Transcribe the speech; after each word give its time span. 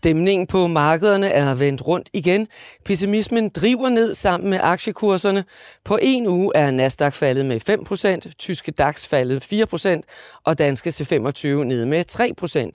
Stemningen 0.00 0.46
på 0.46 0.66
markederne 0.66 1.28
er 1.28 1.54
vendt 1.54 1.86
rundt 1.86 2.10
igen. 2.12 2.48
Pessimismen 2.84 3.48
driver 3.48 3.88
ned 3.88 4.14
sammen 4.14 4.50
med 4.50 4.58
aktiekurserne. 4.62 5.44
På 5.84 5.98
en 6.02 6.26
uge 6.26 6.52
er 6.54 6.70
Nasdaq 6.70 7.12
faldet 7.12 7.46
med 7.46 7.60
5%, 8.26 8.32
tyske 8.38 8.72
DAX 8.72 9.06
faldet 9.08 9.52
4% 9.52 10.40
og 10.44 10.58
danske 10.58 10.90
C25 10.90 11.46
ned 11.46 11.84
med 11.84 12.04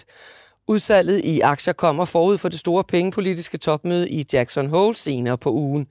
3%. 0.02 0.61
Udsalget 0.67 1.25
i 1.25 1.39
aktier 1.39 1.73
kommer 1.73 2.05
forud 2.05 2.38
for 2.38 2.49
det 2.49 2.59
store 2.59 2.84
pengepolitiske 2.84 3.57
topmøde 3.57 4.09
i 4.09 4.26
Jackson 4.34 4.70
Hole 4.70 4.95
senere 4.95 5.38
på 5.38 5.52
ugen. 5.52 5.88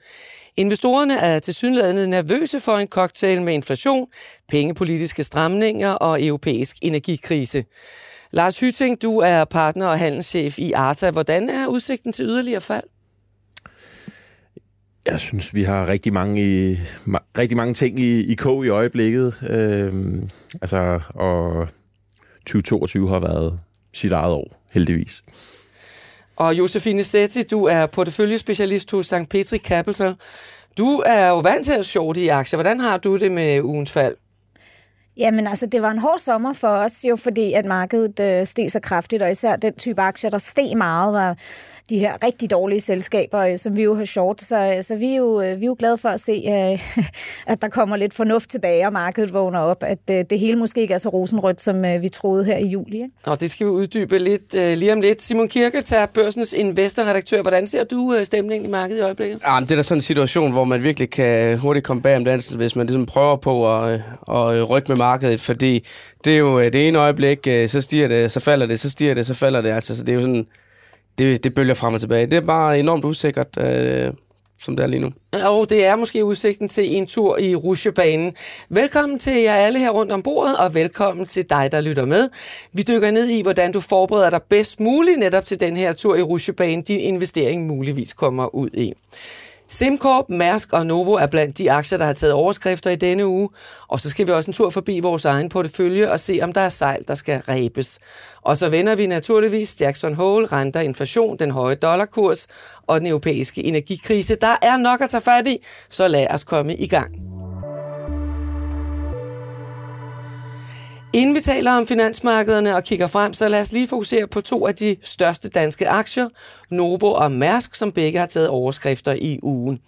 Investorerne 0.57 1.19
er 1.19 1.39
tilsyneladende 1.39 2.07
nervøse 2.07 2.61
for 2.61 2.77
en 2.77 2.89
cocktail 2.89 3.43
med 3.43 3.55
inflation, 3.55 4.07
pengepolitiske 4.49 5.23
stramninger 5.23 5.91
og 5.91 6.23
europæisk 6.23 6.77
energikrise. 6.83 7.65
Lars 8.35 8.61
Hyting, 8.61 9.03
du 9.03 9.19
er 9.19 9.45
partner 9.45 9.87
og 9.87 9.99
handelschef 9.99 10.59
i 10.59 10.73
Arta. 10.73 11.11
Hvordan 11.11 11.51
er 11.51 11.67
udsigten 11.67 12.13
til 12.13 12.25
yderligere 12.25 12.61
fald? 12.61 12.85
Jeg 15.07 15.21
synes, 15.21 15.55
vi 15.55 15.63
har 15.63 15.89
rigtig 15.89 16.13
mange, 16.13 16.43
i, 16.43 16.77
rigtig 17.39 17.57
mange 17.57 17.75
ting 17.75 17.99
i, 17.99 18.33
i 18.33 18.35
kog 18.35 18.65
i 18.65 18.69
øjeblikket. 18.69 19.35
Øhm, 19.51 20.29
altså, 20.63 21.01
og 21.09 21.69
2022 22.39 23.09
har 23.09 23.19
været 23.19 23.61
sit 23.93 24.13
eget 24.13 24.33
år, 24.33 24.65
heldigvis. 24.71 25.25
Og 26.37 26.59
Josefine 26.59 27.05
Setti, 27.05 27.43
du 27.43 27.65
er 27.65 27.87
porteføljespecialist 27.87 28.91
hos 28.91 29.07
St. 29.07 29.31
Petri 29.31 29.59
Capital. 29.59 30.15
Du 30.79 31.03
er 31.07 31.29
jo 31.29 31.39
vant 31.39 31.65
til 31.65 31.73
at 31.73 31.85
shorte 31.85 32.21
i 32.21 32.29
aktier. 32.29 32.57
Hvordan 32.57 32.81
har 32.81 32.97
du 32.97 33.17
det 33.17 33.33
med 33.33 33.63
ugens 33.63 33.93
fald? 33.93 34.17
Jamen 35.17 35.47
altså, 35.47 35.67
det 35.67 35.83
var 35.83 35.91
en 35.91 35.99
hård 35.99 36.19
sommer 36.19 36.53
for 36.53 36.69
os, 36.69 37.05
jo 37.05 37.17
fordi 37.17 37.53
at 37.53 37.65
markedet 37.65 38.21
øh, 38.21 38.47
steg 38.47 38.71
så 38.71 38.81
kraftigt, 38.81 39.23
og 39.23 39.31
især 39.31 39.57
den 39.57 39.75
type 39.75 40.01
aktier, 40.01 40.31
der 40.31 40.39
steg 40.39 40.77
meget, 40.77 41.13
var 41.13 41.37
de 41.91 41.99
her 41.99 42.25
rigtig 42.25 42.51
dårlige 42.51 42.81
selskaber, 42.81 43.41
øh, 43.41 43.59
som 43.59 43.77
vi 43.77 43.83
jo 43.83 43.95
har 43.95 44.05
short. 44.05 44.41
Så, 44.41 44.79
så 44.83 44.97
vi, 44.97 45.13
er 45.13 45.17
jo, 45.17 45.41
øh, 45.41 45.61
vi 45.61 45.65
er 45.65 45.67
jo 45.67 45.77
glade 45.79 45.99
for 45.99 46.09
at 46.09 46.21
se, 46.21 46.45
øh, 46.49 47.05
at 47.53 47.63
der 47.63 47.69
kommer 47.69 47.97
lidt 47.97 48.15
fornuft 48.15 48.51
tilbage, 48.51 48.87
og 48.87 48.93
markedet 48.93 49.35
vågner 49.35 49.59
op, 49.59 49.83
at 49.83 49.99
øh, 50.11 50.25
det 50.31 50.39
hele 50.39 50.57
måske 50.57 50.81
ikke 50.81 50.95
er 50.95 50.99
så 50.99 51.09
rosenrødt, 51.09 51.61
som 51.61 51.85
øh, 51.85 52.03
vi 52.03 52.09
troede 52.09 52.45
her 52.45 52.57
i 52.57 52.67
juli. 52.67 52.97
Ikke? 52.97 53.11
Og 53.25 53.41
det 53.41 53.51
skal 53.51 53.67
vi 53.67 53.71
uddybe 53.71 54.19
lidt 54.19 54.55
øh, 54.55 54.79
lige 54.79 54.93
om 54.93 55.01
lidt. 55.01 55.23
Simon 55.23 55.49
Kirke, 55.49 55.83
tager 55.83 56.07
børsens 56.07 56.53
investorredaktør. 56.53 57.43
Hvordan 57.43 57.67
ser 57.67 57.85
du 57.85 58.15
øh, 58.15 58.27
stemningen 58.27 58.69
i 58.69 58.73
markedet 58.73 59.01
i 59.01 59.03
øjeblikket? 59.03 59.41
Ja, 59.47 59.61
det 59.61 59.71
er 59.71 59.77
da 59.77 59.83
sådan 59.83 59.97
en 59.97 60.03
situation, 60.03 60.53
hvor 60.53 60.65
man 60.65 60.83
virkelig 60.83 61.11
kan 61.11 61.59
hurtigt 61.59 61.87
komme 61.87 62.03
bag 62.03 62.17
om 62.17 62.25
det, 62.25 62.51
hvis 62.51 62.77
man 62.77 62.87
ligesom 62.87 63.07
prøver 63.07 63.37
på 63.37 63.77
at, 63.77 63.93
at 64.29 64.71
rykke 64.71 64.89
med 64.89 64.97
markedet, 65.05 65.41
fordi 65.41 65.87
det 66.25 66.33
er 66.35 66.39
jo 66.39 66.61
øh, 66.61 66.73
det 66.73 66.89
ene 66.89 66.99
øjeblik, 66.99 67.47
øh, 67.47 67.69
så 67.69 67.81
stiger 67.81 68.09
det, 68.09 68.33
så 68.33 68.41
falder 68.41 68.67
det, 68.67 68.81
så 68.81 68.91
stiger 68.91 69.15
det, 69.15 69.27
så 69.27 69.35
falder 69.35 69.61
det. 69.61 69.71
Altså, 69.71 69.97
så 69.97 70.05
det 70.05 70.13
er 70.13 70.17
jo 70.17 70.21
sådan, 70.21 70.47
det, 71.19 71.45
det 71.45 71.55
bølger 71.55 71.75
frem 71.75 71.95
og 71.95 72.01
tilbage. 72.01 72.27
Det 72.27 72.37
er 72.37 72.41
bare 72.41 72.79
enormt 72.79 73.05
usikkert, 73.05 73.59
øh, 73.59 74.13
som 74.65 74.77
det 74.77 74.83
er 74.83 74.87
lige 74.87 75.01
nu. 75.01 75.11
Og 75.45 75.71
det 75.71 75.87
er 75.87 75.97
måske 75.97 76.25
udsigten 76.25 76.69
til 76.69 76.97
en 76.97 77.07
tur 77.07 77.39
i 77.39 77.55
rusjebanen. 77.55 78.33
Velkommen 78.69 79.19
til 79.19 79.43
jer 79.43 79.55
alle 79.55 79.79
her 79.79 79.91
rundt 79.91 80.13
om 80.13 80.23
bordet, 80.23 80.57
og 80.57 80.75
velkommen 80.75 81.27
til 81.27 81.45
dig, 81.51 81.73
der 81.73 81.81
lytter 81.81 82.05
med. 82.05 82.29
Vi 82.73 82.83
dykker 82.83 83.11
ned 83.11 83.29
i, 83.29 83.43
hvordan 83.43 83.73
du 83.73 83.81
forbereder 83.81 84.31
dig 84.31 84.43
bedst 84.43 84.81
muligt 84.81 85.19
netop 85.19 85.45
til 85.45 85.61
den 85.61 85.77
her 85.77 85.93
tur 85.93 86.17
i 86.17 86.23
rusjebanen, 86.23 86.83
din 86.83 87.01
investering 87.01 87.67
muligvis 87.67 88.13
kommer 88.13 88.55
ud 88.55 88.71
i. 88.75 88.93
SimCorp, 89.69 90.29
Mærsk 90.29 90.73
og 90.73 90.87
Novo 90.87 91.13
er 91.13 91.27
blandt 91.27 91.59
de 91.59 91.73
aktier, 91.73 91.99
der 91.99 92.05
har 92.05 92.13
taget 92.13 92.35
overskrifter 92.35 92.91
i 92.91 92.97
denne 92.97 93.27
uge. 93.27 93.49
Og 93.89 94.01
så 94.01 94.11
skal 94.11 94.27
vi 94.27 94.33
også 94.33 94.51
en 94.51 94.53
tur 94.53 94.71
forbi 94.71 95.01
vores 95.01 95.25
egen 95.25 95.49
portefølje 95.49 96.11
og 96.11 96.21
se, 96.21 96.41
om 96.43 96.53
der 96.53 96.61
er 96.61 96.69
sejl, 96.69 97.05
der 97.09 97.15
skal 97.15 97.43
rebes. 97.49 97.99
Og 98.43 98.57
så 98.57 98.69
vender 98.69 98.95
vi 98.95 99.07
naturligvis 99.07 99.81
Jackson 99.81 100.15
Hole, 100.15 100.47
renter, 100.47 100.81
inflation, 100.81 101.37
den 101.39 101.51
høje 101.51 101.75
dollarkurs 101.75 102.47
og 102.87 103.01
den 103.01 103.07
europæiske 103.07 103.65
energikrise. 103.65 104.37
Der 104.41 104.57
er 104.63 104.77
nok 104.77 105.01
at 105.01 105.11
tage 105.11 105.21
fat 105.21 105.47
i, 105.47 105.65
så 105.89 106.09
lad 106.09 106.27
os 106.31 106.45
komme 106.45 106.77
i 106.77 106.87
gang. 106.87 107.34
Inden 111.15 111.35
vi 111.35 111.41
taler 111.41 111.73
om 111.73 111.87
finansmarkederne 111.87 112.77
og 112.77 112.85
kigger 112.85 113.07
frem, 113.07 113.33
så 113.33 113.49
lad 113.49 113.61
os 113.61 113.73
lige 113.73 113.89
fokusere 113.89 114.27
på 114.27 114.41
to 114.41 114.67
af 114.67 114.75
de 114.75 114.97
største 115.03 115.49
danske 115.49 115.89
aktier, 115.89 116.29
Novo 116.71 117.13
og 117.13 117.33
Mærsk, 117.33 117.75
som 117.75 117.93
begge 117.93 118.19
har 118.19 118.27
taget 118.27 118.49
overskrifter 118.49 119.13
i 119.13 119.39
ugen. 119.43 119.81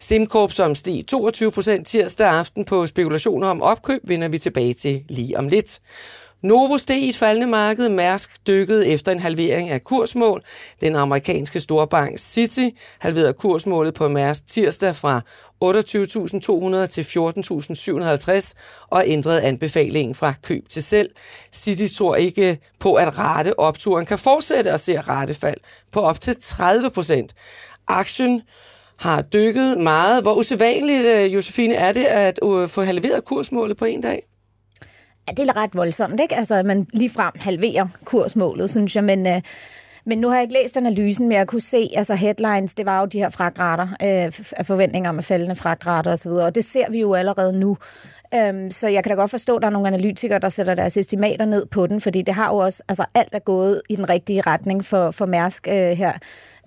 SimCorp, 0.00 0.52
som 0.52 0.74
steg 0.74 1.04
22 1.08 1.50
procent 1.50 1.86
tirsdag 1.86 2.28
aften 2.28 2.64
på 2.64 2.86
spekulationer 2.86 3.48
om 3.48 3.62
opkøb, 3.62 4.00
vender 4.04 4.28
vi 4.28 4.38
tilbage 4.38 4.74
til 4.74 5.02
lige 5.08 5.38
om 5.38 5.48
lidt. 5.48 5.80
Novo 6.42 6.78
steg 6.78 7.02
i 7.02 7.08
et 7.08 7.16
faldende 7.16 7.46
marked. 7.46 7.88
Mærsk 7.88 8.46
dykkede 8.46 8.86
efter 8.86 9.12
en 9.12 9.20
halvering 9.20 9.70
af 9.70 9.84
kursmål. 9.84 10.42
Den 10.80 10.96
amerikanske 10.96 11.60
storbank 11.60 12.18
City 12.18 12.68
halverede 12.98 13.32
kursmålet 13.32 13.94
på 13.94 14.08
Mærsk 14.08 14.46
tirsdag 14.46 14.96
fra 14.96 15.20
28.200 15.64 16.86
til 16.86 17.02
14.750 17.02 18.52
og 18.90 19.02
ændrede 19.06 19.42
anbefalingen 19.42 20.14
fra 20.14 20.34
køb 20.42 20.68
til 20.68 20.82
selv. 20.82 21.10
City 21.52 21.94
tror 21.96 22.16
ikke 22.16 22.58
på, 22.78 22.94
at 22.94 23.18
rette 23.18 23.58
opturen 23.58 24.06
kan 24.06 24.18
fortsætte 24.18 24.72
og 24.72 24.80
ser 24.80 25.08
rettefald 25.08 25.58
på 25.92 26.00
op 26.00 26.20
til 26.20 26.36
30 26.40 26.90
procent. 26.90 27.34
Aktien 27.88 28.42
har 28.96 29.22
dykket 29.22 29.78
meget. 29.78 30.22
Hvor 30.22 30.34
usædvanligt, 30.34 31.06
øh, 31.06 31.34
Josefine, 31.34 31.74
er 31.74 31.92
det 31.92 32.04
at 32.04 32.38
øh, 32.44 32.68
få 32.68 32.82
halveret 32.82 33.24
kursmålet 33.24 33.76
på 33.76 33.84
en 33.84 34.00
dag? 34.00 34.31
Ja, 35.28 35.32
det 35.32 35.48
er 35.48 35.56
ret 35.56 35.74
voldsomt, 35.74 36.20
ikke? 36.20 36.36
Altså, 36.36 36.54
at 36.54 36.66
man 36.66 36.86
frem 37.14 37.32
halverer 37.36 37.86
kursmålet, 38.04 38.70
synes 38.70 38.96
jeg, 38.96 39.04
men... 39.04 39.26
Øh, 39.26 39.42
men 40.04 40.18
nu 40.18 40.28
har 40.28 40.34
jeg 40.34 40.42
ikke 40.42 40.54
læst 40.54 40.76
analysen, 40.76 41.28
men 41.28 41.38
jeg 41.38 41.46
kunne 41.46 41.60
se, 41.60 41.90
altså 41.96 42.14
headlines, 42.14 42.74
det 42.74 42.86
var 42.86 43.00
jo 43.00 43.06
de 43.06 43.18
her 43.18 43.28
fragtrater, 43.28 43.88
øh, 44.02 44.32
forventninger 44.66 45.10
om 45.10 45.22
faldende 45.22 45.56
fragtrater 45.56 46.12
osv., 46.12 46.30
og 46.30 46.54
det 46.54 46.64
ser 46.64 46.90
vi 46.90 47.00
jo 47.00 47.14
allerede 47.14 47.58
nu. 47.58 47.76
Øhm, 48.34 48.70
så 48.70 48.88
jeg 48.88 49.04
kan 49.04 49.10
da 49.10 49.16
godt 49.16 49.30
forstå, 49.30 49.56
at 49.56 49.62
der 49.62 49.68
er 49.68 49.72
nogle 49.72 49.88
analytikere, 49.88 50.38
der 50.38 50.48
sætter 50.48 50.74
deres 50.74 50.96
estimater 50.96 51.44
ned 51.44 51.66
på 51.66 51.86
den, 51.86 52.00
fordi 52.00 52.22
det 52.22 52.34
har 52.34 52.48
jo 52.48 52.56
også, 52.56 52.82
altså 52.88 53.04
alt 53.14 53.34
er 53.34 53.38
gået 53.38 53.82
i 53.88 53.96
den 53.96 54.08
rigtige 54.08 54.40
retning 54.40 54.84
for, 54.84 55.10
for 55.10 55.26
Mærsk 55.26 55.68
øh, 55.68 55.90
her 55.90 56.12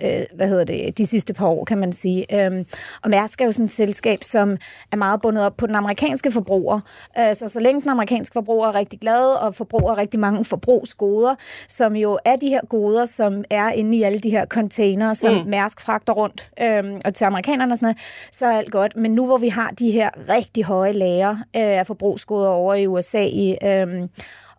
øh, 0.03 0.21
hvad 0.35 0.47
hedder 0.47 0.63
det, 0.63 0.97
de 0.97 1.05
sidste 1.05 1.33
par 1.33 1.47
år, 1.47 1.63
kan 1.63 1.77
man 1.77 1.93
sige. 1.93 2.45
Øhm, 2.45 2.65
og 3.03 3.09
Mærsk 3.09 3.41
er 3.41 3.45
jo 3.45 3.51
sådan 3.51 3.65
et 3.65 3.71
selskab, 3.71 4.23
som 4.23 4.57
er 4.91 4.95
meget 4.95 5.21
bundet 5.21 5.45
op 5.45 5.57
på 5.57 5.67
den 5.67 5.75
amerikanske 5.75 6.31
forbruger. 6.31 6.79
Øh, 7.19 7.35
så 7.35 7.47
så 7.47 7.59
længe 7.59 7.81
den 7.81 7.89
amerikanske 7.89 8.33
forbruger 8.33 8.67
er 8.67 8.75
rigtig 8.75 8.99
glad 8.99 9.27
og 9.27 9.55
forbruger 9.55 9.97
rigtig 9.97 10.19
mange 10.19 10.45
forbrugsgoder, 10.45 11.35
som 11.67 11.95
jo 11.95 12.19
er 12.25 12.35
de 12.35 12.49
her 12.49 12.61
goder, 12.69 13.05
som 13.05 13.43
er 13.49 13.69
inde 13.69 13.97
i 13.97 14.03
alle 14.03 14.19
de 14.19 14.29
her 14.29 14.45
container, 14.45 15.13
som 15.13 15.33
mm. 15.33 15.49
Mærsk 15.49 15.81
fragter 15.81 16.13
rundt 16.13 16.49
øh, 16.61 16.83
og 17.05 17.13
til 17.13 17.25
amerikanerne 17.25 17.73
og 17.73 17.77
sådan 17.77 17.85
noget, 17.85 17.97
så 18.31 18.47
er 18.47 18.57
alt 18.57 18.71
godt. 18.71 18.97
Men 18.97 19.11
nu 19.11 19.25
hvor 19.25 19.37
vi 19.37 19.49
har 19.49 19.69
de 19.69 19.91
her 19.91 20.09
rigtig 20.29 20.63
høje 20.63 20.91
lager 20.91 21.31
øh, 21.31 21.79
af 21.79 21.87
forbrugsgoder 21.87 22.49
over 22.49 22.73
i 22.73 22.87
USA 22.87 23.23
i 23.23 23.57
øh, 23.63 24.07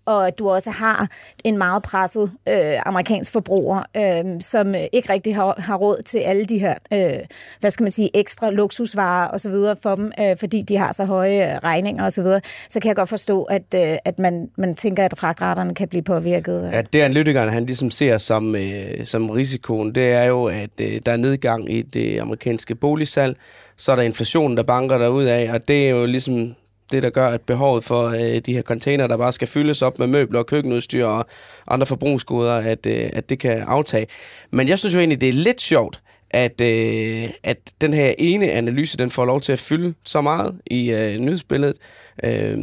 og 0.06 0.26
at 0.26 0.38
du 0.38 0.50
også 0.50 0.70
har 0.70 1.08
en 1.44 1.58
meget 1.58 1.82
presset 1.82 2.32
øh, 2.48 2.86
amerikansk 2.86 3.32
forbruger, 3.32 3.82
øh, 3.96 4.40
som 4.40 4.74
ikke 4.92 5.12
rigtig 5.12 5.34
har, 5.34 5.54
har 5.58 5.76
råd 5.76 6.02
til 6.02 6.18
alle 6.18 6.44
de 6.44 6.58
her, 6.58 6.74
øh, 6.92 7.26
hvad 7.60 7.70
skal 7.70 7.84
man 7.84 7.92
sige, 7.92 8.10
ekstra 8.16 8.50
luksusvarer 8.50 9.28
og 9.28 9.40
så 9.40 9.50
videre 9.50 9.76
for 9.82 9.94
dem, 9.94 10.12
øh, 10.20 10.36
fordi 10.36 10.62
de 10.62 10.76
har 10.76 10.92
så 10.92 11.04
høje 11.04 11.54
øh, 11.54 11.58
regninger 11.64 12.04
og 12.04 12.12
så 12.12 12.22
videre, 12.22 12.40
så 12.68 12.80
kan 12.80 12.88
jeg 12.88 12.96
godt 12.96 13.08
forstå, 13.08 13.42
at, 13.42 13.74
øh, 13.74 13.96
at 14.04 14.18
man, 14.18 14.48
man 14.56 14.74
tænker, 14.74 15.04
at 15.04 15.14
fragtraterne 15.18 15.74
kan 15.74 15.88
blive 15.88 16.02
påvirket. 16.02 16.64
Øh. 16.66 16.72
Ja, 16.72 16.82
det 16.82 17.00
analytikeren 17.00 17.48
han 17.48 17.66
ligesom 17.66 17.90
ser 17.90 18.18
som, 18.18 18.56
øh, 18.56 19.04
som 19.04 19.30
risikoen, 19.30 19.94
det 19.94 20.12
er 20.12 20.24
jo, 20.24 20.44
at 20.44 20.70
øh, 20.80 21.00
der 21.06 21.12
er 21.12 21.16
nedgang 21.16 21.72
i 21.72 21.82
det 21.82 22.20
amerikanske 22.20 22.74
boligsalg, 22.74 23.36
så 23.76 23.92
er 23.92 23.96
der 23.96 24.02
inflationen, 24.02 24.56
der 24.56 24.62
banker 24.62 24.98
derud 24.98 25.24
af, 25.24 25.50
og 25.52 25.68
det 25.68 25.86
er 25.86 25.90
jo 25.90 26.06
ligesom 26.06 26.54
det, 26.92 27.02
der 27.02 27.10
gør, 27.10 27.28
at 27.28 27.40
behovet 27.40 27.84
for 27.84 28.06
øh, 28.06 28.38
de 28.46 28.52
her 28.52 28.62
container, 28.62 29.06
der 29.06 29.16
bare 29.16 29.32
skal 29.32 29.48
fyldes 29.48 29.82
op 29.82 29.98
med 29.98 30.06
møbler 30.06 30.38
og 30.38 30.46
køkkenudstyr 30.46 31.06
og 31.06 31.26
andre 31.68 31.86
forbrugsgoder, 31.86 32.54
at, 32.54 32.86
øh, 32.86 33.10
at 33.12 33.28
det 33.28 33.38
kan 33.38 33.58
aftage. 33.62 34.06
Men 34.50 34.68
jeg 34.68 34.78
synes 34.78 34.94
jo 34.94 34.98
egentlig, 34.98 35.20
det 35.20 35.28
er 35.28 35.32
lidt 35.32 35.60
sjovt, 35.60 36.00
at, 36.30 36.60
øh, 36.60 37.30
at 37.42 37.58
den 37.80 37.92
her 37.92 38.14
ene 38.18 38.50
analyse, 38.50 38.98
den 38.98 39.10
får 39.10 39.24
lov 39.24 39.40
til 39.40 39.52
at 39.52 39.58
fylde 39.58 39.94
så 40.04 40.20
meget 40.20 40.60
i 40.66 40.90
øh, 40.90 41.18
nyhedsbilledet. 41.18 41.76
Øh, 42.24 42.58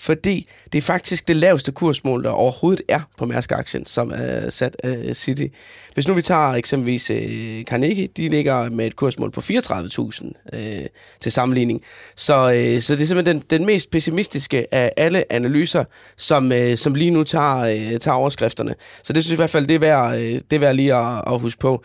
fordi 0.00 0.48
det 0.72 0.78
er 0.78 0.82
faktisk 0.82 1.28
det 1.28 1.36
laveste 1.36 1.72
kursmål, 1.72 2.24
der 2.24 2.30
overhovedet 2.30 2.82
er 2.88 3.00
på 3.18 3.26
Mærsk-aktien, 3.26 3.86
som 3.86 4.12
er 4.14 4.50
sat 4.50 4.76
af 4.84 5.16
City. 5.16 5.46
Hvis 5.94 6.08
nu 6.08 6.14
vi 6.14 6.22
tager 6.22 6.50
eksempelvis 6.50 7.10
øh, 7.10 7.64
Carnegie, 7.64 8.06
de 8.16 8.28
ligger 8.28 8.70
med 8.70 8.86
et 8.86 8.96
kursmål 8.96 9.30
på 9.30 9.40
34.000 9.40 10.56
øh, 10.56 10.86
til 11.20 11.32
sammenligning. 11.32 11.82
Så, 12.16 12.50
øh, 12.50 12.82
så 12.82 12.94
det 12.94 13.02
er 13.02 13.06
simpelthen 13.06 13.36
den, 13.36 13.44
den 13.50 13.66
mest 13.66 13.90
pessimistiske 13.90 14.74
af 14.74 14.92
alle 14.96 15.32
analyser, 15.32 15.84
som, 16.16 16.52
øh, 16.52 16.76
som 16.76 16.94
lige 16.94 17.10
nu 17.10 17.24
tager, 17.24 17.58
øh, 17.58 17.98
tager 17.98 18.14
overskrifterne. 18.14 18.74
Så 19.02 19.12
det 19.12 19.24
synes 19.24 19.32
jeg 19.32 19.36
i 19.36 19.42
hvert 19.42 19.50
fald, 19.50 19.66
det 19.66 19.74
er 19.74 19.78
værd, 19.78 20.14
øh, 20.14 20.20
det 20.20 20.52
er 20.52 20.58
værd 20.58 20.74
lige 20.74 20.94
at, 20.94 21.22
at 21.26 21.40
huske 21.40 21.60
på. 21.60 21.84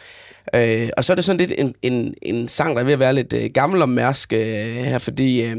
Øh, 0.56 0.90
og 0.98 1.04
så 1.04 1.14
er 1.14 1.16
det 1.16 1.26
sådan 1.26 1.40
lidt 1.40 1.54
en, 1.58 1.76
en, 1.82 2.14
en 2.22 2.48
sang, 2.48 2.76
der 2.76 2.82
er 2.82 2.86
ved 2.86 2.94
at 2.94 3.00
være 3.00 3.14
lidt 3.14 3.34
øh, 3.34 3.50
gammel 3.54 3.82
om 3.82 3.90
Mærsk 3.90 4.34
øh, 4.34 4.40
her, 4.76 4.98
fordi 4.98 5.46
øh, 5.46 5.56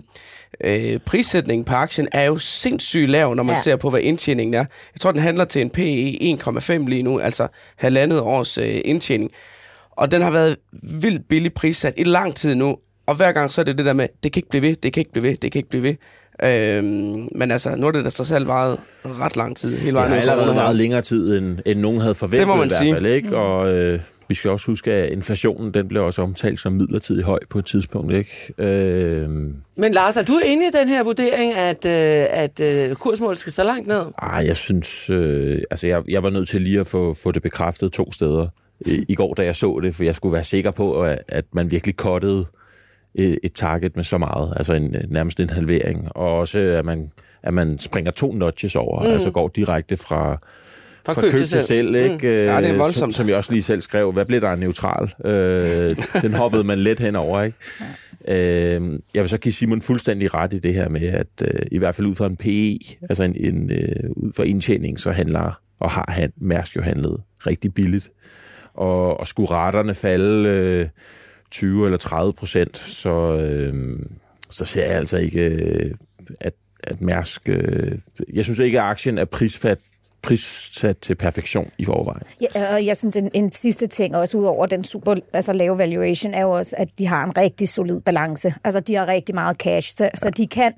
øh, 0.65 0.99
prissætningen 1.07 1.65
på 1.65 1.75
aktien 1.75 2.09
er 2.13 2.25
jo 2.25 2.37
sindssygt 2.39 3.11
lav, 3.11 3.35
når 3.35 3.43
man 3.43 3.57
ja. 3.57 3.61
Ser 3.63 3.77
på, 3.77 3.91
hvad 3.91 4.01
indtjeningen 4.01 4.55
er. 4.55 4.65
Jeg 4.95 5.01
tror, 5.01 5.13
den 5.13 5.21
handler 5.21 5.45
til 5.45 5.63
en 5.63 5.71
PE 5.71 6.37
1,5 6.49 6.89
lige 6.89 7.03
nu, 7.03 7.19
altså 7.19 7.49
halvandet 7.77 8.21
års 8.21 8.59
øh, 8.59 8.81
indtjening. 8.85 9.31
Og 9.91 10.11
den 10.11 10.23
har 10.23 10.31
været 10.31 10.57
vildt 10.83 11.29
billigt 11.29 11.55
prissat 11.55 11.95
i 11.97 12.05
lang 12.05 12.35
tid 12.35 12.55
nu, 12.55 12.77
og 13.07 13.15
hver 13.15 13.33
gang 13.33 13.53
så 13.53 13.61
er 13.61 13.65
det 13.65 13.79
det 13.79 13.87
der 13.87 13.93
med, 13.93 14.09
det 14.23 14.33
kan 14.33 14.39
ikke 14.41 14.49
blive 14.49 14.63
ved, 14.63 14.77
det 14.77 14.93
kan 14.93 15.01
ikke 15.01 15.13
blive 15.13 15.23
ved, 15.23 15.37
det 15.37 15.53
kan 15.53 15.59
ikke 15.59 15.69
blive 15.69 15.83
ved. 15.83 15.95
Øhm, 16.45 17.29
men 17.35 17.51
altså, 17.51 17.77
nu 17.77 17.87
er 17.87 17.91
det 17.91 18.05
da 18.05 18.11
trods 18.11 18.31
alt 18.31 18.47
varet 18.47 18.79
ret 19.05 19.37
lang 19.37 19.57
tid. 19.57 19.71
Hele 19.77 19.87
Det 19.87 19.95
vejen 19.95 20.09
har 20.09 20.17
ud 20.17 20.27
i 20.27 20.31
allerede 20.31 20.55
meget 20.55 20.77
længere 20.77 21.03
tid, 21.03 21.39
end, 21.39 21.59
end 21.67 21.81
nogen 21.81 22.01
havde 22.01 22.15
forventet 22.15 22.39
Det 22.41 22.49
må 22.49 22.55
man 22.57 22.65
i 22.65 22.69
hvert 22.69 22.79
sige. 22.79 22.95
fald. 22.95 23.07
Ikke? 23.07 23.37
Og 23.37 23.73
øh, 23.73 24.01
vi 24.29 24.35
skal 24.35 24.51
også 24.51 24.67
huske, 24.67 24.93
at 24.93 25.13
inflationen 25.13 25.75
den 25.75 25.89
blev 25.89 26.05
også 26.05 26.23
omtalt 26.23 26.61
som 26.61 26.73
midlertidig 26.73 27.25
høj 27.25 27.39
på 27.51 27.59
et 27.59 27.65
tidspunkt. 27.65 28.15
Ikke? 28.15 28.55
Øh, 28.59 29.31
Men 29.77 29.93
Lars, 29.93 30.17
er 30.17 30.23
du 30.23 30.41
enig 30.45 30.69
i 30.69 30.71
den 30.71 30.89
her 30.89 31.03
vurdering, 31.03 31.53
at, 31.53 31.87
øh, 31.87 32.27
at 32.31 32.61
øh, 32.61 32.95
kursmålet 32.97 33.39
skal 33.39 33.53
så 33.53 33.65
langt 33.65 33.87
ned? 33.87 34.03
ej, 34.23 34.45
jeg 34.47 34.57
synes... 34.57 35.11
Øh, 35.11 35.63
altså, 35.71 35.87
jeg, 35.87 36.03
jeg 36.09 36.23
var 36.23 36.31
nødt 36.31 36.49
til 36.49 36.63
lige 36.63 36.81
at 36.81 36.87
få, 36.87 37.15
få 37.15 37.33
det 37.33 37.43
bekræftet 37.43 37.93
to 37.93 38.13
steder 38.13 38.49
i, 38.81 39.05
i 39.09 39.15
går, 39.15 39.35
da 39.35 39.45
jeg 39.45 39.57
så 39.57 39.81
det, 39.83 39.95
for 39.95 40.05
jeg 40.05 40.15
skulle 40.15 40.33
være 40.33 40.45
sikker 40.45 40.71
på, 40.71 41.03
at, 41.03 41.19
at 41.29 41.45
man 41.53 41.71
virkelig 41.71 41.97
kottede 41.97 42.47
et, 43.15 43.39
et 43.43 43.53
target 43.53 43.97
med 43.97 44.05
så 44.05 44.19
meget, 44.19 44.53
altså 44.57 44.73
en, 44.73 44.97
nærmest 45.09 45.41
en 45.41 45.51
halvering, 45.51 46.09
og 46.17 46.39
også 46.39 46.59
at 46.59 46.85
man, 46.85 47.11
at 47.43 47.55
man 47.55 47.79
springer 47.79 48.11
to 48.11 48.33
notches 48.33 48.77
over, 48.77 49.03
mm. 49.03 49.11
altså 49.11 49.31
går 49.31 49.49
direkte 49.49 49.97
fra, 49.97 50.39
Fra 51.07 51.21
køb 51.21 51.31
køb 51.31 51.39
til 51.39 51.49
selv. 51.49 51.63
selv, 51.63 51.95
ikke? 51.95 52.15
Mm. 52.15 52.23
Ja, 52.23 52.61
det 52.61 52.71
er 52.71 52.77
voldsomt. 52.77 52.95
Som, 52.95 53.13
som 53.13 53.29
jeg 53.29 53.37
også 53.37 53.53
lige 53.53 53.63
selv 53.63 53.81
skrev, 53.81 54.13
hvad 54.13 54.25
blev 54.25 54.41
der 54.41 54.49
af 54.49 54.59
neutral? 54.59 55.15
Øh, 55.25 55.97
den 56.23 56.35
hoppede 56.35 56.65
man 56.65 56.79
let 56.79 57.01
henover, 57.01 57.43
ikke? 57.43 57.59
Øh, 58.29 59.01
jeg 59.15 59.23
vil 59.23 59.29
så 59.29 59.39
give 59.39 59.53
Simon 59.53 59.83
fuldstændig 59.83 60.35
ret 60.35 60.53
i 60.53 60.59
det 60.59 60.75
her 60.75 60.89
med, 60.89 61.03
at 61.03 61.27
øh, 61.43 61.61
i 61.73 61.79
hvert 61.79 61.95
fald 61.95 62.07
ud 62.07 62.15
fra 62.15 62.27
en 62.27 62.37
PE, 62.37 62.79
altså 63.09 63.23
en, 63.23 63.37
en, 63.37 63.71
øh, 63.71 64.11
ud 64.17 64.33
fra 64.33 64.43
indtjening, 64.43 65.01
så 65.01 65.11
handler 65.11 65.61
og 65.81 65.91
har 65.91 66.07
han, 66.09 66.33
Mærsk 66.37 66.77
jo 66.77 66.83
handlet 66.83 67.23
rigtig 67.47 67.75
billigt. 67.75 68.11
Og, 68.75 69.21
og 69.21 69.29
skulle 69.29 69.51
raterne 69.51 69.95
falde 69.95 70.49
øh, 70.49 70.89
20 71.51 71.85
eller 71.85 71.99
30 71.99 72.33
procent, 72.33 72.77
så, 72.77 73.37
øh, 73.37 73.97
så 74.51 74.65
ser 74.65 74.85
jeg 74.85 74.97
altså 74.97 75.19
ikke, 75.19 75.45
øh, 75.45 75.95
at, 76.41 76.55
at 76.83 77.01
Mærsk... 77.01 77.49
Øh, 77.49 77.99
jeg 78.33 78.45
synes 78.45 78.59
ikke, 78.59 78.81
at 78.81 78.85
aktien 78.85 79.19
er 79.19 79.25
prisfat, 79.25 79.79
prissat 80.25 80.99
til 80.99 81.15
perfektion 81.15 81.71
i 81.79 81.85
forvejen. 81.85 82.23
Ja, 82.41 82.75
og 82.75 82.87
jeg 82.87 82.97
synes, 82.97 83.17
en, 83.17 83.31
en 83.35 83.53
sidste 83.53 83.87
ting 83.87 84.17
også, 84.17 84.39
ud 84.39 84.45
over 84.45 84.67
den 84.67 84.85
super 84.85 85.15
altså 85.33 85.53
lave 85.53 85.79
valuation, 85.79 86.35
er 86.35 86.43
jo 86.43 86.51
også, 86.51 86.77
at 86.79 86.89
de 86.99 87.07
har 87.07 87.25
en 87.25 87.37
rigtig 87.37 87.69
solid 87.69 88.01
balance. 88.01 88.55
Altså, 88.65 88.81
de 88.81 88.95
har 88.95 89.07
rigtig 89.07 89.35
meget 89.35 89.57
cash, 89.57 89.97
så, 89.97 90.11
så 90.15 90.31
de 90.31 90.47
kan 90.47 90.73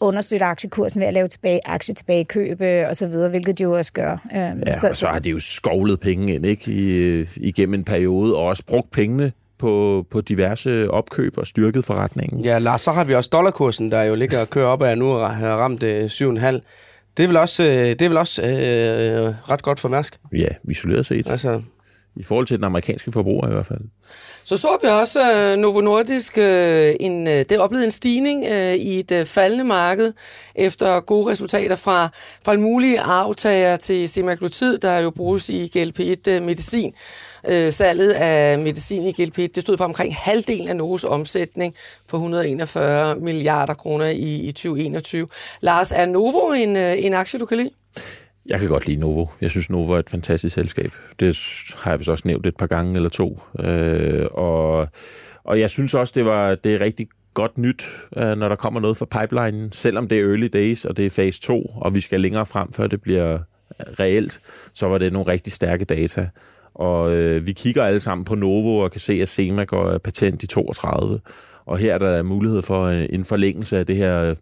understøtte 0.00 0.46
aktiekursen 0.46 1.00
ved 1.00 1.06
at 1.06 1.14
lave 1.14 1.28
tilbage, 1.28 1.60
aktie 1.64 1.94
tilbage 1.94 2.24
køb 2.24 2.60
og 2.88 2.96
så 2.96 3.06
videre, 3.06 3.28
hvilket 3.30 3.58
de 3.58 3.62
jo 3.62 3.72
også 3.76 3.92
gør. 3.92 4.12
Øhm, 4.36 4.62
Ja, 4.66 4.72
så, 4.72 4.88
og 4.88 4.94
så 4.94 5.06
har 5.06 5.18
de 5.18 5.30
jo 5.30 5.38
skovlet 5.40 6.00
penge 6.00 6.34
ind 6.34 6.46
ikke, 6.46 6.70
I, 6.70 7.26
igennem 7.36 7.74
en 7.74 7.84
periode, 7.84 8.36
og 8.36 8.44
også 8.44 8.62
brugt 8.66 8.90
pengene 8.90 9.32
på, 9.58 10.04
på 10.10 10.20
diverse 10.20 10.90
opkøb 10.90 11.38
og 11.38 11.46
styrket 11.46 11.84
forretningen. 11.84 12.44
Ja, 12.44 12.58
Lars, 12.58 12.80
så 12.80 12.92
har 12.92 13.04
vi 13.04 13.14
også 13.14 13.30
dollarkursen, 13.32 13.90
der 13.90 14.02
jo 14.02 14.14
ligger 14.14 14.40
og 14.40 14.50
kører 14.50 14.66
op 14.66 14.82
af 14.82 14.98
nu 14.98 15.12
og 15.12 15.36
har 15.36 15.56
ramt 15.56 15.82
øh, 15.82 16.04
7,5. 16.04 16.60
Det 17.16 17.22
er 17.22 17.26
vel 17.26 17.36
også, 17.36 17.64
øh, 17.64 17.86
det 17.86 18.02
er 18.02 18.08
vel 18.08 18.18
også 18.18 18.42
øh, 18.42 19.34
ret 19.50 19.62
godt 19.62 19.80
for 19.80 19.88
Mærsk. 19.88 20.18
Ja, 20.32 20.48
isoleret 20.70 21.06
set. 21.06 21.30
Altså, 21.30 21.62
I 22.16 22.22
forhold 22.22 22.46
til 22.46 22.56
den 22.56 22.64
amerikanske 22.64 23.12
forbruger 23.12 23.48
i 23.48 23.52
hvert 23.52 23.66
fald. 23.66 23.80
Så 24.44 24.56
så 24.56 24.78
vi 24.82 24.88
også 24.88 25.32
øh, 25.32 25.56
Novo 25.56 25.80
Nordisk, 25.80 26.38
øh, 26.38 26.94
en, 27.00 27.28
øh, 27.28 27.44
det 27.48 27.58
oplevede 27.58 27.84
en 27.84 27.90
stigning 27.90 28.44
øh, 28.44 28.74
i 28.74 28.98
et 28.98 29.12
øh, 29.12 29.26
faldende 29.26 29.64
marked 29.64 30.12
efter 30.54 31.00
gode 31.00 31.30
resultater 31.30 31.76
fra, 31.76 32.08
fra 32.44 32.54
en 32.54 32.60
mulig 32.60 32.98
aftager 32.98 33.76
til 33.76 34.08
semaglutid, 34.08 34.78
der 34.78 34.98
jo 34.98 35.10
bruges 35.10 35.48
i 35.48 35.70
GLP-1-medicin. 35.76 36.86
Øh, 36.86 36.92
Øh, 37.48 37.72
salget 37.72 38.12
af 38.12 38.58
medicin 38.58 39.02
i 39.02 39.12
GLP, 39.12 39.36
det 39.36 39.62
stod 39.62 39.76
for 39.76 39.84
omkring 39.84 40.14
halvdelen 40.16 40.68
af 40.68 40.76
Novos 40.76 41.04
omsætning 41.04 41.74
på 42.08 42.16
141 42.16 43.16
milliarder 43.16 43.74
kroner 43.74 44.06
i, 44.06 44.40
i 44.40 44.52
2021. 44.52 45.28
Lars, 45.60 45.92
er 45.92 46.06
Novo 46.06 46.52
en, 46.52 46.76
øh, 46.76 46.94
en 46.98 47.14
aktie, 47.14 47.40
du 47.40 47.46
kan 47.46 47.58
lide? 47.58 47.70
Jeg 48.46 48.60
kan 48.60 48.68
godt 48.68 48.86
lide 48.86 49.00
Novo. 49.00 49.26
Jeg 49.40 49.50
synes, 49.50 49.70
Novo 49.70 49.92
er 49.92 49.98
et 49.98 50.10
fantastisk 50.10 50.54
selskab. 50.54 50.90
Det 51.20 51.38
har 51.76 51.90
jeg 51.90 51.98
vist 51.98 52.10
også 52.10 52.28
nævnt 52.28 52.46
et 52.46 52.56
par 52.56 52.66
gange 52.66 52.96
eller 52.96 53.08
to. 53.08 53.40
Øh, 53.60 54.26
og, 54.30 54.88
og 55.44 55.60
jeg 55.60 55.70
synes 55.70 55.94
også, 55.94 56.12
det, 56.16 56.24
var, 56.24 56.54
det 56.54 56.74
er 56.74 56.80
rigtig 56.80 57.08
godt 57.34 57.58
nyt, 57.58 57.84
øh, 58.16 58.36
når 58.36 58.48
der 58.48 58.56
kommer 58.56 58.80
noget 58.80 58.96
fra 58.96 59.06
pipelinen. 59.20 59.72
Selvom 59.72 60.08
det 60.08 60.18
er 60.18 60.22
early 60.22 60.48
days, 60.52 60.84
og 60.84 60.96
det 60.96 61.06
er 61.06 61.10
fase 61.10 61.40
2, 61.40 61.72
og 61.76 61.94
vi 61.94 62.00
skal 62.00 62.20
længere 62.20 62.46
frem, 62.46 62.72
før 62.72 62.86
det 62.86 63.02
bliver 63.02 63.38
reelt, 63.80 64.40
så 64.72 64.86
var 64.86 64.98
det 64.98 65.12
nogle 65.12 65.32
rigtig 65.32 65.52
stærke 65.52 65.84
data. 65.84 66.28
Og 66.76 67.16
øh, 67.16 67.46
vi 67.46 67.52
kigger 67.52 67.84
alle 67.84 68.00
sammen 68.00 68.24
på 68.24 68.34
Novo 68.34 68.78
og 68.78 68.90
kan 68.90 69.00
se, 69.00 69.12
at 69.12 69.28
SEMA 69.28 69.64
går 69.64 69.90
af 69.90 70.02
patent 70.02 70.42
i 70.42 70.46
32. 70.46 71.20
Og 71.66 71.78
her 71.78 71.94
er 71.94 71.98
der 71.98 72.22
mulighed 72.22 72.62
for 72.62 72.88
en, 72.88 73.06
en 73.10 73.24
forlængelse 73.24 73.78
af 73.78 73.86
det 73.86 73.96
her 73.96 74.34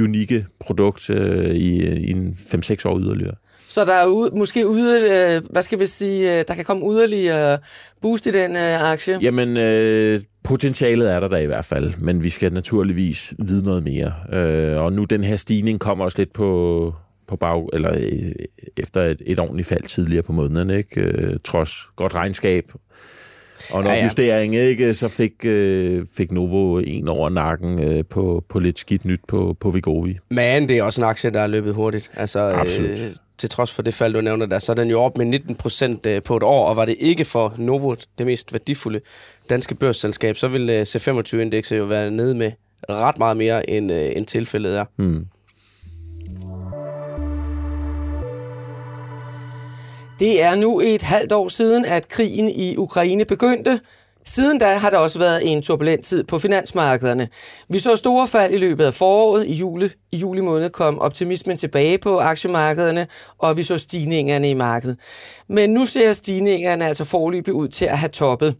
unikke 0.00 0.46
produkt 0.60 1.10
øh, 1.10 1.50
i, 1.50 1.84
i 1.84 2.10
en 2.10 2.30
5-6 2.32 2.88
år 2.88 2.98
yderligere. 2.98 3.34
Så 3.68 3.84
der 3.84 3.94
er 3.94 4.06
ud, 4.06 4.30
måske 4.30 4.60
yderligere, 4.60 5.42
hvad 5.50 5.62
skal 5.62 5.80
vi 5.80 5.86
sige, 5.86 6.38
øh, 6.38 6.44
der 6.48 6.54
kan 6.54 6.64
komme 6.64 6.92
yderligere 6.92 7.58
boost 8.02 8.26
i 8.26 8.30
den 8.30 8.56
øh, 8.56 8.90
aktie? 8.92 9.18
Jamen, 9.22 9.56
øh, 9.56 10.20
potentialet 10.44 11.12
er 11.12 11.20
der 11.20 11.28
da 11.28 11.36
i 11.36 11.46
hvert 11.46 11.64
fald, 11.64 11.92
men 11.98 12.22
vi 12.22 12.30
skal 12.30 12.52
naturligvis 12.52 13.34
vide 13.38 13.64
noget 13.64 13.84
mere. 13.84 14.12
Øh, 14.32 14.82
og 14.82 14.92
nu 14.92 15.04
den 15.04 15.24
her 15.24 15.36
stigning 15.36 15.80
kommer 15.80 16.04
også 16.04 16.18
lidt 16.18 16.32
på, 16.32 16.94
på 17.28 17.36
bag, 17.36 17.68
eller 17.72 17.92
øh, 17.94 18.32
efter 18.76 19.02
et, 19.04 19.22
et 19.26 19.38
ordentligt 19.38 19.68
fald 19.68 19.82
tidligere 19.82 20.22
på 20.22 20.32
måneden, 20.32 20.70
ikke? 20.70 21.00
Øh, 21.00 21.36
trods 21.44 21.72
godt 21.96 22.14
regnskab. 22.14 22.64
Og 23.70 23.80
en 23.80 23.86
Ja, 23.86 23.92
ja. 23.92 23.98
opjustering, 23.98 24.54
ikke? 24.56 24.94
så 24.94 25.08
fik, 25.08 25.32
øh, 25.44 26.06
fik 26.16 26.32
Novo 26.32 26.78
en 26.78 27.08
over 27.08 27.28
nakken 27.28 27.82
øh, 27.82 28.04
på, 28.10 28.44
på 28.48 28.58
lidt 28.58 28.78
skidt 28.78 29.04
nyt 29.04 29.20
på, 29.28 29.56
på 29.60 29.70
Vigovi. 29.70 30.18
men 30.30 30.68
det 30.68 30.78
er 30.78 30.82
også 30.82 31.00
en 31.00 31.04
aktie, 31.08 31.30
der 31.30 31.40
er 31.40 31.46
løbet 31.46 31.74
hurtigt. 31.74 32.10
Altså, 32.14 32.38
Absolut. 32.40 32.90
Øh, 32.90 33.10
til 33.38 33.48
trods 33.50 33.72
for 33.72 33.82
det 33.82 33.94
fald, 33.94 34.12
du 34.14 34.20
nævner 34.20 34.46
der, 34.46 34.58
så 34.58 34.72
er 34.72 34.76
den 34.76 34.88
jo 34.88 35.00
op 35.00 35.18
med 35.18 35.26
19 35.26 35.54
procent 35.54 36.06
øh, 36.06 36.22
på 36.22 36.36
et 36.36 36.42
år, 36.42 36.66
og 36.68 36.76
var 36.76 36.84
det 36.84 36.96
ikke 36.98 37.24
for 37.24 37.54
Novo, 37.58 37.94
det 38.18 38.26
mest 38.26 38.52
værdifulde 38.52 39.00
danske 39.50 39.74
børsselskab, 39.74 40.36
så 40.36 40.48
ville 40.48 40.72
øh, 40.78 40.82
C25-indekset 40.82 41.78
jo 41.78 41.84
være 41.84 42.10
nede 42.10 42.34
med 42.34 42.52
ret 42.90 43.18
meget 43.18 43.36
mere, 43.36 43.70
end, 43.70 43.92
øh, 43.92 44.10
end 44.16 44.26
tilfældet 44.26 44.78
er. 44.78 44.84
Hmm. 44.96 45.26
Det 50.18 50.42
er 50.42 50.54
nu 50.54 50.80
et 50.80 51.02
halvt 51.02 51.32
år 51.32 51.48
siden, 51.48 51.84
at 51.84 52.08
krigen 52.08 52.48
i 52.48 52.76
Ukraine 52.76 53.24
begyndte. 53.24 53.80
Siden 54.24 54.58
da 54.58 54.74
har 54.74 54.90
der 54.90 54.98
også 54.98 55.18
været 55.18 55.52
en 55.52 55.62
turbulent 55.62 56.04
tid 56.04 56.24
på 56.24 56.38
finansmarkederne. 56.38 57.28
Vi 57.68 57.78
så 57.78 57.96
store 57.96 58.28
fald 58.28 58.54
i 58.54 58.56
løbet 58.56 58.84
af 58.84 58.94
foråret. 58.94 59.46
I 59.46 59.52
juli, 59.52 59.88
i 60.12 60.16
juli 60.16 60.40
måned 60.40 60.70
kom 60.70 60.98
optimismen 60.98 61.56
tilbage 61.56 61.98
på 61.98 62.18
aktiemarkederne, 62.18 63.06
og 63.38 63.56
vi 63.56 63.62
så 63.62 63.78
stigningerne 63.78 64.50
i 64.50 64.54
markedet. 64.54 64.96
Men 65.48 65.70
nu 65.70 65.86
ser 65.86 66.12
stigningerne 66.12 66.86
altså 66.86 67.04
forløbig 67.04 67.54
ud 67.54 67.68
til 67.68 67.84
at 67.84 67.98
have 67.98 68.10
toppet. 68.10 68.54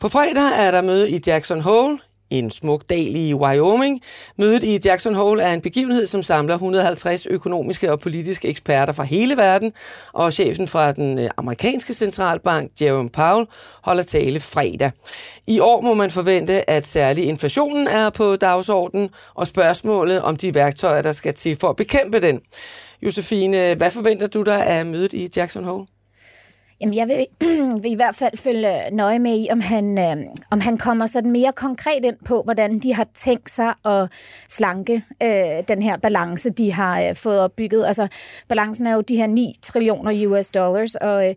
På 0.00 0.08
fredag 0.08 0.66
er 0.66 0.70
der 0.70 0.82
møde 0.82 1.10
i 1.10 1.20
Jackson 1.26 1.60
Hole, 1.60 1.98
en 2.30 2.50
smuk 2.50 2.82
dal 2.90 3.16
i 3.16 3.34
Wyoming. 3.34 4.02
Mødet 4.36 4.62
i 4.62 4.78
Jackson 4.84 5.14
Hole 5.14 5.42
er 5.42 5.54
en 5.54 5.60
begivenhed, 5.60 6.06
som 6.06 6.22
samler 6.22 6.54
150 6.54 7.26
økonomiske 7.26 7.92
og 7.92 8.00
politiske 8.00 8.48
eksperter 8.48 8.92
fra 8.92 9.02
hele 9.02 9.36
verden, 9.36 9.72
og 10.12 10.32
chefen 10.32 10.66
fra 10.66 10.92
den 10.92 11.18
øh, 11.18 11.30
amerikanske 11.36 11.94
centralbank, 11.94 12.70
Jerome 12.80 13.08
Powell, 13.08 13.46
holder 13.82 14.02
tale 14.02 14.40
fredag. 14.40 14.90
I 15.46 15.60
år 15.60 15.80
må 15.80 15.94
man 15.94 16.10
forvente, 16.10 16.70
at 16.70 16.86
særlig 16.86 17.24
inflationen 17.24 17.86
er 17.86 18.10
på 18.10 18.36
dagsordenen, 18.36 19.10
og 19.34 19.46
spørgsmålet 19.46 20.22
om 20.22 20.36
de 20.36 20.54
værktøjer, 20.54 21.02
der 21.02 21.12
skal 21.12 21.34
til 21.34 21.56
for 21.56 21.70
at 21.70 21.76
bekæmpe 21.76 22.20
den. 22.20 22.40
Josefine, 23.02 23.74
hvad 23.74 23.90
forventer 23.90 24.26
du 24.26 24.42
dig 24.42 24.66
af 24.66 24.86
mødet 24.86 25.12
i 25.12 25.30
Jackson 25.36 25.64
Hole? 25.64 25.86
Jamen, 26.80 26.94
jeg 26.94 27.08
vil, 27.08 27.26
vil 27.82 27.92
i 27.92 27.94
hvert 27.94 28.14
fald 28.14 28.36
følge 28.36 28.90
nøje 28.92 29.18
med 29.18 29.38
i, 29.44 29.48
om 29.50 29.60
han, 29.60 29.98
øh, 29.98 30.16
om 30.50 30.60
han 30.60 30.78
kommer 30.78 31.06
sådan 31.06 31.30
mere 31.30 31.52
konkret 31.52 32.04
ind 32.04 32.16
på, 32.24 32.42
hvordan 32.42 32.78
de 32.78 32.94
har 32.94 33.06
tænkt 33.14 33.50
sig 33.50 33.74
at 33.84 34.12
slanke 34.48 35.02
øh, 35.22 35.68
den 35.68 35.82
her 35.82 35.96
balance, 35.96 36.50
de 36.50 36.72
har 36.72 37.02
øh, 37.02 37.14
fået 37.14 37.40
opbygget. 37.40 37.86
Altså, 37.86 38.08
balancen 38.48 38.86
er 38.86 38.94
jo 38.94 39.00
de 39.00 39.16
her 39.16 39.26
9 39.26 39.52
trillioner 39.62 40.26
US 40.26 40.50
dollars, 40.50 40.94
og 40.94 41.28
øh, 41.28 41.34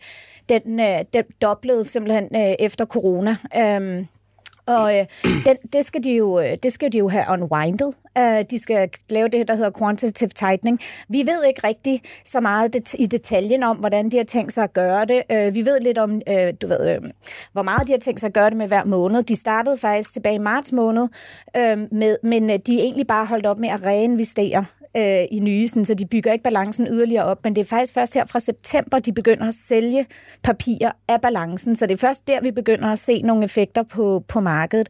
den, 0.50 0.79
øh, 0.79 1.00
den 1.13 1.24
doblede 1.41 1.83
simpelthen 1.83 2.27
øh, 2.36 2.55
efter 2.60 2.86
corona. 2.86 3.36
Øh, 3.57 4.05
og 4.78 4.98
øh, 4.98 5.06
den, 5.46 5.58
det, 5.74 5.86
skal 5.86 6.04
de 6.04 6.12
jo, 6.12 6.40
øh, 6.40 6.58
det 6.63 6.72
skal 6.72 6.92
de 6.92 6.98
jo 6.98 7.10
have 7.10 7.25
unwinded. 7.30 7.92
Øh, 8.18 8.46
de 8.51 8.60
skal 8.60 8.90
lave 9.10 9.28
det, 9.28 9.48
der 9.48 9.56
hedder 9.56 9.72
quantitative 9.80 10.30
tightening. 10.30 10.80
Vi 11.10 11.18
ved 11.18 11.44
ikke 11.48 11.68
rigtig 11.68 12.01
så 12.25 12.40
meget 12.40 12.74
det, 12.74 12.94
i 12.94 13.06
detaljen 13.06 13.63
om, 13.63 13.78
hvordan 13.78 14.10
de 14.10 14.18
har 14.18 14.24
tænkt 14.24 14.54
sig 14.54 14.63
at 14.63 14.74
gøre 14.74 15.06
det. 15.06 15.24
Øh, 15.32 15.56
vi 15.56 15.66
ved 15.66 15.80
lidt 15.80 15.98
om, 15.98 16.22
øh, 16.28 16.54
du 16.62 16.68
ved, 16.68 16.96
øh, 16.96 17.01
hvor 17.54 17.62
meget 17.62 17.88
de 17.88 17.92
har 17.92 18.00
tænkt 18.00 18.20
sig 18.20 18.28
at 18.28 18.34
gøre 18.34 18.50
det 18.50 18.58
med 18.58 18.68
hver 18.68 18.86
måned. 18.86 19.24
De 19.24 19.36
startede 19.36 19.78
faktisk 19.78 20.13
tilbage 20.13 20.36
i 20.36 20.38
marts 20.38 20.72
måned, 20.72 21.08
øh, 21.58 21.78
med, 21.92 22.18
men 22.24 22.50
øh, 22.50 22.60
de 22.68 22.80
er 22.80 22.84
egentlig 22.84 23.08
bare 23.08 23.25
holdt 23.25 23.46
op 23.46 23.60
med 23.60 23.70
at 23.70 23.86
reinvestere 23.86 24.66
øh, 24.98 25.25
i 25.31 25.39
nye, 25.39 25.67
sådan, 25.67 25.86
så 25.86 25.93
de 25.93 26.05
bygger 26.05 26.31
ikke 26.33 26.43
balancen 26.43 26.88
yderligere 26.88 27.25
op. 27.25 27.43
Men 27.43 27.55
det 27.55 27.62
er 27.62 27.65
faktisk 27.65 27.93
først 27.93 28.13
her 28.13 28.25
fra 28.25 28.39
september, 28.39 29.00
de 29.00 29.13
begynder 29.13 29.48
at 29.48 29.53
sælge 29.53 30.05
papirer 30.43 30.91
af 31.07 31.21
balancen, 31.21 31.75
så 31.75 31.86
det 31.86 31.93
er 31.93 31.98
først 31.98 32.27
der, 32.27 32.41
vi 32.41 32.51
begynder 32.51 32.88
at 32.88 33.00
se 33.00 33.21
nogle 33.21 33.43
effekter 33.43 33.83
på, 33.83 34.24
på 34.27 34.39
markedet. 34.39 34.89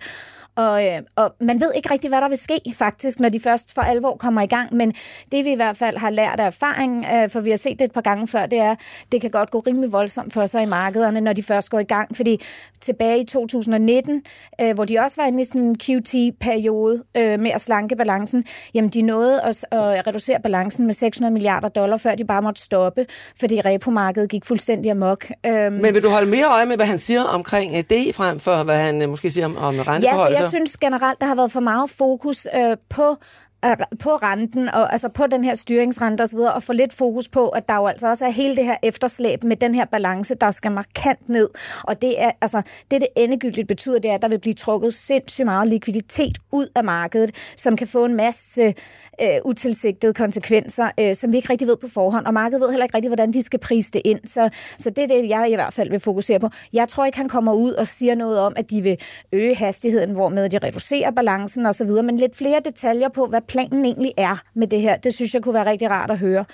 Og, 0.56 0.86
øh, 0.86 1.02
og 1.16 1.34
man 1.42 1.62
ved 1.62 1.72
ikke 1.76 1.94
rigtig, 1.94 2.10
hvad 2.10 2.22
der 2.22 2.30
vil 2.30 2.38
ske 2.38 2.60
faktisk, 2.76 3.20
når 3.20 3.30
de 3.30 3.40
først 3.40 3.74
for 3.74 3.82
alvor 3.82 4.16
kommer 4.16 4.42
i 4.42 4.46
gang. 4.48 4.76
Men 4.76 4.94
det 5.32 5.46
vi 5.46 5.52
i 5.52 5.56
hvert 5.56 5.78
fald 5.78 5.98
har 5.98 6.10
lært 6.10 6.40
af 6.40 6.46
erfaring, 6.46 7.06
øh, 7.14 7.30
for 7.30 7.40
vi 7.40 7.50
har 7.50 7.58
set 7.58 7.80
det 7.80 7.86
et 7.86 7.92
par 7.92 8.02
gange 8.02 8.28
før, 8.28 8.46
det 8.46 8.60
er, 8.60 8.76
det 9.12 9.22
kan 9.22 9.30
godt 9.30 9.52
gå 9.52 9.60
rimelig 9.60 9.92
voldsomt 9.92 10.34
for 10.34 10.46
sig 10.46 10.64
i 10.64 10.66
markederne, 10.66 11.22
når 11.22 11.34
de 11.34 11.44
først 11.44 11.70
går 11.70 11.80
i 11.80 11.84
gang. 11.84 12.16
Fordi 12.16 12.42
tilbage 12.82 13.20
i 13.20 13.26
2019, 13.26 14.24
øh, 14.62 14.74
hvor 14.74 14.86
de 14.86 15.00
også 15.00 15.22
var 15.22 15.28
inde 15.28 15.42
i 15.42 15.44
sådan 15.44 15.62
en 15.62 15.76
QT-periode 15.80 17.04
øh, 17.18 17.40
med 17.40 17.52
at 17.52 17.62
slanke 17.62 17.96
balancen, 17.96 18.44
jamen 18.74 18.90
de 18.90 19.02
nåede 19.02 19.42
at, 19.42 19.66
at 19.72 20.08
reducere 20.08 20.40
balancen 20.40 20.86
med 20.86 20.94
600 20.94 21.34
milliarder 21.34 21.68
dollar, 21.68 21.98
før 21.98 22.16
de 22.16 22.26
bare 22.26 22.42
måtte 22.42 22.62
stoppe, 22.62 23.06
fordi 23.40 23.62
repomarkedet 23.66 24.30
gik 24.30 24.46
fuldstændig 24.46 24.92
amok. 24.92 25.26
Øh, 25.46 25.72
Men 25.72 25.94
vil 25.94 26.04
du 26.04 26.10
holde 26.10 26.30
mere 26.30 26.46
øje 26.46 26.66
med, 26.66 26.76
hvad 26.76 26.86
han 26.86 27.00
siger 27.00 27.24
omkring 27.24 27.90
det, 27.90 28.16
frem 28.16 28.40
for 28.40 28.64
hvad 28.64 28.78
han 28.78 29.10
måske 29.10 29.30
siger 29.30 29.46
om, 29.46 29.58
om 29.58 29.76
renteforhold? 29.80 30.34
Ja, 30.34 30.41
jeg 30.42 30.50
synes 30.50 30.78
generelt, 30.78 31.22
der 31.22 31.28
har 31.28 31.36
været 31.36 31.52
for 31.52 31.60
meget 31.60 31.90
fokus 31.90 32.48
øh, 32.56 32.78
på 32.90 33.18
på 34.00 34.10
renten, 34.10 34.70
og 34.70 34.92
altså 34.92 35.10
på 35.10 35.28
den 35.28 35.44
her 35.44 35.56
styringsrente 35.56 36.22
osv., 36.22 36.40
og 36.40 36.64
få 36.64 36.74
lidt 36.74 36.94
fokus 36.94 37.30
på, 37.30 37.50
at 37.50 37.68
der 37.68 37.76
jo 37.76 37.88
altså 37.88 38.08
også 38.08 38.26
er 38.26 38.30
hele 38.30 38.56
det 38.56 38.66
her 38.66 38.76
efterslæb 38.84 39.44
med 39.44 39.56
den 39.56 39.76
her 39.76 39.86
balance, 39.86 40.36
der 40.36 40.52
skal 40.52 40.72
markant 40.72 41.30
ned. 41.30 41.50
Og 41.84 42.02
det 42.02 42.22
er, 42.22 42.32
altså, 42.42 42.62
det 42.92 43.02
det 43.02 43.08
endegyldigt 43.16 43.68
betyder, 43.68 44.00
det 44.00 44.12
er, 44.12 44.16
at 44.16 44.22
der 44.22 44.28
vil 44.28 44.40
blive 44.40 44.54
trukket 44.54 44.94
sindssygt 44.94 45.46
meget 45.46 45.68
likviditet 45.68 46.38
ud 46.52 46.68
af 46.76 46.84
markedet, 46.84 47.32
som 47.58 47.76
kan 47.78 47.88
få 47.88 48.06
en 48.06 48.16
masse 48.16 48.74
øh, 49.22 49.38
utilsigtede 49.46 50.14
konsekvenser, 50.14 50.92
øh, 51.00 51.16
som 51.16 51.32
vi 51.32 51.38
ikke 51.38 51.50
rigtig 51.50 51.68
ved 51.68 51.78
på 51.78 51.88
forhånd, 51.88 52.26
og 52.26 52.34
markedet 52.34 52.62
ved 52.62 52.70
heller 52.70 52.86
ikke 52.86 52.96
rigtig, 52.96 53.10
hvordan 53.10 53.34
de 53.34 53.42
skal 53.42 53.60
prise 53.60 53.92
det 53.92 54.02
ind. 54.06 54.20
Så, 54.26 54.50
så 54.78 54.90
det 54.90 55.04
er 55.04 55.08
det, 55.08 55.30
jeg 55.30 55.52
i 55.52 55.56
hvert 55.56 55.74
fald 55.74 55.90
vil 55.90 56.00
fokusere 56.00 56.40
på. 56.40 56.50
Jeg 56.74 56.88
tror 56.88 57.06
ikke, 57.06 57.18
han 57.18 57.30
kommer 57.30 57.54
ud 57.54 57.74
og 57.74 57.88
siger 57.88 58.16
noget 58.16 58.40
om, 58.40 58.54
at 58.56 58.72
de 58.72 58.82
vil 58.82 58.98
øge 59.32 59.56
hastigheden, 59.56 60.12
hvormed 60.12 60.50
de 60.50 60.58
reducerer 60.58 61.12
balancen 61.12 61.66
osv., 61.66 61.90
men 61.90 62.18
lidt 62.18 62.36
flere 62.36 62.62
detaljer 62.66 63.10
på, 63.10 63.26
hvad 63.26 63.42
planen 63.52 63.86
egentlig 63.86 64.14
er 64.18 64.42
med 64.56 64.68
det 64.68 64.82
her. 64.82 64.98
Det 64.98 65.14
synes 65.14 65.34
jeg 65.34 65.42
kunne 65.42 65.54
være 65.54 65.70
rigtig 65.70 65.90
rart 65.90 66.12
at 66.12 66.18
høre. 66.18 66.46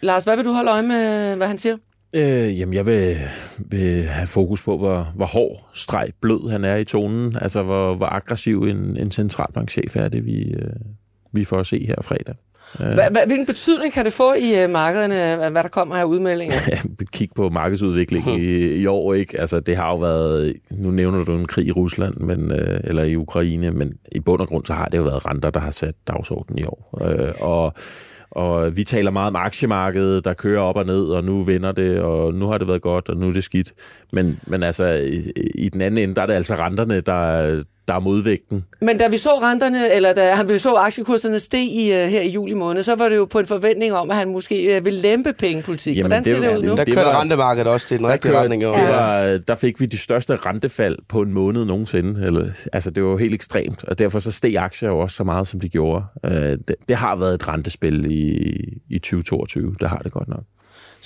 Lars, 0.00 0.24
hvad 0.24 0.36
vil 0.36 0.44
du 0.44 0.52
holde 0.52 0.70
øje 0.70 0.82
med, 0.82 1.36
hvad 1.36 1.46
han 1.46 1.58
siger? 1.58 1.76
Øh, 2.12 2.58
jamen, 2.58 2.74
jeg 2.74 2.86
vil, 2.86 3.16
vil 3.58 4.04
have 4.04 4.26
fokus 4.26 4.62
på, 4.62 4.78
hvor, 4.78 5.12
hvor 5.16 5.26
hård, 5.26 5.68
streg, 5.74 6.08
blød 6.20 6.50
han 6.50 6.64
er 6.64 6.76
i 6.76 6.84
tonen. 6.84 7.36
Altså, 7.40 7.62
hvor, 7.62 7.94
hvor 7.94 8.06
aggressiv 8.06 8.62
en, 8.62 8.96
en 8.96 9.10
centralbankchef 9.10 9.96
er 9.96 10.08
det, 10.08 10.26
vi, 10.26 10.42
øh, 10.42 10.70
vi 11.32 11.44
får 11.44 11.60
at 11.60 11.66
se 11.66 11.86
her 11.86 12.02
fredag. 12.02 12.34
Hvilken 13.26 13.46
betydning 13.46 13.92
kan 13.92 14.04
det 14.04 14.12
få 14.12 14.34
i 14.34 14.64
uh, 14.64 14.70
markederne, 14.70 15.50
hvad 15.50 15.62
der 15.62 15.68
kommer 15.68 15.96
af 15.96 16.04
udmeldinger? 16.04 16.54
Kig 17.12 17.28
på 17.36 17.48
markedsudviklingen 17.48 18.40
i, 18.40 18.74
i 18.74 18.86
år, 18.86 19.14
ikke? 19.14 19.40
Altså, 19.40 19.60
det 19.60 19.76
har 19.76 19.90
jo 19.90 19.96
været, 19.96 20.54
nu 20.70 20.90
nævner 20.90 21.24
du 21.24 21.38
en 21.38 21.46
krig 21.46 21.66
i 21.66 21.72
Rusland, 21.72 22.16
men, 22.16 22.52
uh, 22.52 22.76
eller 22.84 23.02
i 23.02 23.16
Ukraine, 23.16 23.70
men 23.70 23.92
i 24.12 24.20
bund 24.20 24.40
og 24.40 24.48
grund, 24.48 24.64
så 24.64 24.72
har 24.72 24.86
det 24.86 24.98
jo 24.98 25.02
været 25.02 25.26
renter, 25.26 25.50
der 25.50 25.60
har 25.60 25.70
sat 25.70 25.94
dagsordenen 26.08 26.58
i 26.58 26.64
år. 26.64 26.98
Og 27.40 27.74
og 28.30 28.76
vi 28.76 28.84
taler 28.84 29.10
meget 29.10 29.28
om 29.28 29.36
aktiemarkedet, 29.36 30.24
der 30.24 30.34
kører 30.34 30.60
op 30.60 30.76
og 30.76 30.86
ned, 30.86 31.04
og 31.04 31.24
nu 31.24 31.42
vinder 31.42 31.72
det, 31.72 32.00
og 32.00 32.34
nu 32.34 32.46
har 32.46 32.58
det 32.58 32.68
været 32.68 32.82
godt, 32.82 33.08
og 33.08 33.16
nu 33.16 33.28
er 33.28 33.32
det 33.32 33.44
skidt. 33.44 33.72
Men, 34.12 34.40
men 34.46 34.62
altså, 34.62 34.84
i, 34.92 35.22
i 35.54 35.68
den 35.68 35.80
anden 35.80 35.98
ende, 35.98 36.14
der 36.14 36.22
er 36.22 36.26
det 36.26 36.34
altså 36.34 36.54
renterne, 36.54 37.00
der, 37.00 37.62
der 37.88 37.94
er 37.94 38.00
modvægten. 38.00 38.64
Men 38.80 38.98
da 38.98 39.08
vi 39.08 39.18
så 39.18 39.30
renterne, 39.42 39.92
eller 39.92 40.14
da 40.14 40.42
vi 40.52 40.58
så 40.58 40.74
aktiekurserne 40.74 41.38
steg 41.38 41.62
i, 41.62 41.90
uh, 41.90 41.96
her 41.96 42.20
i 42.20 42.28
juli 42.28 42.54
måned, 42.54 42.82
så 42.82 42.94
var 42.94 43.08
det 43.08 43.16
jo 43.16 43.24
på 43.24 43.38
en 43.38 43.46
forventning 43.46 43.92
om, 43.92 44.10
at 44.10 44.16
han 44.16 44.28
måske 44.28 44.76
uh, 44.78 44.84
ville 44.84 45.00
lempe 45.00 45.32
pengepolitik. 45.32 45.96
Jamen, 45.96 46.10
Hvordan 46.10 46.24
det, 46.24 46.42
ser 46.42 46.50
det 46.50 46.58
ud 46.58 46.62
nu? 46.62 46.76
Der 46.76 46.84
kørte 46.84 47.10
rentemarkedet 47.10 47.72
også 47.72 47.88
til 47.88 47.98
den 47.98 48.08
rigtige 48.08 48.38
retning. 48.40 48.62
Det 48.62 48.70
var, 48.70 49.40
der 49.48 49.54
fik 49.54 49.80
vi 49.80 49.86
de 49.86 49.98
største 49.98 50.36
rentefald 50.36 50.98
på 51.08 51.22
en 51.22 51.32
måned 51.32 51.64
nogensinde. 51.64 52.26
Eller, 52.26 52.48
altså, 52.72 52.90
det 52.90 53.02
var 53.02 53.10
jo 53.10 53.16
helt 53.16 53.34
ekstremt, 53.34 53.84
og 53.84 53.98
derfor 53.98 54.18
så 54.18 54.30
steg 54.30 54.56
aktier 54.56 54.88
jo 54.88 54.98
også 54.98 55.16
så 55.16 55.24
meget, 55.24 55.48
som 55.48 55.60
de 55.60 55.68
gjorde. 55.68 56.04
Uh, 56.24 56.32
det, 56.32 56.74
det 56.88 56.96
har 56.96 57.16
været 57.16 57.34
et 57.34 57.48
rentespil 57.48 58.06
i, 58.10 58.48
i 58.90 58.98
2022. 58.98 59.74
Det 59.80 59.88
har 59.88 59.98
det 59.98 60.12
godt 60.12 60.28
nok. 60.28 60.42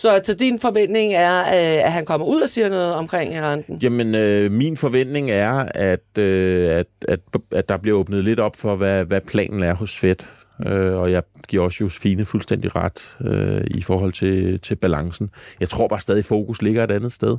Så 0.00 0.20
til 0.24 0.40
din 0.40 0.58
forventning 0.58 1.12
er, 1.12 1.38
øh, 1.40 1.84
at 1.84 1.92
han 1.92 2.04
kommer 2.04 2.26
ud 2.26 2.40
og 2.40 2.48
siger 2.48 2.68
noget 2.68 2.94
omkring 2.94 3.42
renten? 3.42 3.78
Jamen, 3.82 4.14
øh, 4.14 4.52
min 4.52 4.76
forventning 4.76 5.30
er, 5.30 5.52
at, 5.74 6.18
øh, 6.18 6.70
at, 6.72 6.86
at, 7.08 7.20
at 7.50 7.68
der 7.68 7.76
bliver 7.76 7.98
åbnet 7.98 8.24
lidt 8.24 8.40
op 8.40 8.56
for, 8.56 8.74
hvad, 8.74 9.04
hvad 9.04 9.20
planen 9.20 9.62
er 9.62 9.74
hos 9.74 9.96
Fed. 9.96 10.16
Øh, 10.66 10.94
og 10.94 11.12
jeg 11.12 11.22
giver 11.48 11.64
også 11.64 11.84
Josefine 11.84 12.24
fuldstændig 12.24 12.76
ret 12.76 13.16
øh, 13.20 13.64
i 13.70 13.82
forhold 13.82 14.12
til, 14.12 14.60
til 14.60 14.74
balancen. 14.74 15.30
Jeg 15.60 15.68
tror 15.68 15.88
bare 15.88 16.00
stadig, 16.00 16.24
fokus 16.24 16.62
ligger 16.62 16.84
et 16.84 16.90
andet 16.90 17.12
sted. 17.12 17.36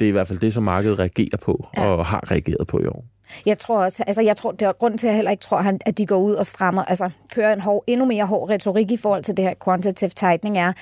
Det 0.00 0.04
er 0.04 0.08
i 0.08 0.12
hvert 0.12 0.28
fald 0.28 0.38
det, 0.38 0.54
som 0.54 0.62
markedet 0.62 0.98
reagerer 0.98 1.36
på, 1.42 1.68
ja. 1.76 1.86
og 1.86 2.06
har 2.06 2.30
reageret 2.30 2.66
på 2.66 2.80
i 2.80 2.86
år. 2.86 3.04
Jeg 3.46 3.58
tror 3.58 3.82
også, 3.82 4.04
altså 4.06 4.22
jeg 4.22 4.36
tror, 4.36 4.52
det 4.52 4.62
er 4.62 4.72
grund 4.72 4.98
til, 4.98 5.06
at 5.06 5.10
jeg 5.10 5.16
heller 5.16 5.30
ikke 5.30 5.40
tror, 5.40 5.78
at 5.86 5.98
de 5.98 6.06
går 6.06 6.16
ud 6.16 6.34
og 6.34 6.46
strammer, 6.46 6.84
altså 6.84 7.10
kører 7.34 7.52
en 7.52 7.60
hård, 7.60 7.84
endnu 7.86 8.06
mere 8.06 8.24
hård 8.24 8.50
retorik 8.50 8.90
i 8.90 8.96
forhold 8.96 9.22
til 9.22 9.36
det 9.36 9.44
her 9.44 9.54
quantitative 9.64 10.10
tightening 10.10 10.58
er, 10.58 10.72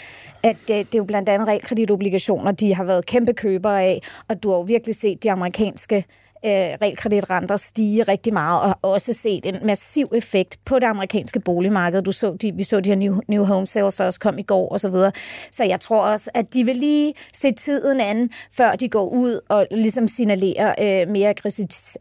at 0.43 0.57
det, 0.69 0.69
det 0.69 0.95
er 0.95 0.99
jo 0.99 1.05
blandt 1.05 1.29
andet 1.29 1.49
realkreditobligationer, 1.49 2.53
de 2.53 2.75
har 2.75 2.85
været 2.85 3.07
kæmpe 3.07 3.33
købere 3.33 3.83
af, 3.83 4.03
og 4.29 4.43
du 4.43 4.51
har 4.51 4.57
jo 4.57 4.63
virkelig 4.63 4.95
set 4.95 5.23
de 5.23 5.33
amerikanske 5.33 6.05
øh, 6.45 6.51
realkreditrenter 6.83 7.57
stige 7.57 8.03
rigtig 8.03 8.33
meget, 8.33 8.63
og 8.83 8.91
også 8.93 9.13
set 9.13 9.47
en 9.47 9.57
massiv 9.65 10.09
effekt 10.15 10.59
på 10.65 10.79
det 10.79 10.87
amerikanske 10.87 11.41
boligmarked. 11.41 12.03
Du 12.03 12.13
så 12.13 12.37
de, 12.43 12.53
vi 12.53 12.65
så 12.65 12.81
de 12.81 12.89
her 12.89 12.97
new, 12.97 13.21
new 13.29 13.45
home 13.45 13.67
sales, 13.67 13.97
der 13.97 14.05
også 14.05 14.21
kom 14.21 14.39
i 14.39 14.43
går, 14.43 14.69
og 14.69 14.81
så 14.81 14.89
videre. 14.89 15.13
Så 15.51 15.65
jeg 15.65 15.81
tror 15.81 16.03
også, 16.03 16.31
at 16.35 16.55
de 16.55 16.65
vil 16.65 16.77
lige 16.77 17.15
se 17.35 17.53
tiden 17.53 18.01
an, 18.01 18.31
før 18.53 18.73
de 18.73 18.89
går 18.89 19.09
ud 19.09 19.41
og 19.49 19.67
ligesom 19.71 20.09
signalerer 20.09 20.75
øh, 20.81 21.09
mere 21.09 21.35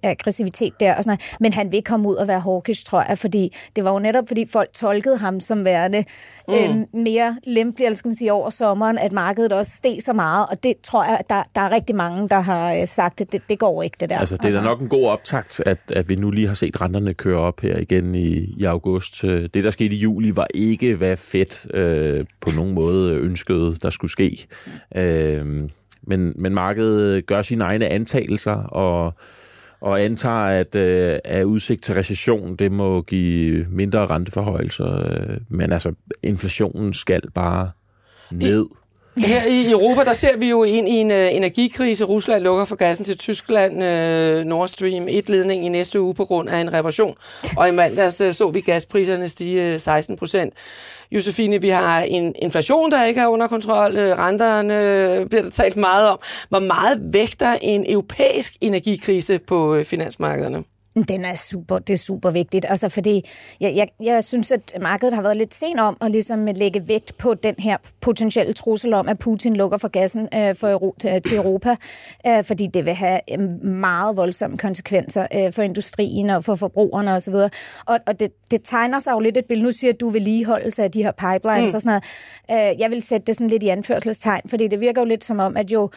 aggressivitet 0.04 0.74
der. 0.80 0.96
Og 0.96 1.04
sådan 1.04 1.10
noget. 1.10 1.38
Men 1.40 1.54
han 1.54 1.72
vil 1.72 1.84
komme 1.84 2.10
ud 2.10 2.16
og 2.16 2.28
være 2.28 2.40
hawkish, 2.40 2.86
tror 2.86 3.06
jeg, 3.08 3.18
fordi 3.18 3.58
det 3.76 3.84
var 3.84 3.94
jo 3.94 4.00
netop, 4.00 4.28
fordi 4.28 4.46
folk 4.52 4.74
tolkede 4.74 5.18
ham 5.18 5.40
som 5.40 5.66
værende 5.66 6.04
øh, 6.50 6.76
mm. 6.76 6.86
mere 6.94 7.38
lempelig, 7.44 7.86
eller 7.86 7.96
skal 7.96 8.10
man 8.10 8.16
sige, 8.16 8.34
over 8.34 8.50
sommeren, 8.50 8.98
at 8.98 9.12
markedet 9.12 9.52
også 9.52 9.72
steg 9.72 9.98
så 10.02 10.14
meget, 10.14 10.46
og 10.50 10.64
det 10.64 10.74
tror 10.84 11.04
jeg, 11.04 11.20
der, 11.30 11.44
der 11.56 11.62
er 11.62 11.72
rigtig 11.72 11.96
mange, 11.96 12.30
der 12.30 12.40
har 12.40 12.74
øh, 12.74 12.88
sagt, 12.88 13.22
at 13.22 13.32
det, 13.32 13.42
det 13.50 13.60
går 13.60 13.84
ikke, 13.84 13.98
det 14.00 14.10
der. 14.10 14.18
Altså, 14.18 14.31
det 14.36 14.42
er 14.42 14.46
altså. 14.46 14.60
da 14.60 14.66
nok 14.66 14.82
en 14.82 14.90
god 14.90 15.08
optakt, 15.08 15.62
at, 15.66 15.78
at 15.94 16.10
vi 16.10 16.16
nu 16.16 16.32
lige 16.32 16.48
har 16.48 16.54
set 16.54 16.82
renterne 16.82 17.14
køre 17.14 17.40
op 17.40 17.62
her 17.62 17.78
igen 17.78 18.16
i, 18.16 18.54
i 18.58 18.64
august. 18.64 19.22
Det, 19.22 19.54
der 19.54 19.72
skete 19.72 19.96
i 19.96 19.98
juli, 19.98 20.36
var 20.36 20.48
ikke, 20.54 20.96
hvad 20.96 21.18
fedt 21.18 21.76
øh, 21.76 22.26
på 22.42 22.50
nogen 22.56 22.74
måde 22.74 23.16
ønskede, 23.16 23.76
der 23.82 23.90
skulle 23.90 24.12
ske. 24.12 24.48
Øh, 24.96 25.70
men, 26.04 26.34
men 26.36 26.54
markedet 26.54 27.26
gør 27.26 27.42
sine 27.42 27.64
egne 27.64 27.88
antagelser, 27.88 28.56
og 28.56 29.14
og 29.82 30.02
antager, 30.02 30.46
at, 30.46 30.76
øh, 30.76 31.20
at 31.24 31.44
udsigt 31.44 31.84
til 31.84 31.96
recession, 31.96 32.56
det 32.56 32.72
må 32.72 33.02
give 33.02 33.66
mindre 33.70 34.08
renteforhøjelser. 34.08 34.98
Øh, 34.98 35.38
men 35.50 35.72
altså, 35.72 35.94
inflationen 36.24 36.94
skal 36.94 37.22
bare 37.34 37.72
ned. 38.32 38.66
Her 39.18 39.46
i 39.46 39.72
Europa, 39.72 40.04
der 40.04 40.14
ser 40.14 40.38
vi 40.38 40.50
jo 40.50 40.64
ind 40.64 40.90
i 40.90 40.92
en 40.92 41.12
uh, 41.12 41.36
energikrise. 41.36 42.04
Rusland 42.04 42.44
lukker 42.44 42.66
for 42.66 42.76
gassen 42.76 43.06
til 43.06 43.18
Tyskland, 43.18 43.74
uh, 43.74 44.46
Nord 44.46 44.68
Stream 44.68 45.08
1-ledning 45.08 45.66
i 45.66 45.70
næste 45.70 46.02
uge 46.02 46.14
på 46.14 46.26
grund 46.26 46.50
af 46.50 46.58
en 46.58 46.74
reparation. 46.74 47.16
Og 47.58 47.70
i 47.70 47.72
mandags 47.72 48.22
uh, 48.22 48.32
så 48.32 48.50
vi 48.50 48.62
gaspriserne 48.62 49.30
stige 49.30 49.74
uh, 49.74 49.80
16 49.80 50.18
procent. 50.18 50.54
Josefine, 51.12 51.62
vi 51.62 51.70
har 51.70 52.02
en 52.02 52.36
inflation, 52.42 52.92
der 52.92 53.04
ikke 53.04 53.22
er 53.22 53.28
under 53.28 53.48
kontrol. 53.48 53.92
Uh, 53.98 54.02
renterne 54.02 54.74
uh, 55.22 55.28
bliver 55.28 55.44
der 55.44 55.50
talt 55.50 55.78
meget 55.78 56.10
om. 56.10 56.20
Hvor 56.50 56.60
meget 56.60 57.14
vægter 57.14 57.58
en 57.62 57.92
europæisk 57.92 58.54
energikrise 58.62 59.40
på 59.40 59.76
uh, 59.76 59.84
finansmarkederne? 59.84 60.64
Den 60.96 61.26
er 61.26 61.36
super, 61.36 61.80
det 61.80 61.94
er 61.94 61.98
super 61.98 62.30
vigtigt, 62.30 62.66
altså 62.70 62.90
fordi 62.90 63.30
jeg, 63.60 63.76
jeg, 63.76 63.88
jeg 64.04 64.24
synes, 64.24 64.52
at 64.52 64.74
markedet 64.82 65.14
har 65.14 65.22
været 65.22 65.38
lidt 65.38 65.54
sen 65.54 65.80
om 65.80 65.98
at 66.02 66.12
ligesom 66.12 66.46
lægge 66.46 66.88
vægt 66.88 67.18
på 67.18 67.34
den 67.34 67.56
her 67.60 67.78
potentielle 68.02 68.54
trussel 68.54 68.94
om, 68.94 69.10
at 69.10 69.20
Putin 69.20 69.56
lukker 69.56 69.78
for 69.78 69.88
gassen 69.88 70.28
øh, 70.34 70.56
for 70.56 70.70
Euro, 70.70 70.96
til 71.00 71.38
Europa, 71.38 71.76
øh, 72.28 72.44
fordi 72.44 72.68
det 72.68 72.86
vil 72.86 72.94
have 72.94 73.20
øh, 73.32 73.66
meget 73.66 74.18
voldsomme 74.18 74.58
konsekvenser 74.58 75.28
øh, 75.36 75.54
for 75.54 75.62
industrien 75.62 76.30
og 76.30 76.44
for 76.44 76.56
forbrugerne 76.56 77.14
osv. 77.14 77.36
Og, 77.86 78.00
og 78.08 78.20
det, 78.20 78.32
det 78.52 78.60
tegner 78.64 79.00
sig 79.00 79.12
jo 79.12 79.20
lidt 79.20 79.38
et 79.38 79.46
billede. 79.46 79.66
Nu 79.66 79.72
siger 79.72 79.94
at 79.94 80.02
du 80.02 80.10
vedligeholdelse 80.10 80.84
af 80.84 80.92
de 80.92 81.04
her 81.04 81.12
pipelines 81.12 81.72
mm. 81.72 81.76
og 81.76 81.82
sådan 81.82 82.02
noget. 82.50 82.74
Øh, 82.74 82.80
jeg 82.80 82.92
vil 82.92 83.02
sætte 83.02 83.26
det 83.26 83.36
sådan 83.36 83.48
lidt 83.48 83.64
i 83.64 83.68
anførselstegn, 83.68 84.42
fordi 84.50 84.68
det 84.68 84.80
virker 84.80 85.02
jo 85.02 85.06
lidt 85.06 85.24
som 85.24 85.40
om, 85.40 85.58
at 85.58 85.72
jo 85.72 85.90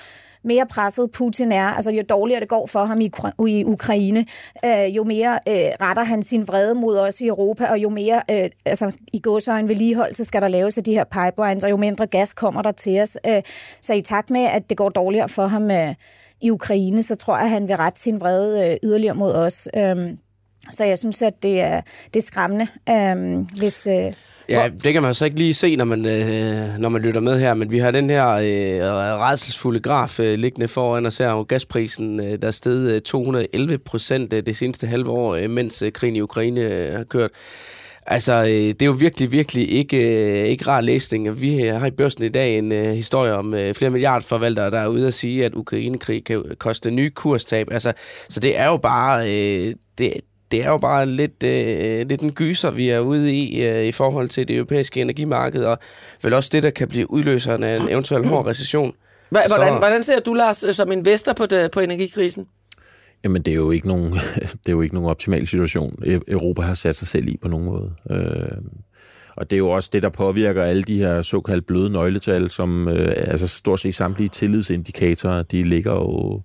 mere 0.45 0.67
presset 0.67 1.11
Putin 1.11 1.53
er, 1.53 1.67
altså 1.67 1.91
jo 1.91 2.03
dårligere 2.09 2.41
det 2.41 2.49
går 2.49 2.67
for 2.67 2.85
ham 2.85 3.01
i, 3.01 3.11
i 3.49 3.65
Ukraine, 3.65 4.27
øh, 4.65 4.97
jo 4.97 5.05
mere 5.05 5.39
øh, 5.49 5.55
retter 5.81 6.05
han 6.05 6.23
sin 6.23 6.49
vrede 6.49 6.75
mod 6.75 6.99
os 6.99 7.21
i 7.21 7.27
Europa, 7.27 7.67
og 7.67 7.79
jo 7.79 7.89
mere 7.89 8.23
øh, 8.31 8.51
altså, 8.65 8.93
i 9.13 9.21
godsøjen 9.21 9.69
vedligeholdelse 9.69 10.25
skal 10.25 10.43
der 10.43 10.49
laves 10.49 10.79
af 10.79 10.85
de 10.85 10.93
her 10.93 11.05
pipelines, 11.05 11.65
og 11.65 11.71
jo 11.71 11.77
mindre 11.77 12.07
gas 12.07 12.33
kommer 12.33 12.63
der 12.63 12.73
til 12.73 13.01
os. 13.01 13.19
Øh, 13.27 13.43
så 13.81 13.95
i 13.95 14.01
takt 14.01 14.31
med, 14.31 14.41
at 14.41 14.71
det 14.71 14.77
går 14.77 14.89
dårligere 14.89 15.29
for 15.29 15.47
ham 15.47 15.71
øh, 15.71 15.95
i 16.41 16.51
Ukraine, 16.51 17.03
så 17.03 17.15
tror 17.15 17.37
jeg, 17.37 17.45
at 17.45 17.51
han 17.51 17.69
vil 17.69 17.77
rette 17.77 18.01
sin 18.01 18.21
vrede 18.21 18.71
øh, 18.71 18.77
yderligere 18.83 19.15
mod 19.15 19.33
os. 19.33 19.69
Øh, 19.77 20.17
så 20.71 20.85
jeg 20.85 20.99
synes, 20.99 21.23
at 21.23 21.43
det 21.43 21.61
er, 21.61 21.81
det 22.15 22.17
er 22.17 22.25
skræmmende, 22.25 22.67
øh, 22.91 23.47
hvis... 23.59 23.87
Øh, 23.87 24.13
Ja, 24.49 24.71
det 24.85 24.93
kan 24.93 25.03
man 25.03 25.15
så 25.15 25.25
ikke 25.25 25.37
lige 25.37 25.55
se, 25.55 25.77
når 25.77 25.85
man, 25.85 26.07
øh, 26.07 26.79
når 26.79 26.89
man 26.89 27.03
lytter 27.03 27.21
med 27.21 27.41
her, 27.41 27.55
men 27.55 27.73
vi 27.73 27.79
har 27.79 27.91
den 27.91 28.11
her 28.11 28.27
øh, 28.29 28.93
redselsfulde 29.21 29.81
graf 29.81 30.21
øh, 30.21 30.39
liggende 30.39 30.69
foran 30.69 31.07
os 31.07 31.19
her, 31.19 31.29
og 31.29 31.49
gasprisen, 31.49 32.21
øh, 32.21 32.43
der 32.43 32.47
er 32.47 32.51
steget 32.51 33.03
211 33.03 33.79
procent 33.79 34.33
øh, 34.33 34.47
det 34.47 34.57
seneste 34.57 34.87
halve 34.87 35.11
år, 35.11 35.35
øh, 35.35 35.51
mens 35.51 35.83
øh, 35.83 35.93
krigen 35.93 36.17
i 36.17 36.21
Ukraine 36.21 36.61
øh, 36.61 36.93
har 36.97 37.05
kørt. 37.05 37.31
Altså, 38.07 38.33
øh, 38.33 38.49
det 38.49 38.83
er 38.83 38.87
jo 38.87 38.93
virkelig, 38.93 39.33
virkelig 39.33 39.73
ikke, 39.73 39.97
øh, 40.43 40.47
ikke 40.47 40.67
rar 40.67 40.81
læsning. 40.81 41.41
Vi 41.41 41.61
har 41.61 41.87
i 41.87 41.91
børsen 41.91 42.25
i 42.25 42.29
dag 42.29 42.59
en 42.59 42.73
øh, 42.73 42.93
historie 42.93 43.35
om 43.35 43.55
øh, 43.55 43.75
flere 43.75 43.91
milliardforvaltere, 43.91 44.71
der 44.71 44.79
er 44.81 44.87
ude 44.87 45.07
at 45.07 45.15
sige, 45.15 45.45
at 45.45 45.55
Ukrainekrig 45.55 46.25
kan 46.25 46.45
koste 46.59 46.91
nye 46.91 47.11
kurstab. 47.11 47.69
Altså, 47.71 47.93
så 48.29 48.41
det 48.41 48.59
er 48.59 48.67
jo 48.67 48.77
bare... 48.77 49.31
Øh, 49.31 49.75
det, 49.99 50.13
det 50.54 50.64
er 50.64 50.70
jo 50.70 50.78
bare 50.78 51.06
lidt, 51.06 51.42
øh, 51.44 52.08
lidt 52.08 52.20
en 52.20 52.32
gyser, 52.32 52.70
vi 52.70 52.88
er 52.88 53.00
ude 53.00 53.34
i 53.34 53.66
øh, 53.66 53.84
i 53.84 53.92
forhold 53.92 54.28
til 54.28 54.49
det 54.49 54.56
europæiske 54.56 55.00
energimarked, 55.00 55.64
og 55.64 55.78
vel 56.23 56.34
også 56.34 56.50
det, 56.52 56.62
der 56.62 56.70
kan 56.70 56.88
blive 56.88 57.11
udløseren 57.11 57.62
af 57.62 57.76
en 57.76 57.88
eventuel 57.88 58.26
hård 58.26 58.46
recession. 58.46 58.92
Hvordan, 59.28 59.49
Så... 59.49 59.76
hvordan 59.78 60.02
ser 60.02 60.20
du, 60.20 60.34
Lars, 60.34 60.64
som 60.70 60.92
investor 60.92 61.32
på, 61.32 61.46
det, 61.46 61.70
på 61.70 61.80
energikrisen? 61.80 62.46
Jamen, 63.25 63.42
det 63.42 63.50
er 63.50 63.54
jo 63.54 63.70
ikke 63.70 63.88
nogen, 63.88 64.12
det 64.62 64.68
er 64.68 64.73
jo 64.73 64.80
ikke 64.80 64.94
nogen 64.94 65.11
optimal 65.11 65.46
situation, 65.46 65.99
e- 66.02 66.20
Europa 66.28 66.62
har 66.62 66.75
sat 66.75 66.96
sig 66.96 67.08
selv 67.08 67.28
i 67.28 67.38
på 67.42 67.49
nogen 67.49 67.66
måde. 67.66 67.90
Øh, 68.11 68.58
og 69.37 69.50
det 69.50 69.56
er 69.56 69.58
jo 69.58 69.70
også 69.70 69.90
det, 69.92 70.02
der 70.02 70.08
påvirker 70.08 70.62
alle 70.62 70.82
de 70.82 70.99
her 70.99 71.23
såkaldt 71.23 71.66
bløde 71.66 71.90
nøgletal, 71.90 72.50
som 72.50 72.88
øh, 72.88 73.12
altså 73.16 73.49
stort 73.49 73.80
set 73.80 73.94
samtlige 73.94 74.28
tillidsindikatorer, 74.28 75.42
de 75.42 75.62
ligger 75.62 75.92
jo 75.92 76.42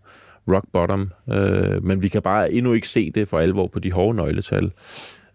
rock 0.56 0.65
bottom, 0.74 1.12
øh, 1.32 1.84
men 1.84 2.01
vi 2.01 2.08
kan 2.08 2.22
bare 2.22 2.51
endnu 2.51 2.74
ikke 2.74 2.88
se 2.88 3.12
det 3.12 3.27
for 3.27 3.39
alvor 3.39 3.68
på 3.68 3.79
de 3.79 3.91
hårde 3.91 4.18
nøgletal. 4.18 4.72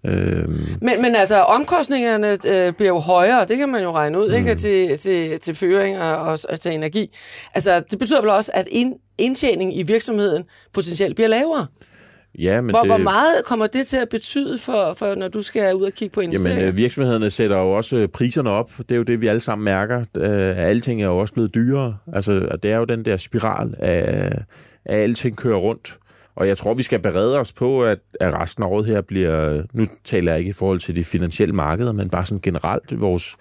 Øh. 0.06 0.48
Men, 0.80 1.02
men 1.02 1.16
altså, 1.16 1.40
omkostningerne 1.40 2.36
øh, 2.48 2.72
bliver 2.72 2.88
jo 2.88 2.98
højere, 2.98 3.46
det 3.46 3.56
kan 3.56 3.68
man 3.68 3.82
jo 3.82 3.92
regne 3.92 4.20
ud, 4.20 4.28
mm. 4.28 4.34
ikke, 4.34 4.54
til, 4.54 4.98
til, 4.98 5.40
til 5.40 5.54
føring 5.54 6.00
og, 6.00 6.16
og, 6.16 6.38
og 6.48 6.60
til 6.60 6.72
energi. 6.72 7.10
Altså, 7.54 7.82
det 7.90 7.98
betyder 7.98 8.20
vel 8.20 8.30
også, 8.30 8.50
at 8.54 8.68
ind, 8.70 8.94
indtjening 9.18 9.78
i 9.78 9.82
virksomheden 9.82 10.44
potentielt 10.72 11.14
bliver 11.14 11.28
lavere? 11.28 11.66
Ja, 12.38 12.60
men 12.60 12.70
hvor, 12.70 12.80
det... 12.80 12.90
hvor 12.90 12.98
meget 12.98 13.44
kommer 13.44 13.66
det 13.66 13.86
til 13.86 13.96
at 13.96 14.08
betyde, 14.08 14.58
for, 14.58 14.94
for 14.98 15.14
når 15.14 15.28
du 15.28 15.42
skal 15.42 15.74
ud 15.74 15.82
og 15.82 15.92
kigge 15.92 16.12
på 16.12 16.20
investeringer? 16.20 16.60
Jamen, 16.60 16.72
øh, 16.72 16.76
virksomhederne 16.76 17.30
sætter 17.30 17.56
jo 17.56 17.72
også 17.72 17.96
øh, 17.96 18.08
priserne 18.08 18.50
op. 18.50 18.70
Det 18.78 18.92
er 18.92 18.96
jo 18.96 19.02
det, 19.02 19.20
vi 19.20 19.26
alle 19.26 19.40
sammen 19.40 19.64
mærker. 19.64 20.04
Øh, 20.16 20.58
alting 20.58 21.02
er 21.02 21.06
jo 21.06 21.18
også 21.18 21.34
blevet 21.34 21.54
dyrere. 21.54 21.96
Altså, 22.12 22.58
det 22.62 22.72
er 22.72 22.76
jo 22.76 22.84
den 22.84 23.04
der 23.04 23.16
spiral 23.16 23.74
af, 23.78 24.32
at 24.86 24.98
alting 24.98 25.36
kører 25.36 25.56
rundt. 25.56 25.98
Og 26.36 26.48
jeg 26.48 26.56
tror, 26.56 26.74
vi 26.74 26.82
skal 26.82 26.98
berede 26.98 27.38
os 27.38 27.52
på, 27.52 27.84
at, 27.84 27.98
at 28.20 28.34
resten 28.34 28.62
af 28.64 28.68
året 28.68 28.86
her 28.86 29.00
bliver, 29.00 29.62
nu 29.72 29.86
taler 30.04 30.32
jeg 30.32 30.38
ikke 30.38 30.48
i 30.48 30.52
forhold 30.52 30.78
til 30.78 30.96
de 30.96 31.04
finansielle 31.04 31.54
markeder, 31.54 31.92
men 31.92 32.08
bare 32.08 32.26
sådan 32.26 32.40
generelt 32.40 33.00
vores, 33.00 33.36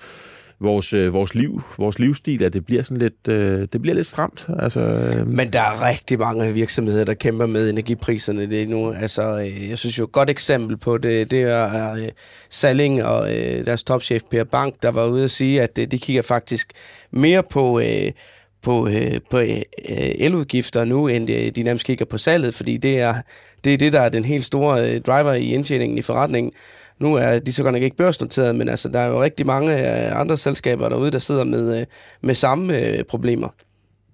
vores, 0.59 0.93
øh, 0.93 1.13
vores 1.13 1.35
liv, 1.35 1.61
vores 1.77 1.99
livsstil, 1.99 2.43
at 2.43 2.53
det 2.53 2.65
bliver 2.65 2.83
sådan 2.83 2.97
lidt, 2.97 3.27
øh, 3.29 3.67
det 3.73 3.81
bliver 3.81 3.95
lidt 3.95 4.07
stramt. 4.07 4.47
Altså, 4.59 4.79
øh. 4.79 5.27
Men 5.27 5.53
der 5.53 5.61
er 5.61 5.87
rigtig 5.87 6.19
mange 6.19 6.53
virksomheder, 6.53 7.03
der 7.03 7.13
kæmper 7.13 7.45
med 7.45 7.69
energipriserne 7.69 8.51
det 8.51 8.69
nu. 8.69 8.93
Altså, 8.93 9.39
øh, 9.39 9.69
jeg 9.69 9.77
synes 9.77 9.99
jo 9.99 10.03
et 10.03 10.11
godt 10.11 10.29
eksempel 10.29 10.77
på 10.77 10.97
det, 10.97 11.31
det 11.31 11.41
er 11.41 11.93
øh, 11.93 12.09
Salling 12.49 13.03
og 13.03 13.35
øh, 13.35 13.65
deres 13.65 13.83
topchef 13.83 14.21
Per 14.31 14.43
Bank, 14.43 14.75
der 14.83 14.91
var 14.91 15.05
ude 15.05 15.23
at 15.23 15.31
sige, 15.31 15.61
at 15.61 15.77
øh, 15.79 15.87
de 15.87 15.99
kigger 15.99 16.21
faktisk 16.21 16.71
mere 17.11 17.43
på 17.43 17.79
øh, 17.79 18.11
på, 18.63 18.87
øh, 18.87 19.19
på 19.29 19.37
øh, 19.39 19.61
eludgifter 19.89 20.85
nu, 20.85 21.07
end 21.07 21.27
de, 21.27 21.51
de 21.51 21.63
nærmest 21.63 21.85
kigger 21.85 22.05
på 22.05 22.17
salget, 22.17 22.53
fordi 22.53 22.77
det 22.77 22.99
er, 22.99 23.15
det 23.63 23.73
er 23.73 23.77
det, 23.77 23.93
der 23.93 24.01
er 24.01 24.09
den 24.09 24.25
helt 24.25 24.45
store 24.45 24.89
øh, 24.89 25.01
driver 25.01 25.33
i 25.33 25.53
indtjeningen 25.53 25.97
i 25.97 26.01
forretningen. 26.01 26.51
Nu 26.99 27.15
er 27.15 27.39
de 27.39 27.53
så 27.53 27.63
godt 27.63 27.73
nok 27.73 27.83
ikke 27.83 27.97
børsnoteret, 27.97 28.55
men 28.55 28.69
altså, 28.69 28.89
der 28.89 28.99
er 28.99 29.07
jo 29.07 29.23
rigtig 29.23 29.45
mange 29.45 29.79
øh, 29.79 30.19
andre 30.19 30.37
selskaber 30.37 30.89
derude, 30.89 31.11
der 31.11 31.19
sidder 31.19 31.43
med, 31.43 31.79
øh, 31.79 31.85
med 32.21 32.35
samme 32.35 32.77
øh, 32.77 33.03
problemer. 33.03 33.49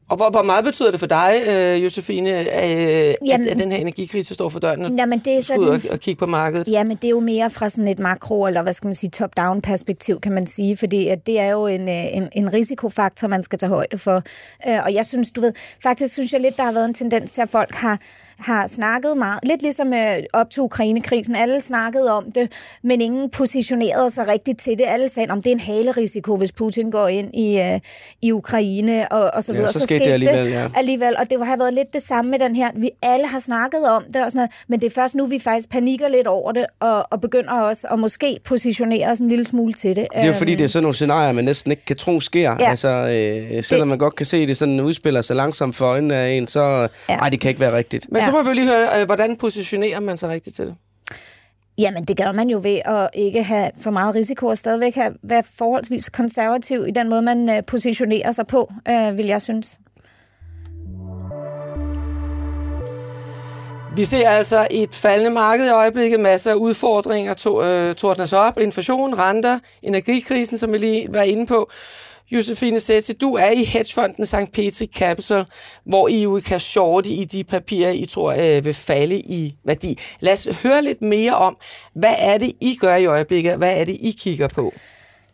Og 0.09 0.17
hvor, 0.17 0.29
hvor 0.29 0.43
meget 0.43 0.65
betyder 0.65 0.91
det 0.91 0.99
for 0.99 1.07
dig, 1.07 1.43
øh, 1.47 1.83
Josefine, 1.83 2.29
øh, 2.29 3.15
jamen, 3.25 3.47
at, 3.47 3.53
at 3.53 3.59
den 3.59 3.71
her 3.71 3.77
energikrise 3.77 4.33
står 4.33 4.49
for 4.49 4.59
døren, 4.59 4.97
jamen, 4.97 5.19
det 5.19 5.37
er 5.37 5.41
sådan, 5.41 5.63
og, 5.63 5.79
og 5.91 5.99
kigge 5.99 6.19
på 6.19 6.25
markedet? 6.25 6.67
Jamen, 6.67 6.97
det 6.97 7.03
er 7.03 7.09
jo 7.09 7.19
mere 7.19 7.49
fra 7.49 7.69
sådan 7.69 7.87
et 7.87 7.99
makro- 7.99 8.47
eller 8.47 8.61
hvad 8.61 8.73
skal 8.73 8.87
man 8.87 8.93
sige, 8.93 9.09
top-down 9.09 9.61
perspektiv, 9.61 10.21
kan 10.21 10.31
man 10.31 10.47
sige, 10.47 10.77
fordi 10.77 11.07
at 11.07 11.27
det 11.27 11.39
er 11.39 11.49
jo 11.49 11.67
en, 11.67 11.89
øh, 11.89 12.17
en, 12.17 12.29
en 12.31 12.53
risikofaktor, 12.53 13.27
man 13.27 13.43
skal 13.43 13.59
tage 13.59 13.69
højde 13.69 13.97
for. 13.97 14.23
Øh, 14.67 14.79
og 14.85 14.93
jeg 14.93 15.05
synes, 15.05 15.31
du 15.31 15.41
ved, 15.41 15.53
faktisk 15.83 16.13
synes 16.13 16.33
jeg 16.33 16.41
lidt, 16.41 16.57
der 16.57 16.63
har 16.63 16.71
været 16.71 16.85
en 16.85 16.93
tendens 16.93 17.31
til, 17.31 17.41
at 17.41 17.49
folk 17.49 17.75
har 17.75 17.99
har 18.39 18.67
snakket 18.67 19.17
meget, 19.17 19.39
lidt 19.43 19.61
ligesom 19.61 19.93
øh, 19.93 20.17
op 20.33 20.49
til 20.49 20.63
Ukraine-krisen, 20.63 21.35
alle 21.35 21.61
snakkede 21.61 22.13
om 22.13 22.31
det, 22.31 22.51
men 22.83 23.01
ingen 23.01 23.29
positionerede 23.29 24.11
sig 24.11 24.27
rigtigt 24.27 24.59
til 24.59 24.77
det. 24.77 24.85
Alle 24.87 25.09
sagde, 25.09 25.31
om 25.31 25.41
det 25.41 25.49
er 25.49 25.53
en 25.53 25.59
halerisiko, 25.59 26.35
hvis 26.35 26.51
Putin 26.51 26.91
går 26.91 27.07
ind 27.07 27.35
i, 27.35 27.59
øh, 27.59 27.79
i 28.21 28.31
Ukraine 28.31 29.11
og, 29.11 29.31
og 29.33 29.43
så 29.43 29.53
videre. 29.53 29.67
Ja, 29.67 29.71
så, 29.71 29.79
så 29.79 29.85
skete 29.85 30.05
det 30.05 30.11
alligevel, 30.11 30.45
det 30.45 30.51
ja. 30.51 30.67
alligevel, 30.75 31.15
og 31.17 31.29
det 31.29 31.45
har 31.45 31.57
været 31.57 31.73
lidt 31.73 31.93
det 31.93 32.01
samme 32.01 32.31
med 32.31 32.39
den 32.39 32.55
her. 32.55 32.69
Vi 32.75 32.89
alle 33.01 33.27
har 33.27 33.39
snakket 33.39 33.89
om 33.89 34.03
det 34.13 34.23
og 34.23 34.31
sådan 34.31 34.37
noget, 34.37 34.51
men 34.67 34.81
det 34.81 34.87
er 34.87 35.01
først 35.01 35.15
nu, 35.15 35.25
vi 35.25 35.39
faktisk 35.39 35.69
panikker 35.69 36.07
lidt 36.07 36.27
over 36.27 36.51
det 36.51 36.65
og, 36.79 37.07
og 37.09 37.21
begynder 37.21 37.51
også 37.51 37.87
at 37.91 37.99
måske 37.99 38.39
positionere 38.45 39.07
os 39.07 39.19
en 39.19 39.29
lille 39.29 39.45
smule 39.45 39.73
til 39.73 39.95
det. 39.95 40.07
Det 40.15 40.23
er 40.23 40.27
jo 40.27 40.33
fordi, 40.33 40.55
det 40.55 40.63
er 40.63 40.67
sådan 40.67 40.83
nogle 40.83 40.95
scenarier, 40.95 41.31
man 41.31 41.43
næsten 41.43 41.71
ikke 41.71 41.85
kan 41.85 41.95
tro 41.95 42.19
sker. 42.19 42.55
Ja. 42.59 42.69
Altså, 42.69 42.89
øh, 42.89 43.63
selvom 43.63 43.85
det... 43.85 43.87
man 43.87 43.97
godt 43.97 44.15
kan 44.15 44.25
se, 44.25 44.37
at 44.37 44.47
det 44.47 44.57
sådan 44.57 44.79
udspiller 44.79 45.21
sig 45.21 45.35
langsomt 45.35 45.75
for 45.75 45.85
øjnene 45.85 46.15
af 46.15 46.29
en, 46.29 46.47
så 46.47 46.87
ja. 47.09 47.15
ej, 47.15 47.29
det 47.29 47.39
kan 47.39 47.49
ikke 47.49 47.61
være 47.61 47.77
rigtigt. 47.77 48.11
Men 48.11 48.21
ja 48.21 48.28
så 48.29 48.35
må 48.35 48.49
vi 48.49 48.53
lige 48.53 48.67
høre, 48.67 49.01
øh, 49.01 49.05
hvordan 49.05 49.35
positionerer 49.35 49.99
man 49.99 50.17
sig 50.17 50.29
rigtigt 50.29 50.55
til 50.55 50.65
det? 50.65 50.75
Jamen, 51.77 52.05
det 52.05 52.17
gør 52.17 52.31
man 52.31 52.49
jo 52.49 52.59
ved 52.63 52.81
at 52.85 53.09
ikke 53.13 53.43
have 53.43 53.71
for 53.81 53.91
meget 53.91 54.15
risiko 54.15 54.47
og 54.47 54.57
stadigvæk 54.57 54.95
have, 54.95 55.13
være 55.23 55.43
forholdsvis 55.57 56.09
konservativ 56.09 56.87
i 56.87 56.91
den 56.91 57.09
måde, 57.09 57.21
man 57.21 57.49
øh, 57.49 57.63
positionerer 57.67 58.31
sig 58.31 58.47
på, 58.47 58.71
øh, 58.89 59.17
vil 59.17 59.25
jeg 59.25 59.41
synes. 59.41 59.79
Vi 63.95 64.05
ser 64.05 64.29
altså 64.29 64.67
et 64.71 64.95
faldende 64.95 65.31
marked 65.31 65.65
i 65.65 65.69
øjeblikket, 65.69 66.19
masser 66.19 66.51
af 66.51 66.55
udfordringer 66.55 67.33
to, 67.33 67.63
øh, 67.63 67.95
tordnes 67.95 68.33
op, 68.33 68.59
inflation, 68.59 69.19
renter, 69.19 69.59
energikrisen, 69.83 70.57
som 70.57 70.73
vi 70.73 70.77
lige 70.77 71.13
var 71.13 71.21
inde 71.21 71.45
på. 71.45 71.69
Josefine 72.31 72.79
Sætze, 72.79 73.13
du 73.13 73.33
er 73.33 73.49
i 73.49 73.63
hedgefonden 73.63 74.25
St. 74.25 74.51
Petri 74.53 74.85
Capital, 74.85 75.45
hvor 75.83 76.07
I 76.07 76.21
jo 76.21 76.41
kan 76.45 76.59
shorte 76.59 77.09
i 77.09 77.25
de 77.25 77.43
papirer, 77.43 77.91
I 77.91 78.05
tror 78.05 78.31
øh, 78.31 78.65
vil 78.65 78.73
falde 78.73 79.15
i 79.15 79.55
værdi. 79.63 79.99
Lad 80.19 80.33
os 80.33 80.47
høre 80.63 80.81
lidt 80.81 81.01
mere 81.01 81.35
om, 81.35 81.57
hvad 81.93 82.15
er 82.17 82.37
det, 82.37 82.53
I 82.61 82.77
gør 82.81 82.95
i 82.95 83.05
øjeblikket? 83.05 83.57
Hvad 83.57 83.77
er 83.77 83.83
det, 83.83 83.97
I 83.99 84.15
kigger 84.19 84.47
på? 84.55 84.73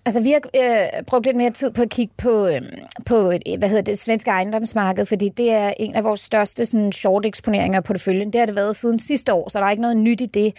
Altså, 0.05 0.21
vi 0.21 0.31
har 0.31 0.41
øh, 0.55 1.03
brugt 1.07 1.25
lidt 1.25 1.37
mere 1.37 1.51
tid 1.51 1.71
på 1.71 1.81
at 1.81 1.89
kigge 1.89 2.13
på, 2.17 2.47
øh, 2.47 2.61
på 3.05 3.31
øh, 3.31 3.57
hvad 3.57 3.69
hedder 3.69 3.83
det, 3.83 3.99
svenske 3.99 4.31
ejendomsmarked, 4.31 5.05
fordi 5.05 5.29
det 5.29 5.51
er 5.51 5.73
en 5.79 5.95
af 5.95 6.03
vores 6.03 6.19
største 6.19 6.65
sådan, 6.65 6.91
short-eksponeringer 6.91 7.81
på 7.81 7.93
det 7.93 8.01
følgende. 8.01 8.33
Det 8.33 8.39
har 8.39 8.45
det 8.45 8.55
været 8.55 8.75
siden 8.75 8.99
sidste 8.99 9.33
år, 9.33 9.49
så 9.49 9.59
der 9.59 9.65
er 9.65 9.71
ikke 9.71 9.81
noget 9.81 9.97
nyt 9.97 10.21
i 10.21 10.25
det 10.25 10.53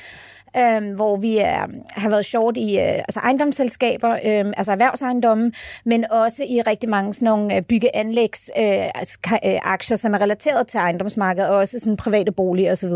øh, 0.58 0.94
hvor 0.96 1.16
vi 1.16 1.38
er, 1.38 1.66
har 1.90 2.10
været 2.10 2.24
short 2.24 2.56
i 2.56 2.78
øh, 2.78 2.98
altså 2.98 3.20
ejendomsselskaber, 3.20 4.12
øh, 4.12 4.52
altså 4.56 4.72
erhvervsejendomme, 4.72 5.52
men 5.84 6.10
også 6.10 6.44
i 6.44 6.60
rigtig 6.60 6.88
mange 6.88 7.12
sådan 7.12 7.24
nogle 7.26 7.62
byggeanlægsaktier, 7.62 7.86
byggeanlægs 7.96 8.50
øh, 8.58 9.54
øh, 9.54 9.60
aktier, 9.62 9.96
som 9.96 10.14
er 10.14 10.20
relateret 10.20 10.66
til 10.66 10.78
ejendomsmarkedet, 10.78 11.50
og 11.50 11.56
også 11.56 11.78
sådan 11.78 11.96
private 11.96 12.32
boliger 12.32 12.72
osv. 12.72 12.92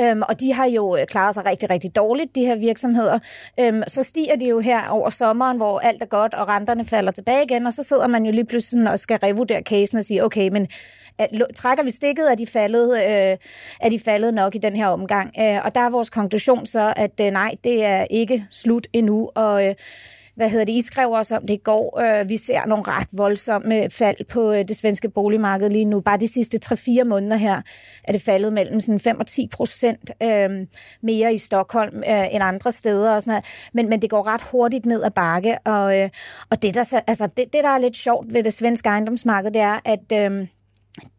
Øh, 0.00 0.16
og 0.28 0.40
de 0.40 0.52
har 0.52 0.66
jo 0.66 0.98
klaret 1.08 1.34
sig 1.34 1.46
rigtig, 1.46 1.70
rigtig 1.70 1.96
dårligt, 1.96 2.34
de 2.34 2.46
her 2.46 2.56
virksomheder. 2.56 3.18
Øh, 3.60 3.82
så 3.88 4.02
stiger 4.02 4.36
de 4.36 4.48
jo 4.48 4.60
her 4.60 4.88
over 4.88 5.10
sommeren, 5.10 5.56
hvor 5.56 5.78
alt 5.78 6.02
er 6.02 6.06
godt, 6.06 6.34
og 6.34 6.48
renterne 6.48 6.84
falder 6.84 7.12
tilbage 7.12 7.44
igen, 7.44 7.66
og 7.66 7.72
så 7.72 7.82
sidder 7.82 8.06
man 8.06 8.26
jo 8.26 8.32
lige 8.32 8.44
pludselig 8.44 8.90
og 8.90 8.98
skal 8.98 9.18
revurdere 9.18 9.62
casen 9.62 9.98
og 9.98 10.04
sige, 10.04 10.24
okay, 10.24 10.48
men 10.48 10.68
trækker 11.56 11.84
vi 11.84 11.90
stikket, 11.90 12.30
er 12.30 12.34
de 12.34 12.46
faldet, 12.46 12.96
øh, 12.96 13.36
er 13.80 13.88
de 13.90 13.98
faldet 13.98 14.34
nok 14.34 14.54
i 14.54 14.58
den 14.58 14.76
her 14.76 14.86
omgang. 14.86 15.32
Øh, 15.40 15.60
og 15.64 15.74
der 15.74 15.80
er 15.80 15.90
vores 15.90 16.10
konklusion 16.10 16.66
så, 16.66 16.94
at 16.96 17.20
øh, 17.20 17.30
nej, 17.30 17.54
det 17.64 17.84
er 17.84 18.06
ikke 18.10 18.46
slut 18.50 18.86
endnu, 18.92 19.30
og 19.34 19.66
øh, 19.66 19.74
hvad 20.36 20.48
hedder 20.48 20.64
det, 20.64 20.72
I 20.72 20.82
skrev 20.82 21.10
også 21.10 21.36
om 21.36 21.42
det 21.42 21.54
i 21.54 21.60
går. 21.64 22.00
Øh, 22.00 22.28
vi 22.28 22.36
ser 22.36 22.66
nogle 22.66 22.84
ret 22.86 23.08
voldsomme 23.12 23.90
fald 23.90 24.24
på 24.24 24.52
øh, 24.52 24.68
det 24.68 24.76
svenske 24.76 25.08
boligmarked 25.08 25.70
lige 25.70 25.84
nu. 25.84 26.00
Bare 26.00 26.18
de 26.18 26.28
sidste 26.28 26.58
3-4 26.66 27.04
måneder 27.04 27.36
her 27.36 27.62
er 28.04 28.12
det 28.12 28.22
faldet 28.22 28.52
mellem 28.52 28.80
sådan 28.80 29.00
5 29.00 29.20
og 29.20 29.26
10 29.26 29.48
procent 29.52 30.10
øh, 30.22 30.50
mere 31.02 31.34
i 31.34 31.38
Stockholm 31.38 31.96
øh, 31.96 32.34
end 32.34 32.44
andre 32.44 32.72
steder. 32.72 33.14
Og 33.14 33.22
sådan 33.22 33.34
her. 33.34 33.40
Men, 33.72 33.88
men 33.88 34.02
det 34.02 34.10
går 34.10 34.26
ret 34.26 34.42
hurtigt 34.42 34.86
ned 34.86 35.02
ad 35.02 35.10
bakke. 35.10 35.58
Og, 35.64 35.98
øh, 35.98 36.10
og 36.50 36.62
det, 36.62 36.74
der, 36.74 37.00
altså, 37.06 37.26
det, 37.26 37.52
det, 37.52 37.64
der 37.64 37.70
er 37.70 37.78
lidt 37.78 37.96
sjovt 37.96 38.34
ved 38.34 38.42
det 38.42 38.52
svenske 38.52 38.88
ejendomsmarked, 38.88 39.50
det 39.50 39.62
er, 39.62 39.80
at... 39.84 40.32
Øh, 40.32 40.46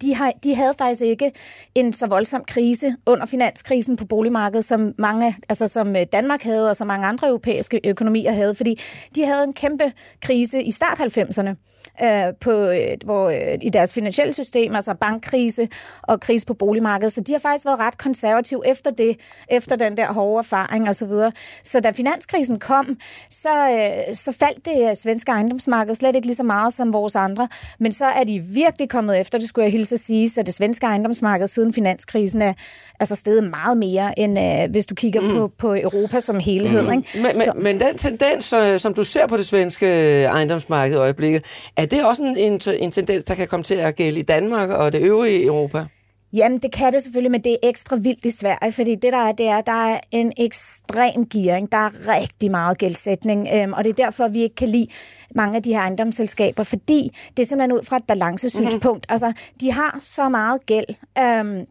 de, 0.02 0.16
har, 0.16 0.32
de 0.44 0.56
havde 0.56 0.74
faktisk 0.78 1.02
ikke 1.02 1.32
en 1.76 1.94
så 1.94 2.08
voldsom 2.08 2.44
krise 2.48 2.96
under 3.06 3.26
finanskrisen 3.26 3.98
på 3.98 4.06
boligmarkedet, 4.06 4.66
som 4.66 4.94
mange, 4.98 5.36
altså 5.50 5.68
som 5.68 5.96
øh, 5.96 6.06
Danmark 6.12 6.44
havde, 6.44 6.70
og 6.70 6.76
som 6.76 6.88
mange 6.88 7.08
andre 7.08 7.28
europæiske 7.28 7.82
økonomier 7.84 8.32
havde, 8.32 8.56
fordi 8.56 8.80
de 9.16 9.26
havde 9.26 9.44
en 9.44 9.54
kæmpe 9.54 9.92
krise 10.22 10.64
i 10.64 10.72
start 10.72 11.00
90'erne 11.00 11.56
øh, 12.04 12.34
på, 12.42 12.52
øh, 12.52 12.98
hvor, 13.06 13.30
øh, 13.30 13.58
i 13.62 13.70
deres 13.70 13.94
finansielle 13.94 14.34
system, 14.34 14.76
altså 14.76 14.94
bankkrise 14.94 15.68
og 16.02 16.20
krise 16.20 16.46
på 16.46 16.54
boligmarkedet. 16.54 17.14
Så 17.14 17.22
de 17.22 17.32
har 17.32 17.40
faktisk 17.40 17.66
været 17.66 17.80
ret 17.80 17.98
konservative 17.98 18.68
efter 18.68 18.92
det, 18.92 19.18
efter 19.50 19.76
den 19.76 19.98
der 19.98 20.14
hårde 20.14 20.40
erfaring 20.40 20.90
osv. 20.90 20.94
Så, 20.94 21.06
videre. 21.06 21.32
så 21.64 21.80
da 21.80 21.92
finanskrisen 21.92 22.60
kom, 22.60 22.98
så, 23.30 23.70
øh, 23.70 24.16
så 24.16 24.32
faldt 24.32 24.66
det 24.66 24.98
svenske 24.98 25.32
ejendomsmarked 25.32 25.96
slet 25.96 26.16
ikke 26.16 26.28
lige 26.28 26.36
så 26.36 26.44
meget 26.44 26.74
som 26.74 26.94
vores 26.94 27.16
andre, 27.16 27.48
men 27.80 27.92
så 27.92 28.06
er 28.06 28.24
de 28.24 28.40
virkelig 28.40 28.90
kommet 28.90 29.20
efter, 29.20 29.38
det 29.38 29.50
skulle 29.50 29.64
jeg 29.64 29.72
hilse 29.72 29.96
at 29.96 30.00
sige, 30.00 30.30
så 30.30 30.44
det 30.44 30.54
svenske 30.54 30.86
ejendomsmarked 30.86 31.48
siden 31.48 31.74
finanskrisen 31.74 32.42
er 32.42 32.54
altså 33.00 33.16
steget 33.16 33.44
meget 33.44 33.78
mere, 33.78 34.20
end 34.20 34.40
øh, 34.40 34.72
hvis 34.72 34.86
du 34.86 34.96
kigger 34.96 35.22
mm. 35.22 35.30
på, 35.30 35.52
på 35.58 35.76
Europa 35.76 36.20
som 36.20 36.40
helhed. 36.40 36.82
Mm. 36.82 36.92
Ikke? 36.92 37.10
Men, 37.16 37.32
men, 37.56 37.64
men 37.64 37.80
den 37.80 37.98
tendens, 37.98 38.54
som 38.82 38.94
du 38.94 39.04
ser 39.04 39.28
på 39.28 39.38
det 39.38 39.46
svenske 39.46 40.24
ejendomsmarked 40.24 40.96
i 40.96 40.98
øjeblikket, 40.98 41.46
er 41.78 41.86
det 41.86 42.06
også 42.06 42.24
en, 42.24 42.38
en, 42.38 42.62
en 42.80 42.92
tendens, 42.92 43.24
der 43.24 43.36
kan 43.36 43.48
komme 43.48 43.64
til 43.64 43.76
at 43.76 43.96
gælde 43.96 44.20
i 44.20 44.24
Danmark 44.24 44.70
og 44.70 44.92
det 44.92 45.02
øvrige 45.02 45.46
Europa? 45.46 45.86
Jamen, 46.34 46.58
det 46.58 46.72
kan 46.72 46.94
det 46.94 47.04
selvfølgelig, 47.04 47.32
men 47.32 47.44
det 47.44 47.52
er 47.52 47.70
ekstra 47.70 47.96
vildt 47.96 48.26
i 48.26 48.32
Sverige, 48.32 48.72
fordi 48.72 48.96
det 48.96 49.14
der 49.14 49.18
er, 49.18 49.32
det 49.32 49.48
er, 49.48 49.62
der 49.62 49.92
er 49.94 50.00
en 50.12 50.34
ekstrem 50.38 51.30
gearing. 51.30 51.72
Der 51.72 51.78
er 51.78 51.90
rigtig 52.08 52.52
meget 52.52 52.78
gældsætning, 52.78 53.48
øhm, 53.54 53.74
og 53.74 53.84
det 53.84 53.90
er 53.90 54.06
derfor, 54.06 54.28
vi 54.28 54.42
ikke 54.42 54.56
kan 54.56 54.68
lide 54.68 54.88
mange 55.36 55.56
af 55.56 55.64
de 55.64 55.74
her 55.74 55.80
ejendomsselskaber, 55.80 56.64
fordi 56.64 57.12
det 57.38 57.44
er 57.44 57.48
simpelthen 57.48 57.78
ud 57.78 57.84
fra 57.84 57.98
et 57.98 58.04
balancesynspunkt. 58.08 58.84
Mm-hmm. 58.84 59.04
Altså, 59.10 59.34
de 59.62 59.72
har 59.72 59.98
så 60.00 60.30
meget 60.30 60.66
gæld, 60.66 60.86
øhm, 61.20 61.66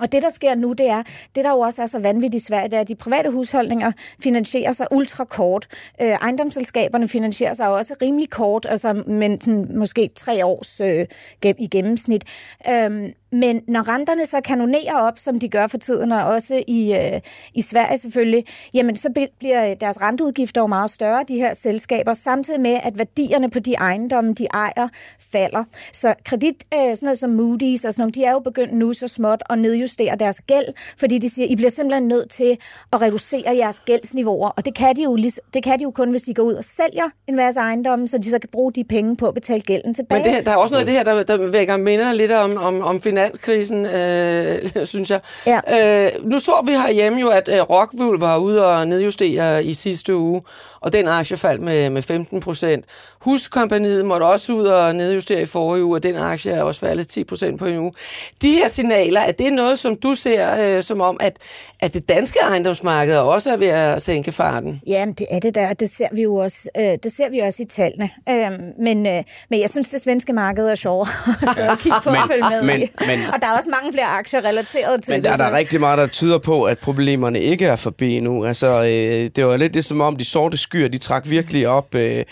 og 0.00 0.12
det, 0.12 0.22
der 0.22 0.28
sker 0.28 0.54
nu, 0.54 0.72
det 0.72 0.88
er, 0.88 1.02
det 1.34 1.44
der 1.44 1.50
jo 1.50 1.58
også 1.58 1.82
er 1.82 1.86
så 1.86 1.98
vanvittigt 1.98 2.44
svært, 2.44 2.70
det 2.70 2.76
er, 2.76 2.80
at 2.80 2.88
de 2.88 2.94
private 2.94 3.30
husholdninger 3.30 3.92
finansierer 4.22 4.72
sig 4.72 4.86
ultra 4.90 5.24
kort. 5.24 5.68
Øh, 6.02 6.08
ejendomsselskaberne 6.08 7.08
finansierer 7.08 7.54
sig 7.54 7.68
også 7.68 7.94
rimelig 8.02 8.30
kort, 8.30 8.66
altså 8.68 8.92
men 9.06 9.40
sådan, 9.40 9.78
måske 9.78 10.10
tre 10.14 10.46
års 10.46 10.80
øh, 10.80 11.06
i 11.58 11.66
gennemsnit. 11.66 12.24
Øh, 12.68 13.12
men 13.32 13.60
når 13.68 13.88
renterne 13.88 14.26
så 14.26 14.40
kanonerer 14.44 14.94
op, 14.94 15.18
som 15.18 15.38
de 15.38 15.48
gør 15.48 15.66
for 15.66 15.78
tiden, 15.78 16.12
og 16.12 16.24
også 16.24 16.62
i, 16.66 16.94
øh, 16.94 17.20
i 17.54 17.62
Sverige 17.62 17.98
selvfølgelig, 17.98 18.44
jamen 18.74 18.96
så 18.96 19.28
bliver 19.38 19.74
deres 19.74 20.02
renteudgifter 20.02 20.60
jo 20.60 20.66
meget 20.66 20.90
større, 20.90 21.24
de 21.28 21.36
her 21.36 21.54
selskaber, 21.54 22.14
samtidig 22.14 22.60
med, 22.60 22.78
at 22.82 22.98
værdierne 22.98 23.50
på 23.50 23.58
de 23.58 23.74
ejendomme, 23.74 24.32
de 24.32 24.46
ejer, 24.54 24.88
falder. 25.32 25.64
Så 25.92 26.14
kredit, 26.24 26.64
øh, 26.74 26.80
sådan 26.80 26.98
noget 27.02 27.18
som 27.18 27.30
Moody's 27.30 27.86
og 27.86 27.92
sådan 27.92 28.02
noget, 28.02 28.14
de 28.14 28.24
er 28.24 28.32
jo 28.32 28.38
begyndt 28.38 28.72
nu 28.72 28.92
så 28.92 29.08
småt 29.08 29.42
at 29.50 29.58
nedjustere 29.58 30.16
deres 30.16 30.40
gæld, 30.40 30.66
fordi 30.98 31.18
de 31.18 31.28
siger, 31.28 31.48
I 31.48 31.56
bliver 31.56 31.70
simpelthen 31.70 32.08
nødt 32.08 32.30
til 32.30 32.58
at 32.92 33.02
reducere 33.02 33.56
jeres 33.56 33.80
gældsniveauer, 33.80 34.48
og 34.48 34.64
det 34.64 34.74
kan 34.74 34.96
de 34.96 35.02
jo, 35.02 35.16
det 35.54 35.62
kan 35.64 35.78
de 35.78 35.82
jo 35.82 35.90
kun, 35.90 36.10
hvis 36.10 36.22
de 36.22 36.34
går 36.34 36.42
ud 36.42 36.54
og 36.54 36.64
sælger 36.64 37.10
en 37.26 37.36
masse 37.36 37.60
ejendomme, 37.60 38.08
så 38.08 38.18
de 38.18 38.30
så 38.30 38.38
kan 38.38 38.48
bruge 38.52 38.72
de 38.72 38.84
penge 38.84 39.16
på 39.16 39.28
at 39.28 39.34
betale 39.34 39.60
gælden 39.60 39.94
tilbage. 39.94 40.22
Men 40.22 40.34
det, 40.34 40.46
der 40.46 40.52
er 40.52 40.56
også 40.56 40.74
noget 40.74 40.80
af 40.80 40.86
det 40.86 40.94
her, 40.94 41.04
der, 41.04 41.22
der 41.22 41.50
vækker 41.50 41.76
minder 41.76 42.12
lidt 42.12 42.32
om, 42.32 42.56
om, 42.56 42.80
om 42.80 43.00
finanskrisen, 43.16 43.86
øh, 43.86 44.86
synes 44.92 45.10
jeg. 45.10 45.20
Ja. 45.46 45.60
Øh, 46.06 46.10
nu 46.24 46.38
så 46.38 46.62
vi 46.66 46.72
herhjemme 46.72 47.20
jo, 47.20 47.28
at 47.28 47.48
øh, 47.48 47.60
Rockwool 47.60 48.20
var 48.20 48.36
ude 48.36 48.66
og 48.66 48.88
nedjustere 48.88 49.64
i 49.64 49.74
sidste 49.74 50.16
uge, 50.16 50.42
og 50.80 50.92
den 50.92 51.08
aktie 51.08 51.36
faldt 51.36 51.62
med, 51.62 51.90
med 51.90 52.02
15 52.02 52.40
procent. 52.40 52.84
Huskompaniet 53.20 54.04
måtte 54.04 54.24
også 54.24 54.52
ud 54.52 54.64
og 54.64 54.94
nedjustere 54.94 55.42
i 55.42 55.46
forrige 55.46 55.84
uge, 55.84 55.96
og 55.96 56.02
den 56.02 56.16
aktie 56.16 56.52
er 56.52 56.62
også 56.62 56.80
faldet 56.80 57.08
10 57.08 57.24
procent 57.24 57.58
på 57.58 57.66
en 57.66 57.78
uge. 57.78 57.92
De 58.42 58.50
her 58.50 58.68
signaler, 58.68 59.20
er 59.20 59.32
det 59.32 59.52
noget, 59.52 59.78
som 59.78 59.96
du 59.96 60.14
ser 60.14 60.76
øh, 60.76 60.82
som 60.82 61.00
om, 61.00 61.16
at, 61.20 61.36
at 61.80 61.94
det 61.94 62.08
danske 62.08 62.38
ejendomsmarked 62.38 63.16
også 63.16 63.52
er 63.52 63.56
ved 63.56 63.66
at 63.66 64.02
sænke 64.02 64.32
farten? 64.32 64.82
Jamen, 64.86 65.14
det 65.14 65.26
er 65.30 65.40
det 65.40 65.54
der, 65.54 65.72
det 65.72 65.90
ser 65.90 66.08
vi 66.12 66.22
jo 66.22 66.36
også, 66.36 66.68
øh, 66.76 66.84
det 67.02 67.12
ser 67.12 67.30
vi 67.30 67.38
også 67.38 67.62
i 67.62 67.66
tallene. 67.66 68.10
Øh, 68.28 68.50
men, 68.78 69.06
øh, 69.06 69.22
men 69.50 69.60
jeg 69.60 69.70
synes, 69.70 69.88
det 69.88 70.00
svenske 70.00 70.32
marked 70.32 70.68
er 70.68 70.74
sjovere 70.74 71.08
at 71.72 71.78
kigge 71.78 71.98
på 72.04 72.10
men, 72.10 72.20
og 72.20 72.28
følge 72.28 72.44
med 72.50 72.62
men, 72.62 72.88
men, 73.06 73.18
Og 73.34 73.42
der 73.42 73.46
er 73.46 73.56
også 73.56 73.70
mange 73.70 73.92
flere 73.92 74.06
aktier 74.06 74.44
relateret 74.44 75.04
til 75.04 75.12
men 75.12 75.22
det. 75.22 75.30
Men 75.30 75.38
der 75.38 75.44
er 75.44 75.50
der 75.50 75.56
rigtig 75.56 75.80
meget, 75.80 75.98
der 75.98 76.06
tyder 76.06 76.38
på, 76.38 76.64
at 76.64 76.78
problemerne 76.78 77.40
ikke 77.40 77.66
er 77.66 77.76
forbi 77.76 78.20
nu. 78.20 78.44
Altså, 78.44 78.66
øh, 78.66 79.30
det 79.36 79.46
var 79.46 79.56
lidt 79.56 79.74
det, 79.74 79.84
som 79.84 80.00
om 80.00 80.16
de 80.16 80.24
sorte 80.24 80.56
skyer, 80.76 80.88
de 80.88 80.98
trak 80.98 81.30
virkelig 81.30 81.68
op... 81.68 81.94
Øh, 81.94 82.24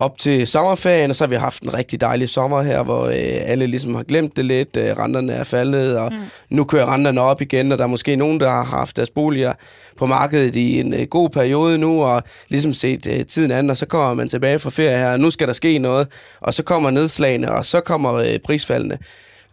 op 0.00 0.18
til 0.18 0.46
sommerferien, 0.46 1.10
og 1.10 1.16
så 1.16 1.24
har 1.24 1.28
vi 1.28 1.36
haft 1.36 1.62
en 1.62 1.74
rigtig 1.74 2.00
dejlig 2.00 2.28
sommer 2.28 2.62
her, 2.62 2.82
hvor 2.82 3.06
øh, 3.06 3.14
alle 3.46 3.66
ligesom 3.66 3.94
har 3.94 4.02
glemt 4.02 4.36
det 4.36 4.44
lidt, 4.44 4.76
øh, 4.76 4.98
renterne 4.98 5.32
er 5.32 5.44
faldet, 5.44 5.98
og 5.98 6.12
mm. 6.12 6.18
nu 6.50 6.64
kører 6.64 6.92
renterne 6.92 7.20
op 7.20 7.40
igen, 7.42 7.72
og 7.72 7.78
der 7.78 7.84
er 7.84 7.88
måske 7.88 8.16
nogen, 8.16 8.40
der 8.40 8.50
har 8.50 8.64
haft 8.64 8.96
deres 8.96 9.10
boliger 9.10 9.52
på 9.96 10.06
markedet 10.06 10.56
i 10.56 10.80
en 10.80 10.94
øh, 10.94 11.06
god 11.06 11.30
periode 11.30 11.78
nu, 11.78 12.02
og 12.02 12.22
ligesom 12.48 12.72
set 12.72 13.06
øh, 13.06 13.26
tiden 13.26 13.50
an, 13.50 13.70
og 13.70 13.76
så 13.76 13.86
kommer 13.86 14.14
man 14.14 14.28
tilbage 14.28 14.58
fra 14.58 14.70
ferie 14.70 14.98
her, 14.98 15.12
og 15.12 15.20
nu 15.20 15.30
skal 15.30 15.46
der 15.46 15.52
ske 15.52 15.78
noget, 15.78 16.08
og 16.40 16.54
så 16.54 16.62
kommer 16.62 16.90
nedslagene, 16.90 17.52
og 17.52 17.64
så 17.64 17.80
kommer 17.80 18.14
øh, 18.14 18.38
prisfaldene. 18.38 18.98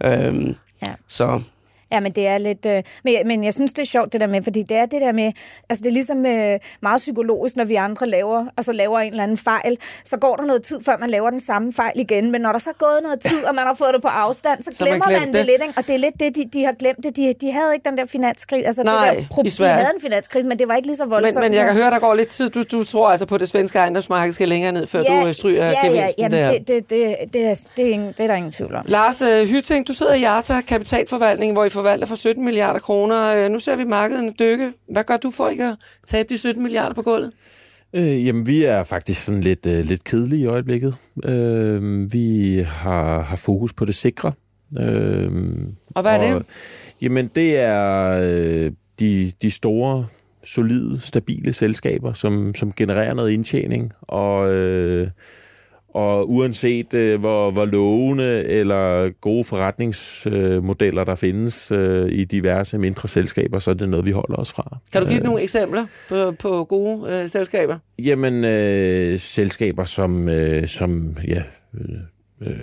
Øhm, 0.03 0.55
ja. 0.81 0.93
Så 1.07 1.41
Ja, 1.95 1.99
men 1.99 2.11
det 2.11 2.27
er 2.27 2.37
lidt... 2.37 2.65
Øh, 2.65 2.83
men, 3.03 3.27
men 3.27 3.43
jeg 3.43 3.53
synes, 3.53 3.73
det 3.73 3.81
er 3.81 3.85
sjovt, 3.85 4.13
det 4.13 4.21
der 4.21 4.27
med, 4.27 4.43
fordi 4.43 4.63
det 4.63 4.77
er 4.77 4.85
det 4.85 5.01
der 5.01 5.11
med... 5.11 5.31
Altså, 5.69 5.83
det 5.83 5.89
er 5.89 5.93
ligesom 5.93 6.25
øh, 6.25 6.59
meget 6.81 6.97
psykologisk, 6.97 7.55
når 7.55 7.65
vi 7.65 7.75
andre 7.75 8.05
laver, 8.07 8.45
altså, 8.57 8.71
laver 8.71 8.99
en 8.99 9.11
eller 9.11 9.23
anden 9.23 9.37
fejl. 9.37 9.77
Så 10.03 10.17
går 10.17 10.35
der 10.35 10.45
noget 10.45 10.63
tid, 10.63 10.83
før 10.85 10.97
man 10.97 11.09
laver 11.09 11.29
den 11.29 11.39
samme 11.39 11.73
fejl 11.73 11.99
igen. 11.99 12.31
Men 12.31 12.41
når 12.41 12.51
der 12.51 12.59
så 12.59 12.69
er 12.69 12.77
gået 12.85 12.99
noget 13.03 13.19
tid, 13.19 13.43
og 13.43 13.55
man 13.55 13.67
har 13.67 13.73
fået 13.73 13.93
det 13.93 14.01
på 14.01 14.07
afstand, 14.07 14.61
så 14.61 14.71
glemmer 14.79 15.05
så 15.09 15.11
man, 15.11 15.19
man 15.19 15.27
det. 15.27 15.35
det 15.35 15.45
lidt. 15.45 15.61
Ikke? 15.61 15.73
Og 15.77 15.87
det 15.87 15.93
er 15.95 15.99
lidt 15.99 16.19
det, 16.19 16.35
de, 16.35 16.49
de 16.53 16.65
har 16.65 16.71
glemt 16.71 17.03
det. 17.03 17.17
De, 17.17 17.33
de 17.41 17.51
havde 17.51 17.73
ikke 17.73 17.89
den 17.89 17.97
der 17.97 18.05
finanskrise. 18.05 18.67
Altså, 18.67 18.83
Nej, 18.83 19.15
det 19.15 19.59
der, 19.59 19.65
de 19.65 19.65
havde 19.65 19.91
en 19.95 20.01
finanskrise, 20.01 20.47
men 20.47 20.59
det 20.59 20.67
var 20.67 20.75
ikke 20.75 20.87
lige 20.87 20.97
så 20.97 21.05
voldsomt. 21.05 21.43
Men, 21.43 21.51
men 21.51 21.59
jeg 21.59 21.65
kan 21.65 21.75
høre, 21.75 21.91
der 21.91 21.99
går 21.99 22.13
lidt 22.13 22.27
tid. 22.27 22.49
Du, 22.49 22.63
du 22.71 22.83
tror 22.83 23.09
altså 23.09 23.25
på, 23.25 23.35
at 23.35 23.41
det 23.41 23.49
svenske 23.49 23.79
ejendomsmarked 23.79 24.33
skal 24.33 24.49
længere 24.49 24.71
ned, 24.71 24.85
før 24.85 24.99
ja, 24.99 25.21
du 25.21 25.27
øh, 25.27 25.33
stryger 25.33 25.65
ja, 25.65 25.87
gevinsten 25.87 26.31
ja, 26.31 26.37
der. 26.37 26.51
Det, 26.51 26.67
det, 26.67 26.89
det, 26.89 26.89
det, 26.89 27.21
er, 27.21 27.25
det, 27.33 27.45
er, 27.45 28.11
det 28.17 28.19
er 28.19 28.27
der 28.27 28.35
ingen 28.35 28.51
tvivl 28.51 28.75
om. 28.75 28.85
Lars 28.87 29.21
uh, 29.21 29.27
Hyting, 29.27 29.87
du 29.87 29.93
sidder 29.93 30.13
i 30.13 30.21
Jarta 30.21 30.61
Kapitalforvaltning, 30.61 31.53
hvor 31.53 31.65
I 31.65 31.69
forvalter 31.85 32.07
for 32.07 32.15
17 32.15 32.45
milliarder 32.45 32.79
kroner. 32.79 33.35
Øh, 33.35 33.51
nu 33.51 33.59
ser 33.59 33.75
vi 33.75 33.83
markederne 33.83 34.33
dykke. 34.39 34.73
Hvad 34.89 35.03
gør 35.03 35.17
du 35.17 35.31
for 35.31 35.49
ikke 35.49 35.63
at 35.63 35.75
tabe 36.07 36.29
de 36.29 36.37
17 36.37 36.63
milliarder 36.63 36.95
på 36.95 37.01
gulvet? 37.01 37.31
Øh, 37.93 38.25
jamen, 38.25 38.47
vi 38.47 38.63
er 38.63 38.83
faktisk 38.83 39.25
sådan 39.25 39.41
lidt, 39.41 39.65
øh, 39.65 39.85
lidt 39.85 40.03
kedelige 40.03 40.41
i 40.41 40.45
øjeblikket. 40.45 40.95
Øh, 41.25 42.13
vi 42.13 42.57
har, 42.67 43.21
har 43.21 43.35
fokus 43.35 43.73
på 43.73 43.85
det 43.85 43.95
sikre. 43.95 44.31
Øh, 44.79 45.31
og 45.95 46.01
hvad 46.01 46.15
er 46.15 46.33
og, 46.33 46.39
det? 46.39 46.47
Jamen, 47.01 47.31
det 47.35 47.59
er 47.59 48.09
øh, 48.23 48.71
de, 48.99 49.31
de 49.41 49.51
store, 49.51 50.07
solide, 50.43 50.99
stabile 50.99 51.53
selskaber, 51.53 52.13
som, 52.13 52.55
som 52.55 52.71
genererer 52.71 53.13
noget 53.13 53.31
indtjening, 53.31 53.91
og... 54.01 54.53
Øh, 54.53 55.07
og 55.95 56.31
uanset 56.31 56.93
øh, 56.93 57.19
hvor, 57.19 57.51
hvor 57.51 57.65
lovende 57.65 58.43
eller 58.43 59.09
gode 59.21 59.43
forretningsmodeller 59.43 61.03
der 61.03 61.15
findes 61.15 61.71
øh, 61.71 62.11
i 62.11 62.23
diverse 62.23 62.77
mindre 62.77 63.07
selskaber, 63.07 63.59
så 63.59 63.69
er 63.69 63.73
det 63.75 63.89
noget, 63.89 64.05
vi 64.05 64.11
holder 64.11 64.35
os 64.35 64.53
fra. 64.53 64.77
Kan 64.91 65.01
du 65.01 65.07
give 65.07 65.19
øh, 65.19 65.23
nogle 65.23 65.41
eksempler 65.41 65.85
på, 66.09 66.31
på 66.31 66.63
gode 66.63 67.13
øh, 67.13 67.29
selskaber? 67.29 67.77
Jamen, 67.99 68.45
øh, 68.45 69.19
selskaber 69.19 69.85
som, 69.85 70.29
øh, 70.29 70.67
som 70.67 71.17
ja, 71.27 71.43
øh, 71.73 72.49
øh, 72.49 72.55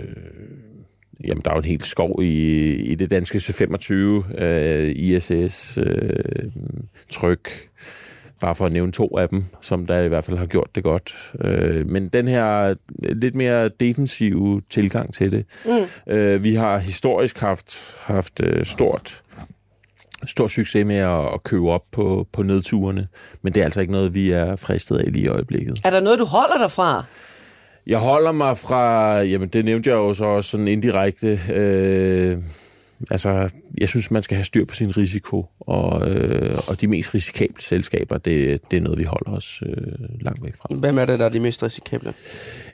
Jamen, 1.27 1.41
der 1.45 1.51
er 1.51 1.55
jo 1.55 1.59
en 1.59 1.65
helt 1.65 1.85
skov 1.85 2.23
i, 2.23 2.73
i 2.75 2.95
det 2.95 3.11
danske 3.11 3.37
C25, 3.37 3.93
øh, 4.43 4.91
ISS, 4.95 5.79
øh, 5.83 6.51
Tryk, 7.09 7.49
Bare 8.43 8.55
for 8.55 8.65
at 8.65 8.71
nævne 8.71 8.91
to 8.91 9.17
af 9.17 9.29
dem, 9.29 9.45
som 9.61 9.85
der 9.85 10.01
i 10.01 10.07
hvert 10.07 10.25
fald 10.25 10.37
har 10.37 10.45
gjort 10.45 10.69
det 10.75 10.83
godt. 10.83 11.33
Øh, 11.43 11.89
men 11.89 12.07
den 12.07 12.27
her 12.27 12.75
lidt 12.99 13.35
mere 13.35 13.69
defensive 13.69 14.61
tilgang 14.69 15.13
til 15.13 15.31
det. 15.31 15.45
Mm. 15.65 16.13
Øh, 16.13 16.43
vi 16.43 16.53
har 16.53 16.77
historisk 16.77 17.39
haft, 17.39 17.97
haft 17.99 18.41
øh, 18.43 18.65
stort 18.65 19.23
stor 20.27 20.47
succes 20.47 20.85
med 20.85 20.95
at, 20.95 21.33
at 21.33 21.43
købe 21.43 21.69
op 21.69 21.83
på, 21.91 22.27
på 22.31 22.43
nedturene, 22.43 23.07
men 23.41 23.53
det 23.53 23.59
er 23.59 23.65
altså 23.65 23.81
ikke 23.81 23.93
noget, 23.93 24.13
vi 24.13 24.31
er 24.31 24.55
fristet 24.55 24.97
af 24.97 25.11
lige 25.11 25.23
i 25.23 25.27
øjeblikket. 25.27 25.81
Er 25.83 25.89
der 25.89 25.99
noget, 25.99 26.19
du 26.19 26.25
holder 26.25 26.57
dig 26.57 26.71
fra? 26.71 27.03
Jeg 27.87 27.99
holder 27.99 28.31
mig 28.31 28.57
fra, 28.57 29.17
jamen 29.21 29.49
det 29.49 29.65
nævnte 29.65 29.89
jeg 29.89 29.95
jo 29.95 30.13
så 30.13 30.25
også 30.25 30.49
sådan 30.49 30.67
indirekte, 30.67 31.39
øh, 31.53 32.37
altså, 33.11 33.49
jeg 33.77 33.89
synes, 33.89 34.11
man 34.11 34.23
skal 34.23 34.35
have 34.35 34.45
styr 34.45 34.65
på 34.65 34.75
sin 34.75 34.97
risiko, 34.97 35.45
og, 35.59 36.11
øh, 36.11 36.57
og 36.67 36.81
de 36.81 36.87
mest 36.87 37.13
risikable 37.13 37.61
selskaber, 37.61 38.17
det, 38.17 38.61
det 38.71 38.77
er 38.77 38.81
noget, 38.81 38.99
vi 38.99 39.03
holder 39.03 39.31
os 39.31 39.63
øh, 39.65 40.21
langt 40.21 40.43
væk 40.43 40.55
fra. 40.55 40.75
Hvem 40.75 40.97
er 40.97 41.05
det, 41.05 41.19
der 41.19 41.25
er 41.25 41.29
de 41.29 41.39
mest 41.39 41.63
risikable? 41.63 42.13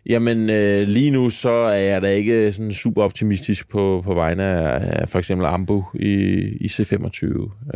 Jamen, 0.06 0.50
øh, 0.50 0.88
lige 0.88 1.12
nu 1.12 1.30
så 1.30 1.50
er 1.50 1.78
jeg 1.78 2.02
da 2.02 2.10
ikke 2.10 2.52
sådan 2.52 2.72
super 2.72 3.04
optimistisk 3.04 3.70
på, 3.70 4.02
på 4.06 4.14
vegne 4.14 4.44
af, 4.44 5.02
af 5.02 5.10
for 5.10 5.20
eksempel 5.20 5.48
Ambu 5.48 5.84
i, 5.94 6.16
i 6.62 6.68
C25. 6.68 7.26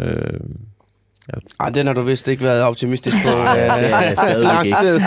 Øh, 0.02 0.40
Ej, 1.60 1.70
den 1.70 1.88
har 1.88 1.94
du 1.94 2.02
vist 2.02 2.28
ikke 2.28 2.44
været 2.44 2.62
optimistisk 2.62 3.18
på. 3.26 3.30
Ja, 3.40 3.52
det 3.54 3.94
er 3.94 4.02
jeg 4.02 4.18
stadigvæk 4.18 4.48
lang 4.48 4.66
ikke. 4.66 5.02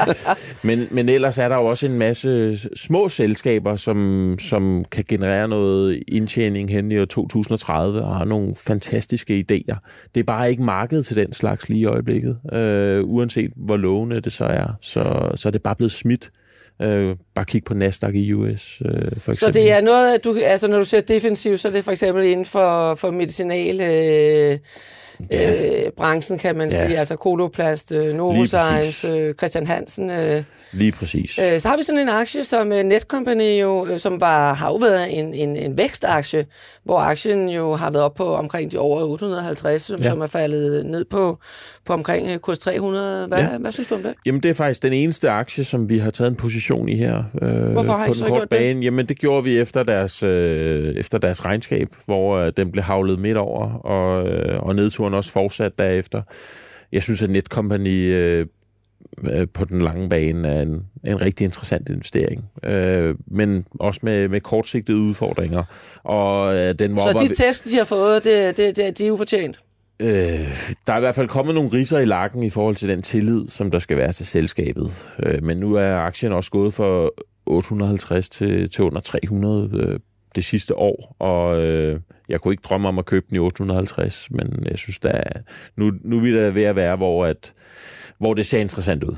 Men, 0.62 0.88
men 0.90 1.08
ellers 1.08 1.38
er 1.38 1.48
der 1.48 1.54
jo 1.54 1.66
også 1.66 1.86
en 1.86 1.98
masse 1.98 2.58
små 2.76 3.08
selskaber, 3.08 3.76
som, 3.76 4.34
som 4.40 4.84
kan 4.92 5.04
generere 5.08 5.48
noget 5.48 6.02
indtjening 6.08 6.70
hen 6.70 6.92
i 6.92 6.98
år 6.98 7.04
2030 7.04 8.02
og 8.02 8.16
har 8.16 8.24
nogle 8.24 8.54
fantastiske 8.66 9.44
idéer. 9.50 10.08
Det 10.14 10.20
er 10.20 10.24
bare 10.24 10.50
ikke 10.50 10.62
markedet 10.62 11.06
til 11.06 11.16
den 11.16 11.32
slags 11.32 11.68
lige 11.68 11.80
i 11.80 11.84
øjeblikket, 11.84 12.38
øh, 12.52 13.04
uanset 13.04 13.50
hvor 13.56 13.76
lovende 13.76 14.20
det 14.20 14.32
så 14.32 14.44
er. 14.44 14.78
Så, 14.80 15.30
så 15.34 15.48
er 15.48 15.50
det 15.50 15.62
bare 15.62 15.76
blevet 15.76 15.92
smidt. 15.92 16.30
Øh, 16.82 17.16
bare 17.34 17.44
kig 17.44 17.64
på 17.64 17.74
Nasdaq 17.74 18.14
i 18.14 18.32
US, 18.32 18.82
øh, 18.84 18.92
for 18.92 19.32
eksempel. 19.32 19.36
Så 19.36 19.50
det 19.50 19.72
er 19.72 19.80
noget, 19.80 20.24
du, 20.24 20.38
altså 20.44 20.68
når 20.68 20.78
du 20.78 20.84
siger 20.84 21.00
defensiv, 21.00 21.58
så 21.58 21.68
er 21.68 21.72
det 21.72 21.84
for 21.84 21.92
eksempel 21.92 22.24
inden 22.24 22.46
for, 22.46 22.94
for 22.94 23.10
medicinal 23.10 23.80
øh, 23.80 24.58
øh, 25.32 25.92
branchen, 25.96 26.38
kan 26.38 26.56
man 26.56 26.70
Ja. 26.70 26.86
sige, 26.86 26.98
altså 26.98 27.16
Koloplast, 27.16 27.92
øh, 27.92 28.14
Novozymes, 28.14 29.04
øh, 29.04 29.34
Christian 29.34 29.66
Hansen. 29.66 30.10
Øh, 30.10 30.42
Lige 30.72 30.92
præcis. 30.92 31.38
øh, 31.52 31.60
så 31.60 31.68
har 31.68 31.76
vi 31.76 31.82
sådan 31.82 32.00
en 32.00 32.08
aktie 32.08 32.44
som 32.44 32.72
øh, 32.72 32.82
Netcompany, 32.84 33.60
jo, 33.60 33.86
øh, 33.86 33.98
som 33.98 34.20
var, 34.20 34.54
har 34.54 34.68
jo 34.68 34.74
været 34.76 35.18
en, 35.18 35.34
en, 35.34 35.56
en 35.56 35.78
vækstaktie, 35.78 36.46
hvor 36.84 36.98
aktien 36.98 37.48
jo 37.48 37.74
har 37.74 37.90
været 37.90 38.04
op 38.04 38.14
på 38.14 38.34
omkring 38.34 38.72
de 38.72 38.78
over 38.78 39.02
850, 39.04 39.82
som, 39.82 39.98
Ja. 40.00 40.08
som 40.08 40.20
er 40.20 40.26
faldet 40.26 40.86
ned 40.86 41.04
på, 41.04 41.38
på 41.86 41.92
omkring 41.92 42.30
øh, 42.30 42.38
kurs 42.38 42.58
300. 42.58 43.26
Hvad, 43.26 43.38
Ja. 43.38 43.58
hvad 43.58 43.72
synes 43.72 43.88
du 43.88 43.94
om 43.94 44.02
det? 44.02 44.14
Jamen, 44.26 44.42
det 44.42 44.48
er 44.50 44.54
faktisk 44.54 44.82
den 44.82 44.92
eneste 44.92 45.30
aktie, 45.30 45.64
som 45.64 45.88
vi 45.88 45.98
har 45.98 46.10
taget 46.10 46.30
en 46.30 46.36
position 46.36 46.88
i 46.88 46.96
her. 46.96 47.24
Øh, 47.42 47.48
Hvorfor 47.72 47.92
har 47.92 48.04
I 48.04 48.08
på 48.08 48.14
så 48.14 48.24
den 48.24 48.30
korte 48.30 48.40
gjort 48.40 48.50
det? 48.50 48.58
bane. 48.58 48.80
Jamen, 48.84 49.06
det 49.06 49.18
gjorde 49.18 49.44
vi 49.44 49.58
efter 49.58 49.82
deres, 49.82 50.22
øh, 50.22 50.94
efter 50.94 51.18
deres 51.18 51.44
regnskab, 51.44 51.88
hvor 52.04 52.36
øh, 52.36 52.52
den 52.56 52.72
blev 52.72 52.84
havlet 52.84 53.20
midt 53.20 53.36
over, 53.36 53.72
og, 53.72 54.28
øh, 54.28 54.60
og 54.62 54.74
nedturen 54.76 55.14
også 55.14 55.32
fortsat 55.32 55.72
derefter. 55.78 56.22
Jeg 56.92 57.02
synes, 57.02 57.22
at 57.22 57.30
Netcompany 57.30 58.12
øh, 58.14 58.46
øh, 59.30 59.46
på 59.54 59.64
den 59.64 59.82
lange 59.82 60.08
bane 60.08 60.48
er 60.48 60.62
en, 60.62 60.86
en 61.04 61.20
rigtig 61.20 61.44
interessant 61.44 61.88
investering. 61.88 62.44
Øh, 62.64 63.14
men 63.26 63.64
også 63.80 64.00
med, 64.02 64.28
med 64.28 64.40
kortsigtede 64.40 64.98
udfordringer. 64.98 65.62
Og 66.04 66.56
øh, 66.56 66.74
den 66.78 66.96
var 66.96 67.02
Så 67.02 67.26
de 67.28 67.34
tæsk, 67.34 67.64
de 67.64 67.76
har 67.76 67.84
fået, 67.84 68.24
det, 68.24 68.56
det, 68.56 68.76
det, 68.76 68.98
de 68.98 69.06
er 69.06 69.10
ufortjent. 69.10 69.60
Øh, 70.00 70.08
der 70.86 70.92
er 70.92 70.96
i 70.96 71.00
hvert 71.00 71.14
fald 71.14 71.28
kommet 71.28 71.54
nogle 71.54 71.72
riser 71.72 71.98
i 71.98 72.04
lakken 72.04 72.42
i 72.42 72.50
forhold 72.50 72.74
til 72.74 72.88
den 72.88 73.02
tillid, 73.02 73.48
som 73.48 73.70
der 73.70 73.78
skal 73.78 73.96
være 73.96 74.12
til 74.12 74.26
selskabet. 74.26 75.14
Øh, 75.22 75.42
men 75.42 75.56
nu 75.56 75.74
er 75.74 75.96
aktien 75.96 76.32
også 76.32 76.50
gået 76.50 76.74
fra 76.74 77.08
850 77.46 78.28
til, 78.28 78.70
til 78.70 78.84
under 78.84 79.00
300 79.00 79.70
øh, 79.74 80.00
det 80.36 80.44
sidste 80.44 80.74
år, 80.74 81.16
og 81.18 81.62
øh, 81.62 82.00
jeg 82.28 82.40
kunne 82.40 82.54
ikke 82.54 82.62
drømme 82.68 82.88
om 82.88 82.98
at 82.98 83.04
købe 83.04 83.26
den 83.28 83.36
i 83.36 83.38
850, 83.38 84.30
men 84.30 84.66
jeg 84.70 84.78
synes, 84.78 84.98
der 84.98 85.10
er, 85.10 85.40
nu, 85.76 85.92
nu 86.04 86.16
er 86.16 86.22
vi 86.22 86.34
da 86.34 86.48
ved 86.48 86.62
at 86.62 86.76
være, 86.76 86.96
hvor, 86.96 87.26
at, 87.26 87.52
hvor 88.18 88.34
det 88.34 88.46
ser 88.46 88.60
interessant 88.60 89.04
ud. 89.04 89.16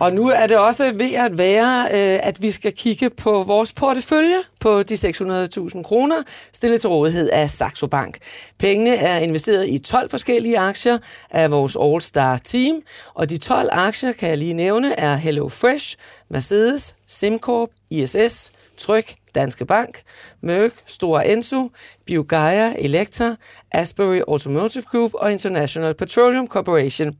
Og 0.00 0.12
nu 0.12 0.28
er 0.28 0.46
det 0.46 0.58
også 0.58 0.92
ved 0.92 1.14
at 1.14 1.38
være, 1.38 1.82
øh, 1.84 2.20
at 2.22 2.42
vi 2.42 2.50
skal 2.50 2.72
kigge 2.72 3.10
på 3.10 3.42
vores 3.42 3.72
portefølje 3.72 4.36
på 4.60 4.82
de 4.82 4.94
600.000 4.94 5.82
kroner, 5.82 6.22
stillet 6.52 6.80
til 6.80 6.90
rådighed 6.90 7.30
af 7.30 7.50
Saxo 7.50 7.86
Bank. 7.86 8.18
Pengene 8.58 8.96
er 8.96 9.18
investeret 9.18 9.68
i 9.68 9.78
12 9.78 10.10
forskellige 10.10 10.58
aktier 10.58 10.98
af 11.30 11.50
vores 11.50 11.76
All-Star 11.76 12.38
Team, 12.44 12.82
og 13.14 13.30
de 13.30 13.38
12 13.38 13.68
aktier, 13.72 14.12
kan 14.12 14.28
jeg 14.28 14.38
lige 14.38 14.54
nævne, 14.54 14.92
er 14.92 15.16
Hello 15.16 15.48
Fresh, 15.48 15.96
Mercedes, 16.28 16.96
SimCorp, 17.06 17.70
ISS, 17.90 18.52
Tryg, 18.78 19.04
Danske 19.34 19.64
Bank, 19.64 20.02
Merck, 20.40 20.74
Store 20.86 21.28
Enso, 21.28 21.70
Biogaia, 22.08 22.74
Electra, 22.78 23.36
Asbury 23.72 24.20
Automotive 24.28 24.84
Group 24.90 25.14
og 25.14 25.32
International 25.32 25.94
Petroleum 25.94 26.46
Corporation. 26.46 27.14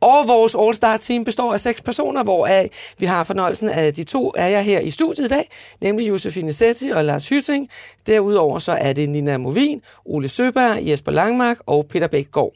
Og 0.00 0.28
vores 0.28 0.54
All-Star 0.54 0.96
Team 0.96 1.24
består 1.24 1.52
af 1.52 1.60
seks 1.60 1.82
personer, 1.82 2.22
hvoraf 2.22 2.70
vi 2.98 3.06
har 3.06 3.24
fornøjelsen 3.24 3.68
af 3.68 3.94
de 3.94 4.04
to 4.04 4.32
er 4.36 4.46
jeg 4.46 4.64
her 4.64 4.80
i 4.80 4.90
studiet 4.90 5.26
i 5.26 5.28
dag, 5.28 5.48
nemlig 5.80 6.08
Josefine 6.08 6.52
Setti 6.52 6.88
og 6.88 7.04
Lars 7.04 7.28
Hytting. 7.28 7.68
Derudover 8.06 8.58
så 8.58 8.72
er 8.72 8.92
det 8.92 9.08
Nina 9.08 9.36
Movin, 9.36 9.80
Ole 10.04 10.28
Søberg, 10.28 10.78
Jesper 10.88 11.12
Langmark 11.12 11.56
og 11.66 11.86
Peter 11.86 12.06
Bækgaard. 12.06 12.52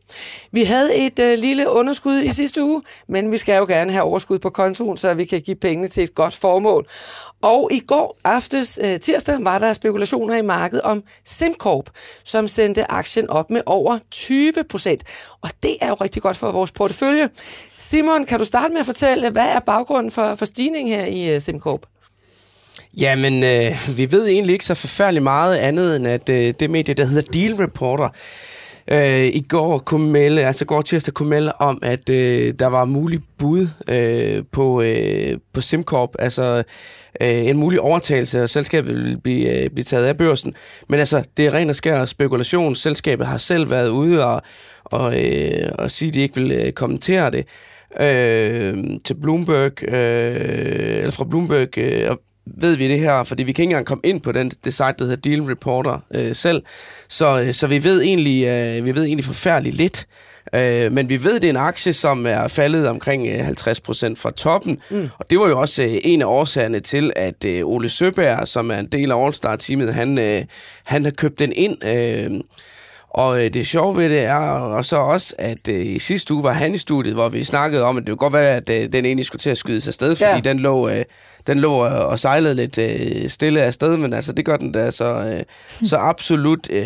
Vi 0.53 0.65
havde 0.65 0.97
et 0.97 1.19
øh, 1.19 1.39
lille 1.39 1.71
underskud 1.71 2.23
i 2.23 2.31
sidste 2.31 2.65
uge, 2.65 2.83
men 3.09 3.33
vi 3.33 3.39
skal 3.39 3.57
jo 3.57 3.67
gerne 3.67 3.93
have 3.93 4.05
overskud 4.05 4.39
på 4.39 4.51
kontoen, 4.51 4.97
så 4.97 5.15
vi 5.15 5.25
kan 5.25 5.41
give 5.41 5.57
pengene 5.57 5.89
til 5.89 6.03
et 6.03 6.15
godt 6.15 6.37
formål. 6.37 6.87
Og 7.43 7.69
i 7.73 7.81
går 7.81 8.17
aftes 8.25 8.81
øh, 8.83 9.01
tirsdag 9.01 9.37
var 9.41 9.59
der 9.59 9.73
spekulationer 9.73 10.37
i 10.37 10.43
markedet 10.43 10.83
om 10.83 11.03
SimCorp, 11.25 11.76
som 12.25 12.49
sendte 12.49 12.91
aktien 12.91 13.31
op 13.31 13.51
med 13.51 13.63
over 13.67 13.99
20 14.11 14.53
procent. 14.69 15.03
Og 15.43 15.51
det 15.63 15.77
er 15.81 15.89
jo 15.89 15.95
rigtig 15.95 16.23
godt 16.23 16.37
for 16.37 16.53
vores 16.53 16.73
portefølje. 16.73 17.29
Simon, 17.79 18.25
kan 18.25 18.39
du 18.39 18.45
starte 18.45 18.73
med 18.73 18.81
at 18.81 18.87
fortælle, 18.87 19.31
hvad 19.31 19.47
er 19.47 19.61
baggrunden 19.61 20.13
for, 20.13 20.35
for 20.35 20.45
stigningen 20.45 21.01
her 21.01 21.07
i 21.07 21.35
øh, 21.35 21.41
SimCorp? 21.41 21.81
Jamen, 23.01 23.45
øh, 23.45 23.97
vi 23.97 24.13
ved 24.13 24.27
egentlig 24.27 24.53
ikke 24.53 24.65
så 24.65 24.75
forfærdeligt 24.75 25.23
meget 25.23 25.57
andet, 25.57 25.97
end 25.97 26.07
at 26.07 26.29
øh, 26.29 26.55
det 26.61 26.71
medie, 26.71 26.95
der 26.95 27.05
hedder 27.05 27.33
Deal 27.33 27.55
Reporter, 27.55 28.09
øh, 28.91 29.27
i 29.27 29.47
går 29.49 29.79
kunne 29.79 30.13
melde, 30.13 30.45
altså 30.45 30.65
går 30.65 30.83
tirsdag 30.83 31.15
kunne 31.15 31.29
melde 31.29 31.53
om, 31.53 31.79
at 31.83 32.09
øh, 32.09 32.55
der 32.59 32.67
var 32.67 32.85
mulig 32.85 33.21
bud 33.39 33.69
øh, 33.89 34.45
på, 34.53 34.83
øh, 34.83 35.39
på 35.53 35.61
SimCorp, 35.61 36.11
altså 36.19 36.63
øh, 37.21 37.47
en 37.47 37.57
mulig 37.57 37.81
overtagelse, 37.81 38.43
og 38.43 38.49
selskabet 38.49 39.05
vil 39.05 39.21
blive, 39.21 39.65
øh, 39.65 39.71
blive 39.71 39.85
taget 39.85 40.07
af 40.07 40.17
børsen. 40.17 40.55
Men 40.89 41.01
altså, 41.01 41.23
det 41.37 41.47
er 41.47 41.55
ren 41.55 41.71
og 41.71 41.77
skær 41.77 42.05
spekulation. 42.05 42.75
Selskabet 42.75 43.27
har 43.27 43.39
selv 43.39 43.71
været 43.71 43.89
ude 43.89 44.27
og, 44.27 44.43
og, 44.85 45.25
øh, 45.25 45.71
og 45.79 45.91
sige, 45.91 46.09
at 46.09 46.15
de 46.15 46.21
ikke 46.21 46.41
vil 46.41 46.53
øh, 46.53 46.73
kommentere 46.73 47.31
det 47.31 47.47
øh, 48.01 48.85
til 49.05 49.15
Bloomberg, 49.15 49.85
øh, 49.85 50.97
eller 50.97 51.11
fra 51.11 51.25
Bloomberg, 51.25 51.79
øh, 51.79 52.11
og 52.11 52.21
ved 52.47 52.77
vi 52.77 52.89
det 52.89 52.99
her, 52.99 53.25
fordi 53.25 53.43
vi 53.43 53.53
kan 53.53 53.63
ikke 53.63 53.71
engang 53.71 53.87
komme 53.87 54.03
ind 54.05 54.21
på 54.21 54.33
den, 54.33 54.51
det 54.65 54.75
site, 54.75 54.95
der 54.99 55.05
hedder 55.05 55.17
Deal 55.31 55.43
Reporter 55.43 55.99
øh, 56.15 56.35
selv. 56.35 56.63
Så, 57.09 57.41
øh, 57.41 57.53
så 57.53 57.67
vi 57.67 57.85
ved 57.85 58.03
egentlig, 58.03 58.45
øh, 58.45 58.85
vi 58.85 58.95
ved 58.95 59.05
egentlig 59.05 59.25
forfærdeligt 59.25 59.77
lidt. 59.77 60.07
Øh, 60.55 60.93
men 60.93 61.09
vi 61.09 61.25
ved, 61.25 61.35
det 61.35 61.45
er 61.45 61.51
en 61.51 61.57
aktie, 61.57 61.93
som 61.93 62.27
er 62.27 62.49
faldet 62.49 62.89
omkring 62.89 63.27
øh, 63.27 63.49
50% 63.49 63.53
fra 64.17 64.31
toppen. 64.31 64.79
Mm. 64.91 65.09
Og 65.19 65.31
det 65.31 65.39
var 65.39 65.49
jo 65.49 65.61
også 65.61 65.83
øh, 65.83 65.91
en 66.03 66.23
af 66.23 66.27
årsagerne 66.27 66.81
til, 66.81 67.13
at 67.17 67.45
øh, 67.45 67.67
Ole 67.67 67.89
Søberg, 67.89 68.49
som 68.49 68.71
er 68.71 68.79
en 68.79 68.87
del 68.87 69.13
af 69.13 69.27
All-Star-teamet, 69.27 69.95
han, 69.95 70.19
øh, 70.19 70.45
han 70.85 71.05
har 71.05 71.11
købt 71.11 71.39
den 71.39 71.53
ind. 71.53 71.85
Øh, 71.85 72.41
og 73.17 73.45
øh, 73.45 73.55
det 73.55 73.67
sjove 73.67 73.97
ved 73.97 74.11
det 74.11 74.21
er 74.25 74.35
og 74.51 74.85
så 74.85 74.97
også, 74.97 75.35
at 75.39 75.69
øh, 75.69 75.87
i 75.87 75.99
sidste 75.99 76.35
uge 76.35 76.43
var 76.43 76.53
han 76.53 76.75
i 76.75 76.79
studiet, 76.79 77.15
hvor 77.15 77.29
vi 77.29 77.45
snakkede 77.45 77.83
om, 77.83 77.97
at 77.97 78.01
det 78.03 78.09
kunne 78.09 78.17
godt 78.17 78.33
være, 78.33 78.57
at 78.57 78.71
øh, 78.71 78.93
den 78.93 79.05
egentlig 79.05 79.27
skulle 79.27 79.41
til 79.41 79.51
at 79.51 79.59
skyde 79.59 79.81
sig 79.81 79.89
afsted, 79.91 80.17
fordi 80.17 80.31
Ja. 80.31 80.41
den 80.41 80.59
lå, 80.59 80.89
øh, 80.89 81.05
den 81.47 81.59
lå 81.59 81.87
øh, 81.87 82.01
og 82.07 82.19
sejlede 82.19 82.55
lidt 82.55 82.79
øh, 82.79 83.29
stille 83.29 83.63
af 83.63 83.75
sted, 83.75 83.97
men 83.97 84.13
altså 84.13 84.33
det 84.33 84.45
gør 84.45 84.57
den 84.57 84.73
da 84.73 84.91
så, 84.91 85.05
øh, 85.05 85.43
så 85.91 85.97
absolut 85.97 86.71
øh, 86.71 86.85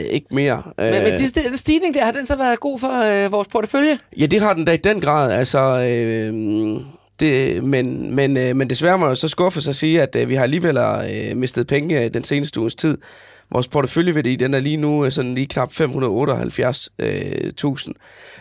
ikke 0.00 0.26
mere. 0.30 0.62
Men, 0.78 0.90
men 0.92 1.12
de 1.12 1.24
st- 1.24 1.56
stigning 1.56 1.94
der, 1.94 2.04
har 2.04 2.12
den 2.12 2.24
så 2.26 2.36
været 2.36 2.60
god 2.60 2.78
for 2.78 3.24
øh, 3.24 3.32
vores 3.32 3.48
portefølje? 3.48 3.98
Ja, 4.18 4.26
det 4.26 4.40
har 4.40 4.52
den 4.54 4.64
da 4.64 4.72
i 4.72 4.76
den 4.76 5.00
grad. 5.00 5.32
Altså, 5.32 5.58
øh, 5.60 6.34
det, 7.20 7.64
men, 7.64 8.14
men, 8.14 8.36
øh, 8.36 8.56
men 8.56 8.70
desværre 8.70 8.98
må 8.98 9.06
jeg 9.08 9.16
så 9.16 9.28
skuffe 9.28 9.60
sig 9.60 9.70
at 9.70 9.76
sige, 9.76 10.02
at 10.02 10.16
øh, 10.16 10.28
vi 10.28 10.34
har 10.34 10.42
alligevel 10.42 10.76
øh, 10.76 11.36
mistet 11.36 11.66
penge 11.66 12.04
øh, 12.04 12.14
den 12.14 12.24
seneste 12.24 12.60
uges 12.60 12.74
tid. 12.74 12.98
Vores 13.52 13.68
porteføljeværdi, 13.68 14.36
den 14.36 14.54
er 14.54 14.60
lige 14.60 14.76
nu 14.76 15.04
øh, 15.04 15.12
sådan 15.12 15.34
lige 15.34 15.46
knap 15.46 15.68
578.000. 15.68 15.78
Øh, 16.98 17.94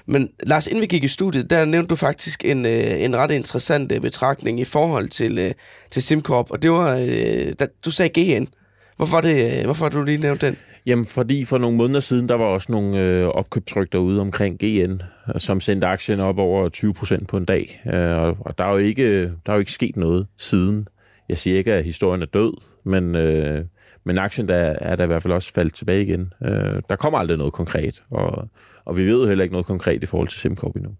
men 0.06 0.30
Lars, 0.44 0.68
inden 0.68 0.82
vi 0.82 0.88
gik 0.88 1.04
i 1.04 1.08
studiet, 1.08 1.50
der 1.50 1.66
nævnte 1.66 1.90
du 1.90 1.96
faktisk 1.96 2.46
en, 2.46 2.66
øh, 2.66 3.04
en 3.04 3.16
ret 3.16 3.32
interessant 3.32 4.02
betragtning 4.02 4.60
i 4.60 4.66
forhold 4.66 5.10
til, 5.10 5.54
til 5.92 6.04
SimCorp, 6.04 6.52
og 6.52 6.62
det 6.62 6.72
var, 6.72 6.96
da, 7.60 7.68
du 7.86 7.92
sagde 7.92 8.40
GN. 8.40 8.48
Hvorfor, 8.98 9.22
det, 9.22 9.64
hvorfor 9.66 9.86
har 9.86 9.90
du 9.90 10.04
lige 10.04 10.18
nævnt 10.18 10.42
den? 10.42 10.58
Jamen, 10.86 11.06
fordi 11.06 11.46
for 11.46 11.58
nogle 11.58 11.78
måneder 11.78 12.00
siden, 12.00 12.30
der 12.30 12.36
var 12.36 12.46
også 12.46 12.72
nogle 12.72 13.00
øh, 13.00 13.28
opkøbtryk 13.28 13.92
derude 13.92 14.22
omkring 14.22 14.60
GN, 14.60 15.02
som 15.38 15.62
sendte 15.62 15.88
aktien 15.88 16.20
op 16.20 16.38
over 16.38 16.70
20 16.70 16.94
procent 16.94 17.28
på 17.28 17.38
en 17.38 17.46
dag. 17.46 17.82
Øh, 17.94 18.18
og 18.18 18.38
og 18.40 18.58
der, 18.58 18.64
er 18.64 18.72
jo 18.72 18.78
ikke, 18.78 19.22
der 19.22 19.30
er 19.46 19.54
jo 19.54 19.60
ikke 19.60 19.72
sket 19.72 19.98
noget 19.98 20.28
siden. 20.38 20.88
Jeg 21.30 21.38
siger 21.38 21.58
ikke, 21.58 21.74
at 21.74 21.84
historien 21.84 22.22
er 22.22 22.26
død, 22.26 22.54
men, 22.84 23.16
øh, 23.16 23.66
men 24.08 24.18
aktien 24.18 24.48
der 24.48 24.56
er 24.56 24.96
der 24.96 25.04
i 25.04 25.08
hvert 25.08 25.24
fald 25.24 25.34
også 25.34 25.54
faldet 25.54 25.74
tilbage 25.74 26.02
igen. 26.02 26.34
Øh, 26.46 26.82
der 26.90 26.96
kommer 26.96 27.20
aldrig 27.20 27.38
noget 27.38 27.54
konkret, 27.54 28.04
og, 28.12 28.48
og 28.86 28.98
vi 28.98 29.06
ved 29.06 29.28
heller 29.28 29.44
ikke 29.44 29.54
noget 29.54 29.66
konkret 29.66 30.04
i 30.04 30.06
forhold 30.06 30.28
til 30.28 30.40
SimCorp 30.40 30.76
endnu. 30.76 30.92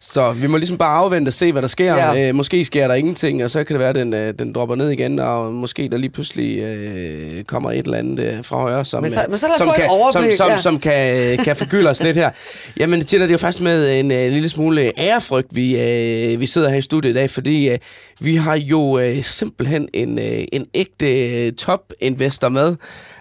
Så 0.00 0.32
vi 0.32 0.46
må 0.46 0.56
ligesom 0.56 0.78
bare 0.78 0.96
afvente 0.98 1.28
og 1.28 1.32
se, 1.32 1.52
hvad 1.52 1.62
der 1.62 1.68
sker. 1.68 1.94
Ja. 1.94 2.28
Øh, 2.28 2.34
måske 2.34 2.64
sker 2.64 2.88
der 2.88 2.94
ingenting, 2.94 3.44
og 3.44 3.50
så 3.50 3.64
kan 3.64 3.74
det 3.74 3.80
være, 3.80 3.88
at 3.88 3.94
den, 3.94 4.14
øh, 4.14 4.34
den 4.38 4.52
dropper 4.52 4.74
ned 4.76 4.90
igen, 4.90 5.18
og 5.18 5.52
måske 5.54 5.88
der 5.88 5.96
lige 5.96 6.10
pludselig 6.10 6.58
øh, 6.58 7.44
kommer 7.44 7.70
et 7.72 7.78
eller 7.84 7.98
andet 7.98 8.20
øh, 8.20 8.44
fra 8.44 8.56
højre, 8.56 8.84
som, 8.84 9.02
Men 9.02 9.10
så- 9.12 9.22
øh, 9.22 9.30
men 9.30 9.38
så 9.38 9.46
som, 9.58 9.68
kan, 9.76 9.88
som, 10.12 10.24
som, 10.36 10.48
ja. 10.50 10.56
som 10.56 10.78
kan, 10.78 11.32
øh, 11.32 11.44
kan 11.44 11.56
forgylde 11.56 11.90
os 11.90 12.02
lidt 12.02 12.16
her. 12.16 12.30
Jamen, 12.80 13.04
Tina, 13.04 13.22
det 13.22 13.30
er 13.30 13.32
jo 13.34 13.38
faktisk 13.38 13.62
med 13.62 14.00
en 14.00 14.10
øh, 14.10 14.30
lille 14.32 14.48
smule 14.48 15.00
ærefrygt, 15.00 15.48
vi, 15.56 15.80
øh, 15.80 16.40
vi 16.40 16.46
sidder 16.46 16.68
her 16.68 16.76
i 16.76 16.82
studiet 16.82 17.10
i 17.10 17.14
dag, 17.14 17.30
fordi 17.30 17.68
øh, 17.70 17.78
vi 18.20 18.36
har 18.36 18.56
jo 18.56 18.98
øh, 18.98 19.22
simpelthen 19.24 19.88
en, 19.92 20.18
øh, 20.18 20.44
en 20.52 20.66
ægte 20.74 21.28
øh, 21.46 21.52
top-investor 21.52 22.48
med. 22.48 22.68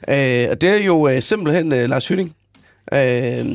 Øh, 0.10 0.48
og 0.52 0.62
det 0.62 0.70
er 0.70 0.78
jo 0.78 1.08
øh, 1.08 1.22
simpelthen 1.22 1.74
øh, 1.74 1.90
Lars 1.90 2.08
Hytting. 2.08 2.34
Øh, 2.94 3.46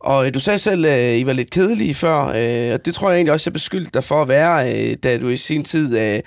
og 0.00 0.26
øh, 0.26 0.34
du 0.34 0.40
sagde 0.40 0.58
selv, 0.58 0.86
at 0.86 1.18
I 1.18 1.26
var 1.26 1.32
lidt 1.32 1.50
kedelige 1.50 1.94
før, 1.94 2.18
øh, 2.18 2.74
og 2.74 2.86
det 2.86 2.94
tror 2.94 3.10
jeg 3.10 3.16
egentlig 3.16 3.32
også, 3.32 3.50
jeg 3.50 3.52
beskyldte 3.52 3.90
dig 3.94 4.04
for 4.04 4.22
at 4.22 4.28
være, 4.28 4.72
øh, 4.72 4.96
da 5.02 5.18
du 5.18 5.28
i 5.28 5.36
sin 5.36 5.64
tid 5.64 5.98
øh, 5.98 6.20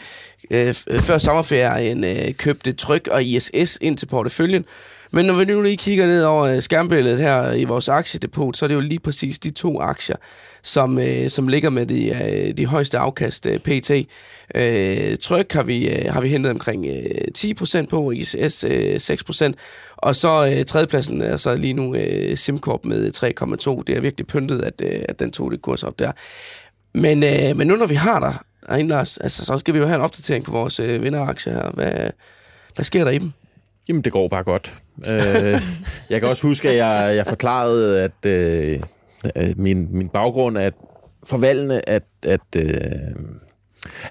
øh, 0.52 0.76
øh 0.88 1.00
før 1.00 1.18
sommerferien 1.18 2.04
øh, 2.04 2.34
købte 2.34 2.74
Tryk 2.74 3.08
og 3.08 3.24
ISS 3.24 3.78
ind 3.82 3.98
til 3.98 4.06
porteføljen. 4.06 4.66
Men 5.12 5.26
når 5.26 5.34
vi 5.34 5.46
nu 5.46 5.62
lige 5.62 5.78
kigger 5.78 6.06
ned 6.06 6.24
over 6.24 6.44
øh, 6.44 6.62
skærmbilledet 6.62 7.20
her 7.20 7.52
i 7.52 7.64
vores 7.64 7.90
aktiedepot, 7.90 8.58
så 8.58 8.66
er 8.66 8.68
det 8.68 8.76
jo 8.76 8.80
lige 8.80 9.00
præcis 9.00 9.40
de 9.40 9.52
to 9.52 9.82
aktier, 9.82 10.16
som, 10.64 11.00
øh, 11.00 11.30
som 11.30 11.48
ligger 11.48 11.70
med 11.70 11.86
de, 11.86 12.08
øh, 12.08 12.58
de 12.58 12.66
højeste 12.66 12.98
afkast 12.98 13.46
øh, 13.46 13.60
pt. 13.60 13.92
Øh, 14.56 15.18
tryk 15.18 15.54
har 15.54 15.64
vi, 15.64 15.90
øh, 15.90 16.14
har 16.14 16.22
vi 16.22 16.28
hentet 16.28 16.52
omkring 16.52 16.86
øh, 16.86 17.28
10% 17.38 17.86
på, 17.86 18.12
ICS 18.12 18.64
øh, 18.64 18.96
6%, 18.96 19.54
og 19.98 20.16
så 20.16 20.54
øh, 20.58 20.66
tredjepladsen 20.66 21.22
er 21.22 21.38
så 21.38 21.56
lige 21.56 21.74
nu 21.74 21.96
øh, 21.96 22.38
SimCorp 22.38 22.86
med 22.86 23.12
3,2. 23.78 23.84
Det 23.88 23.98
er 23.98 24.02
virkelig 24.02 24.28
pyntet, 24.28 24.62
at, 24.62 24.82
øh, 24.84 25.06
at 25.10 25.20
den 25.20 25.32
tog 25.32 25.52
det 25.52 25.62
kurs 25.62 25.84
op 25.84 26.00
der. 26.00 26.12
Men, 26.94 27.24
øh, 27.24 27.58
men 27.58 27.68
nu 27.68 27.76
når 27.76 27.86
vi 27.86 27.96
har 27.96 28.20
dig 28.20 28.36
herinde, 28.70 28.90
Lars, 28.90 29.18
altså, 29.18 29.46
så 29.46 29.60
skal 29.60 29.74
vi 29.74 29.80
jo 29.80 29.86
have 29.86 29.96
en 29.96 30.02
opdatering 30.02 30.46
på 30.46 30.52
vores 30.52 30.80
øh, 30.80 31.04
vinderaktier 31.04 31.54
her. 31.54 31.72
Hvad, 31.72 32.12
hvad 32.76 32.86
sker 32.86 33.04
der 33.04 33.12
i 33.12 33.18
dem? 33.18 33.32
Jamen, 33.88 34.02
det 34.02 34.12
går 34.12 34.28
bare 34.28 34.44
godt. 34.44 34.74
øh, 35.12 35.62
jeg 36.10 36.20
kan 36.20 36.30
også 36.30 36.48
huske, 36.48 36.70
at 36.70 36.76
jeg, 36.78 37.16
jeg 37.16 37.26
forklarede, 37.26 38.02
at 38.04 38.26
øh, 38.26 38.80
øh, 39.36 39.54
min, 39.58 39.98
min 39.98 40.10
baggrund 40.10 40.58
er 40.58 40.70
forvalgende, 41.24 41.82
at, 41.88 42.04
at, 42.24 42.42
øh, 42.56 42.72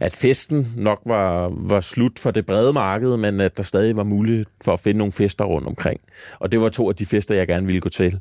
at 0.00 0.16
festen 0.16 0.66
nok 0.76 1.00
var, 1.06 1.52
var 1.68 1.80
slut 1.80 2.18
for 2.18 2.30
det 2.30 2.46
brede 2.46 2.72
marked, 2.72 3.16
men 3.16 3.40
at 3.40 3.56
der 3.56 3.62
stadig 3.62 3.96
var 3.96 4.04
mulighed 4.04 4.44
for 4.64 4.72
at 4.72 4.80
finde 4.80 4.98
nogle 4.98 5.12
fester 5.12 5.44
rundt 5.44 5.66
omkring. 5.66 6.00
Og 6.38 6.52
det 6.52 6.60
var 6.60 6.68
to 6.68 6.88
af 6.88 6.96
de 6.96 7.06
fester, 7.06 7.34
jeg 7.34 7.46
gerne 7.46 7.66
ville 7.66 7.80
gå 7.80 7.88
til, 7.88 8.20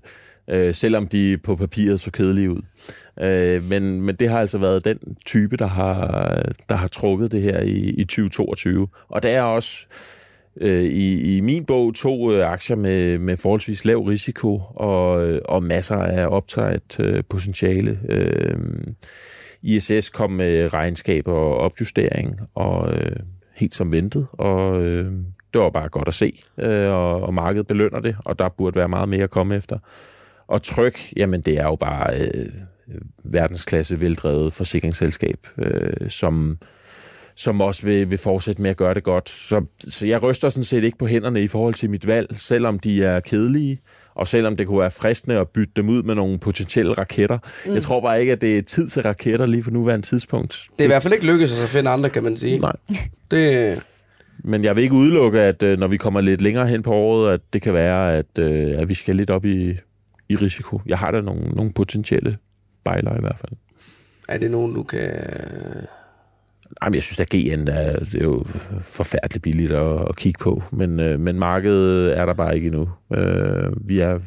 øh, 0.49 0.73
selvom 0.73 1.07
de 1.07 1.37
på 1.43 1.55
papiret 1.55 1.99
så 1.99 2.11
kedelige 2.11 2.51
ud. 2.51 2.61
Øh, 3.21 3.63
men, 3.63 4.01
men 4.01 4.15
det 4.15 4.29
har 4.29 4.39
altså 4.39 4.57
været 4.57 4.85
den 4.85 4.97
type, 5.25 5.57
der 5.57 5.67
har, 5.67 6.43
der 6.69 6.75
har 6.75 6.87
trukket 6.87 7.31
det 7.31 7.41
her 7.41 7.59
i, 7.61 7.93
i 7.97 8.03
2022. 8.03 8.87
Og 9.09 9.23
det 9.23 9.31
er 9.31 9.41
også 9.41 9.87
øh, 10.57 10.83
i, 10.83 11.37
i 11.37 11.39
min 11.39 11.65
bog 11.65 11.95
to 11.95 12.31
øh, 12.33 12.51
aktier 12.51 12.75
med, 12.75 13.17
med 13.17 13.37
forholdsvis 13.37 13.85
lav 13.85 13.99
risiko 13.99 14.61
og, 14.75 15.27
øh, 15.27 15.41
og 15.45 15.63
masser 15.63 15.95
af 15.95 16.27
optaget 16.27 16.99
øh, 16.99 17.23
potentiale. 17.29 17.99
Øh, 18.09 18.57
ISS 19.63 20.09
kom 20.09 20.31
med 20.31 20.73
regnskab 20.73 21.27
og 21.27 21.57
opjustering, 21.57 22.39
og 22.55 22.93
øh, 22.93 23.15
helt 23.55 23.75
som 23.75 23.91
ventet, 23.91 24.27
og 24.33 24.83
øh, 24.83 25.11
det 25.53 25.61
var 25.61 25.69
bare 25.69 25.89
godt 25.89 26.07
at 26.07 26.13
se, 26.13 26.39
øh, 26.57 26.91
og, 26.91 27.21
og 27.21 27.33
markedet 27.33 27.67
belønner 27.67 27.99
det, 27.99 28.15
og 28.25 28.39
der 28.39 28.49
burde 28.49 28.79
være 28.79 28.89
meget 28.89 29.09
mere 29.09 29.23
at 29.23 29.29
komme 29.29 29.55
efter. 29.55 29.77
Og 30.47 30.61
tryk, 30.61 30.99
jamen 31.15 31.41
det 31.41 31.59
er 31.59 31.63
jo 31.63 31.75
bare 31.75 32.19
øh, 32.19 32.51
verdensklasse 33.23 33.99
veldrevet 34.01 34.53
forsikringsselskab, 34.53 35.47
øh, 35.57 36.09
som 36.09 36.57
som 37.39 37.61
også 37.61 37.85
vil, 37.85 38.11
vil 38.11 38.17
fortsætte 38.17 38.61
med 38.61 38.69
at 38.69 38.77
gøre 38.77 38.93
det 38.93 39.03
godt. 39.03 39.29
Så, 39.29 39.65
så 39.79 40.07
jeg 40.07 40.23
ryster 40.23 40.49
sådan 40.49 40.63
set 40.63 40.83
ikke 40.83 40.97
på 40.97 41.07
hænderne 41.07 41.41
i 41.43 41.47
forhold 41.47 41.73
til 41.73 41.89
mit 41.89 42.07
valg, 42.07 42.35
selvom 42.37 42.79
de 42.79 43.03
er 43.03 43.19
kedelige, 43.19 43.79
og 44.15 44.27
selvom 44.27 44.55
det 44.57 44.67
kunne 44.67 44.79
være 44.79 44.91
fristende 44.91 45.37
at 45.37 45.49
bytte 45.49 45.73
dem 45.75 45.89
ud 45.89 46.03
med 46.03 46.15
nogle 46.15 46.39
potentielle 46.39 46.93
raketter. 46.93 47.37
Mm. 47.65 47.73
Jeg 47.73 47.81
tror 47.81 48.01
bare 48.01 48.19
ikke, 48.19 48.31
at 48.31 48.41
det 48.41 48.57
er 48.57 48.61
tid 48.61 48.89
til 48.89 49.01
raketter 49.01 49.45
lige 49.45 49.63
på 49.63 49.71
nuværende 49.71 50.05
tidspunkt. 50.05 50.67
Det 50.79 50.83
er 50.83 50.85
i 50.85 50.87
hvert 50.87 51.03
fald 51.03 51.13
ikke 51.13 51.25
lykkedes 51.25 51.63
at 51.63 51.69
finde 51.69 51.89
andre, 51.89 52.09
kan 52.09 52.23
man 52.23 52.37
sige. 52.37 52.59
Nej. 52.59 52.75
Det, 53.31 53.79
Men 54.43 54.63
jeg 54.63 54.75
vil 54.75 54.83
ikke 54.83 54.95
udelukke, 54.95 55.41
at 55.41 55.63
øh, 55.63 55.79
når 55.79 55.87
vi 55.87 55.97
kommer 55.97 56.21
lidt 56.21 56.41
længere 56.41 56.67
hen 56.67 56.83
på 56.83 56.93
året, 56.93 57.33
at 57.33 57.41
det 57.53 57.61
kan 57.61 57.73
være, 57.73 58.17
at, 58.17 58.39
øh, 58.39 58.77
at 58.77 58.89
vi 58.89 58.93
skal 58.93 59.15
lidt 59.15 59.29
op 59.29 59.45
i, 59.45 59.75
i 60.29 60.35
risiko. 60.35 60.81
Jeg 60.85 60.97
har 60.97 61.11
da 61.11 61.21
nogle, 61.21 61.41
nogle 61.41 61.71
potentielle 61.73 62.37
bejler 62.83 63.17
i 63.17 63.19
hvert 63.19 63.39
fald. 63.39 63.51
er 64.29 64.37
det 64.37 64.51
nogen, 64.51 64.73
du 64.73 64.83
kan... 64.83 65.11
Jamen, 66.83 66.95
jeg 66.95 67.03
synes, 67.03 67.19
at 67.19 67.29
GN 67.29 67.67
er, 67.67 67.99
det 67.99 68.15
er 68.15 68.23
jo 68.23 68.45
forfærdeligt 68.83 69.43
billigt 69.43 69.71
at, 69.71 70.09
at 70.09 70.15
kigge 70.15 70.43
på, 70.43 70.63
men, 70.71 70.99
øh, 70.99 71.19
men 71.19 71.39
markedet 71.39 72.17
er 72.17 72.25
der 72.25 72.33
bare 72.33 72.55
ikke 72.55 72.67
endnu. 72.67 72.89
Øh, 73.13 73.87
vi 73.87 73.99
er, 73.99 74.19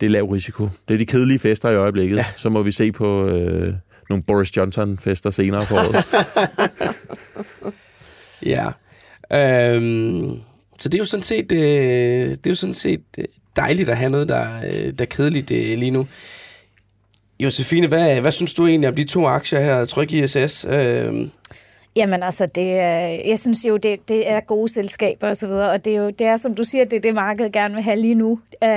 det 0.00 0.06
er 0.06 0.10
lav 0.10 0.24
risiko. 0.24 0.68
Det 0.88 0.94
er 0.94 0.98
de 0.98 1.06
kedelige 1.06 1.38
fester 1.38 1.70
i 1.70 1.76
øjeblikket. 1.76 2.16
Ja. 2.16 2.26
Så 2.36 2.48
må 2.48 2.62
vi 2.62 2.72
se 2.72 2.92
på 2.92 3.28
øh, 3.28 3.74
nogle 4.08 4.22
Boris 4.22 4.56
Johnson-fester 4.56 5.30
senere 5.30 5.64
på 5.68 5.74
året. 5.74 6.04
Ja. 8.46 8.66
Øhm, 9.32 10.40
så 10.78 10.88
det 10.88 10.94
er 10.94 10.98
jo 10.98 11.04
sådan 11.04 11.22
set, 11.22 11.52
øh, 11.52 11.58
det 12.28 12.46
er 12.46 12.50
jo 12.50 12.54
sådan 12.54 12.74
set 12.74 13.02
øh, 13.18 13.24
dejligt 13.56 13.88
at 13.88 13.96
have 13.96 14.10
noget, 14.10 14.28
der, 14.28 14.46
øh, 14.58 14.92
der 14.98 15.02
er 15.02 15.04
kedeligt 15.04 15.50
øh, 15.50 15.78
lige 15.78 15.90
nu. 15.90 16.06
Josefine, 17.40 17.86
hvad, 17.86 18.20
hvad 18.20 18.32
synes 18.32 18.54
du 18.54 18.66
egentlig 18.66 18.88
om 18.88 18.94
de 18.94 19.04
to 19.04 19.26
aktier 19.26 19.60
her, 19.60 19.84
Tryk 19.84 20.12
ISS? 20.12 20.64
Øh, 20.64 21.28
Jamen 21.96 22.22
altså, 22.22 22.46
det 22.46 22.66
jeg 23.28 23.38
synes 23.38 23.64
jo, 23.64 23.76
det, 23.76 24.08
det 24.08 24.30
er 24.30 24.40
gode 24.40 24.72
selskaber 24.72 25.28
og 25.28 25.36
så 25.36 25.46
videre, 25.48 25.70
og 25.70 25.84
det 25.84 25.92
er 25.92 25.96
jo, 25.98 26.10
det 26.10 26.26
er 26.26 26.36
som 26.36 26.54
du 26.54 26.62
siger, 26.64 26.84
det 26.84 26.96
er 26.96 27.00
det, 27.00 27.14
markedet 27.14 27.52
gerne 27.52 27.74
vil 27.74 27.82
have 27.82 27.96
lige 27.96 28.14
nu. 28.14 28.30
Uh, 28.64 28.68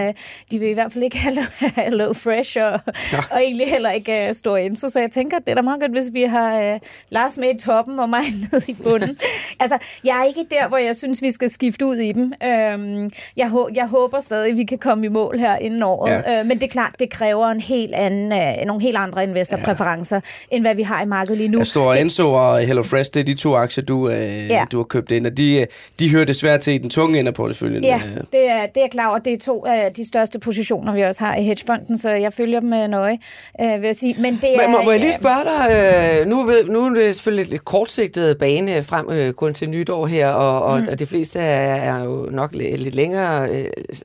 de 0.51 0.59
vil 0.59 0.69
i 0.69 0.73
hvert 0.73 0.93
fald 0.93 1.03
ikke 1.03 1.17
have 1.17 1.35
Hello 1.85 2.13
Fresh 2.13 2.57
og, 2.61 2.79
ja. 3.13 3.17
og 3.31 3.39
egentlig 3.43 3.67
heller 3.69 3.91
ikke 3.91 4.25
uh, 4.29 4.35
Stor 4.35 4.57
Enso, 4.57 4.87
så 4.89 4.99
jeg 4.99 5.11
tænker, 5.11 5.39
det 5.39 5.49
er 5.49 5.55
da 5.55 5.61
meget 5.61 5.79
godt, 5.81 5.91
hvis 5.91 6.09
vi 6.13 6.23
har 6.23 6.73
uh, 6.73 6.79
Lars 7.09 7.37
med 7.37 7.55
i 7.55 7.57
toppen 7.59 7.99
og 7.99 8.09
mig 8.09 8.21
nede 8.51 8.63
i 8.67 8.75
bunden. 8.83 9.17
altså, 9.61 9.77
jeg 10.03 10.19
er 10.19 10.23
ikke 10.23 10.45
der, 10.51 10.67
hvor 10.67 10.77
jeg 10.77 10.95
synes, 10.95 11.21
vi 11.21 11.31
skal 11.31 11.49
skifte 11.49 11.85
ud 11.85 11.95
i 11.95 12.11
dem. 12.11 12.23
Uh, 12.23 13.09
jeg, 13.37 13.47
hå- 13.49 13.69
jeg 13.75 13.87
håber 13.87 14.19
stadig, 14.19 14.51
at 14.51 14.57
vi 14.57 14.63
kan 14.63 14.77
komme 14.77 15.05
i 15.05 15.09
mål 15.09 15.39
her 15.39 15.57
inden 15.57 15.83
året, 15.83 16.11
Ja. 16.11 16.31
ja. 16.37 16.43
men 16.43 16.57
det 16.57 16.63
er 16.63 16.67
klart, 16.71 16.95
det 16.99 17.09
kræver 17.09 17.47
en 17.47 17.59
helt 17.59 17.95
anden, 17.95 18.27
nogle 18.67 18.81
helt 18.81 18.97
andre 18.97 19.23
investorpræferencer, 19.23 20.15
ja. 20.51 20.55
end 20.55 20.63
hvad 20.63 20.75
vi 20.75 20.83
har 20.83 21.01
i 21.03 21.05
markedet 21.05 21.37
lige 21.37 21.47
nu. 21.47 21.57
nu, 21.57 21.63
Stora 21.65 21.97
Enso 21.97 22.33
og 22.33 22.59
Hello 22.59 22.83
Fresh, 22.83 23.04
det 23.09 23.19
er 23.19 23.23
de 23.23 23.33
to 23.33 23.55
aktier, 23.55 23.83
du, 23.83 24.09
øh, 24.09 24.49
ja. 24.49 24.65
Du 24.71 24.77
har 24.77 24.83
købt 24.83 25.11
ind, 25.11 25.27
og 25.27 25.37
de, 25.37 25.59
øh, 25.61 25.65
de 25.99 26.11
hører 26.11 26.25
desværre 26.25 26.57
til 26.57 26.73
i 26.73 26.77
den 26.77 26.89
tunge 26.89 27.19
ende 27.19 27.29
af 27.29 27.35
porteføljen. 27.35 27.83
Ja, 27.83 27.95
øh. 27.95 28.21
det 28.31 28.49
er, 28.49 28.65
det 28.75 28.83
er 28.83 28.87
klar, 28.91 29.07
og 29.07 29.25
det 29.25 29.33
er 29.33 29.37
to 29.37 29.65
af 29.65 29.91
de 29.93 30.07
største 30.07 30.39
positioner, 30.39 30.93
vi 30.93 31.01
også 31.01 31.23
har 31.23 31.35
i 31.35 31.43
hedgefonden, 31.43 31.97
så 31.97 32.09
jeg 32.09 32.33
følger 32.33 32.59
dem 32.59 32.73
øh, 32.73 32.87
nøje, 32.87 33.17
øh, 33.61 33.81
vil 33.81 33.87
jeg 33.87 33.95
sige. 33.95 34.15
Men 34.19 34.39
det 34.41 34.55
er, 34.55 34.67
må, 34.67 34.81
må 34.81 34.91
jeg 34.91 34.99
lige 34.99 35.13
spørge 35.13 35.43
dig, 35.43 36.19
øh, 36.21 36.27
nu, 36.27 36.51
nu 36.67 36.85
er 36.85 36.89
det 36.89 37.15
selvfølgelig 37.15 37.49
lidt 37.49 37.65
kortsigtet 37.65 38.37
bane 38.37 38.83
frem 38.83 39.09
øh, 39.09 39.33
kun 39.33 39.53
til 39.53 39.69
nytår 39.69 40.05
her, 40.07 40.27
og, 40.27 40.63
og, 40.63 40.79
mm. 40.79 40.87
og 40.91 40.99
de 40.99 41.05
fleste 41.05 41.39
er, 41.39 41.75
er 41.75 42.03
jo 42.03 42.27
nok 42.31 42.55
lidt, 42.55 42.95
længere, 42.95 43.49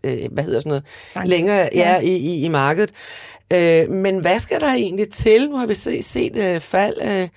øh, 0.04 0.28
hvad 0.30 0.44
hedder 0.44 0.60
sådan 0.60 0.70
noget, 0.70 0.84
Langsomt. 1.14 1.30
længere 1.30 1.68
ja, 1.74 1.90
Ja. 1.94 2.00
i, 2.00 2.16
i, 2.16 2.44
i 2.44 2.48
markedet. 2.48 2.90
Øh, 3.52 3.90
men 3.90 4.18
hvad 4.18 4.38
skal 4.38 4.60
der 4.60 4.72
egentlig 4.72 5.08
til? 5.10 5.48
Nu 5.50 5.56
har 5.56 5.66
vi 5.66 5.74
set, 5.74 6.04
set 6.04 6.36
øh, 6.36 6.60
fald. 6.60 6.94
Øh, 7.02 7.28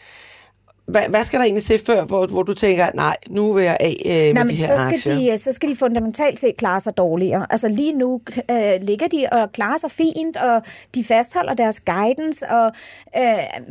hvad, 0.86 1.02
hvad 1.10 1.24
skal 1.24 1.40
der 1.40 1.46
egentlig 1.46 1.64
til 1.64 1.80
før, 1.86 2.06
hvor, 2.06 2.28
hvor 2.28 2.44
du 2.44 2.54
tænker, 2.54 2.88
nej, 2.94 3.18
nu 3.30 3.54
vil 3.54 3.64
jeg 3.64 3.78
af 3.80 4.02
øh, 4.06 4.12
med 4.14 4.34
Nej, 4.34 4.44
de 4.44 4.54
her 4.54 4.78
så 4.78 4.84
skal, 4.84 4.94
aktier? 4.94 5.32
de, 5.32 5.38
så 5.38 5.52
skal 5.52 5.70
de 5.70 5.76
fundamentalt 5.76 6.40
set 6.40 6.58
klare 6.58 6.80
sig 6.80 6.98
dårligere. 6.98 7.48
Altså 7.50 7.68
lige 7.68 7.94
nu 7.94 8.22
øh, 8.52 8.82
ligger 8.82 9.08
de 9.08 9.28
og 9.32 9.52
klarer 9.52 9.78
sig 9.78 9.92
fint, 9.92 10.38
og 10.38 10.62
de 10.96 11.04
fastholder 11.04 11.54
deres 11.54 11.80
guidance, 11.80 12.50
og 12.50 12.72
øh, 13.18 13.24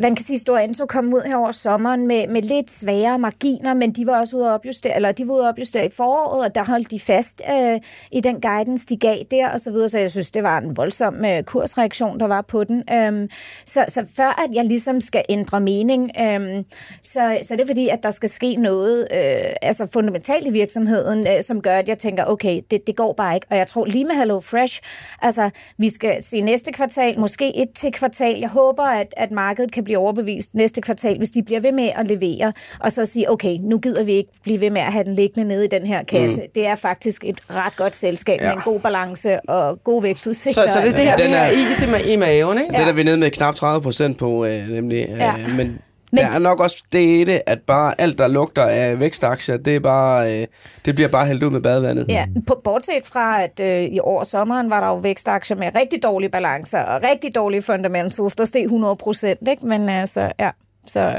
man 0.03 0.14
kan 0.14 0.25
sige, 0.25 0.35
at 0.35 0.40
Stora 0.40 0.61
Enso 0.61 0.87
kom 0.87 1.14
ud 1.14 1.20
her 1.27 1.37
over 1.37 1.53
sommeren 1.53 2.07
med, 2.07 2.29
med 2.29 2.42
lidt 2.42 2.70
svagere 2.70 3.18
marginer, 3.18 3.75
men 3.75 3.92
de 3.92 4.07
var 4.07 4.18
også 4.18 4.37
ude 4.37 4.46
at 4.46 4.53
opjustere, 4.53 4.96
eller 4.96 5.12
de 5.12 5.29
var 5.29 5.35
ude 5.35 5.42
at 5.42 5.48
opjustere 5.48 5.87
i 5.87 5.90
foråret, 5.90 6.44
og 6.44 6.55
der 6.55 6.64
holdt 6.64 6.90
de 6.90 7.01
fast 7.01 7.42
øh, 7.51 7.81
i 8.12 8.20
den 8.20 8.40
guidance, 8.40 8.87
de 8.87 8.96
gav 8.96 9.16
der, 9.31 9.48
og 9.48 9.61
så 9.61 9.72
videre, 9.72 9.88
så 9.88 9.98
jeg 9.98 10.11
synes, 10.11 10.31
det 10.31 10.42
var 10.42 10.59
en 10.59 10.77
voldsom 10.77 11.25
øh, 11.25 11.42
kursreaktion, 11.42 12.20
der 12.20 12.27
var 12.27 12.42
på 12.42 12.64
den. 12.64 12.83
Øhm, 12.92 13.31
så, 13.66 13.85
så 13.88 14.07
før 14.16 14.44
at 14.44 14.55
jeg 14.55 14.64
ligesom 14.64 15.01
skal 15.01 15.22
ændre 15.29 15.61
mening, 15.61 16.11
øhm, 16.20 16.64
så, 17.05 17.38
så 17.43 17.55
det 17.57 17.62
er 17.62 17.67
fordi, 17.67 17.88
at 17.88 18.03
der 18.03 18.11
skal 18.11 18.29
ske 18.29 18.57
noget 18.57 19.09
øh, 19.12 19.53
altså 19.62 19.88
fundamentalt 19.93 20.47
i 20.47 20.51
virksomheden, 20.51 21.27
øh, 21.27 21.43
som 21.43 21.62
gør, 21.62 21.75
at 21.75 21.88
jeg 21.88 21.99
tænker, 21.99 22.25
okay, 22.25 22.61
det, 22.71 22.87
det 22.87 22.97
går 22.97 23.12
bare 23.12 23.35
ikke. 23.35 23.47
Og 23.51 23.57
jeg 23.57 23.67
tror 23.67 23.85
lige 23.85 24.05
med 24.05 24.15
Hello 24.15 24.41
Fresh, 24.41 24.81
altså 25.23 25.51
vi 25.79 25.91
skal 25.91 26.23
se 26.23 26.41
næste 26.41 26.73
kvartal, 26.73 27.21
måske 27.21 27.57
et 27.57 27.69
til 27.77 27.93
kvartal. 27.93 28.38
Jeg 28.38 28.49
håber, 28.49 28.83
at, 28.83 29.15
at 29.17 29.31
markedet 29.31 29.73
kan 29.73 29.85
blive 29.85 29.99
overbevist 29.99 30.55
næste 30.55 30.81
kvartal, 30.81 31.17
hvis 31.17 31.31
de 31.31 31.43
bliver 31.43 31.61
ved 31.61 31.73
med 31.73 31.91
at 31.97 32.09
levere, 32.09 32.53
og 32.81 32.93
så 32.93 33.07
sige, 33.07 33.31
okay, 33.31 33.59
nu 33.61 33.79
gider 33.79 34.05
vi 34.05 34.12
ikke 34.12 34.31
blive 34.43 34.61
ved 34.61 34.71
med 34.71 34.81
at 34.81 34.93
have 34.93 35.05
den 35.05 35.15
liggende 35.15 35.49
nede 35.49 35.65
i 35.65 35.69
den 35.69 35.87
her 35.87 36.05
kasse. 36.05 36.41
Mm. 36.41 36.49
Det 36.55 36.67
er 36.67 36.75
faktisk 36.75 37.25
et 37.25 37.41
ret 37.51 37.77
godt 37.77 37.95
selskab 37.95 38.41
ja. 38.41 38.47
med 38.47 38.57
en 38.57 38.62
god 38.65 38.81
balance 38.81 39.41
og 39.51 39.85
god 39.85 40.03
vækstudsigter. 40.03 40.62
Så, 40.62 40.73
så 40.73 40.81
det 40.81 40.88
er 40.88 40.97
det 40.97 41.05
her, 41.05 41.17
den 41.17 41.31
er, 41.35 41.47
is 41.51 41.83
i, 42.07 42.12
i 42.12 42.17
maven, 42.17 42.59
ikke? 42.59 42.73
Ja. 42.73 42.81
Det 42.81 42.88
er 42.88 42.93
vi 42.93 43.03
nede 43.03 43.17
med 43.17 43.31
knap 43.31 43.55
30 43.55 43.83
procent 43.83 44.19
på, 44.19 44.45
øh, 44.45 44.69
nemlig. 44.69 45.07
Ja. 45.09 45.35
Øh, 45.38 45.57
men 45.57 45.81
men, 46.13 46.25
der 46.25 46.31
er 46.31 46.38
nok 46.38 46.60
også 46.60 46.83
det 46.92 46.98
i 46.98 47.25
det, 47.25 47.42
at 47.46 47.60
bare 47.60 48.00
alt, 48.00 48.19
der 48.19 48.29
lugter 48.29 48.65
af 48.65 49.00
vækstaktier, 49.00 49.56
det, 49.56 49.77
er 49.77 49.81
bare, 49.81 50.40
øh, 50.40 50.46
det 50.85 50.94
bliver 50.94 51.08
bare 51.08 51.27
hældt 51.27 51.42
ud 51.42 51.50
med 51.50 51.60
badevandet. 51.60 52.06
Ja, 52.08 52.27
på, 52.46 52.60
bortset 52.65 53.06
fra, 53.06 53.42
at 53.42 53.60
øh, 53.60 53.83
i 53.83 54.00
år 54.00 54.25
sommeren 54.25 54.71
var 54.71 54.81
der 54.81 54.87
jo 54.87 54.94
vækstaktier 54.94 55.56
med 55.56 55.75
rigtig 55.75 56.02
dårlige 56.02 56.31
balancer 56.31 56.81
og 56.81 57.02
rigtig 57.02 57.35
dårlige 57.35 57.63
fundamentals, 57.63 58.37
der 58.37 58.44
steg 58.44 58.65
100 58.65 58.96
procent, 58.96 59.48
ikke? 59.48 59.67
Men 59.67 59.88
altså, 59.88 60.33
ja, 60.38 60.50
så... 60.87 61.15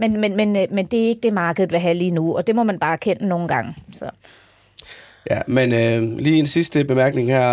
Men, 0.00 0.20
men, 0.20 0.36
men, 0.36 0.56
øh, 0.56 0.66
men 0.70 0.86
det 0.86 1.04
er 1.04 1.08
ikke 1.08 1.20
det, 1.22 1.32
markedet 1.32 1.72
vil 1.72 1.80
have 1.80 1.94
lige 1.94 2.10
nu, 2.10 2.36
og 2.36 2.46
det 2.46 2.54
må 2.54 2.62
man 2.62 2.78
bare 2.78 2.98
kende 2.98 3.28
nogle 3.28 3.48
gange. 3.48 3.74
Så. 3.92 4.10
Ja, 5.30 5.40
men 5.46 5.72
øh, 5.72 6.18
lige 6.18 6.36
en 6.36 6.46
sidste 6.46 6.84
bemærkning 6.84 7.28
her. 7.28 7.52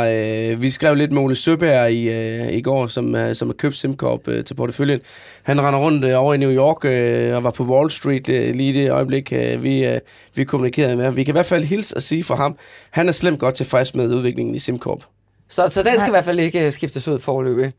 Øh, 0.51 0.61
vi 0.61 0.69
skrev 0.69 0.95
lidt 0.95 1.11
med 1.11 1.21
Ole 1.21 1.35
Søberg 1.35 1.91
i, 1.91 2.09
øh, 2.09 2.53
i 2.53 2.61
går, 2.61 2.87
som, 2.87 3.15
øh, 3.15 3.35
som 3.35 3.47
har 3.47 3.53
købt 3.53 3.75
SimCorp 3.75 4.27
øh, 4.27 4.43
til 4.43 4.53
porteføljen. 4.53 4.99
Han 5.43 5.61
render 5.61 5.79
rundt 5.79 6.05
øh, 6.05 6.19
over 6.19 6.33
i 6.33 6.37
New 6.37 6.51
York 6.51 6.85
øh, 6.85 7.35
og 7.35 7.43
var 7.43 7.51
på 7.51 7.63
Wall 7.63 7.91
Street 7.91 8.29
øh, 8.29 8.55
lige 8.55 8.69
i 8.69 8.73
det 8.73 8.91
øjeblik, 8.91 9.33
øh, 9.33 9.63
vi, 9.63 9.85
øh, 9.85 9.99
vi 10.35 10.43
kommunikerede 10.43 10.95
med 10.95 11.11
Vi 11.11 11.23
kan 11.23 11.31
i 11.31 11.37
hvert 11.37 11.45
fald 11.45 11.63
hilse 11.63 11.95
og 11.95 12.01
sige 12.01 12.23
for 12.23 12.35
ham, 12.35 12.57
han 12.91 13.07
er 13.07 13.11
slemt 13.11 13.39
godt 13.39 13.55
tilfreds 13.55 13.95
med 13.95 14.07
udviklingen 14.07 14.55
i 14.55 14.59
SimCorp. 14.59 15.03
Så, 15.49 15.69
så 15.69 15.83
den 15.83 15.99
skal 15.99 16.09
i 16.09 16.11
hvert 16.11 16.25
fald 16.25 16.39
ikke 16.39 16.65
øh, 16.65 16.71
skiftes 16.71 17.07
ud 17.07 17.19
forløbig. 17.19 17.71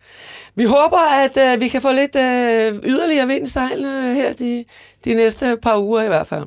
Vi 0.54 0.64
håber, 0.64 1.24
at 1.24 1.36
øh, 1.36 1.60
vi 1.60 1.68
kan 1.68 1.82
få 1.82 1.92
lidt 1.92 2.16
øh, 2.16 2.90
yderligere 2.90 3.26
vind 3.26 3.46
i 3.46 3.50
sejlene 3.50 4.10
øh, 4.10 4.14
her 4.14 4.32
de, 4.32 4.64
de 5.04 5.14
næste 5.14 5.56
par 5.62 5.78
uger 5.78 6.02
i 6.02 6.08
hvert 6.08 6.26
fald. 6.26 6.46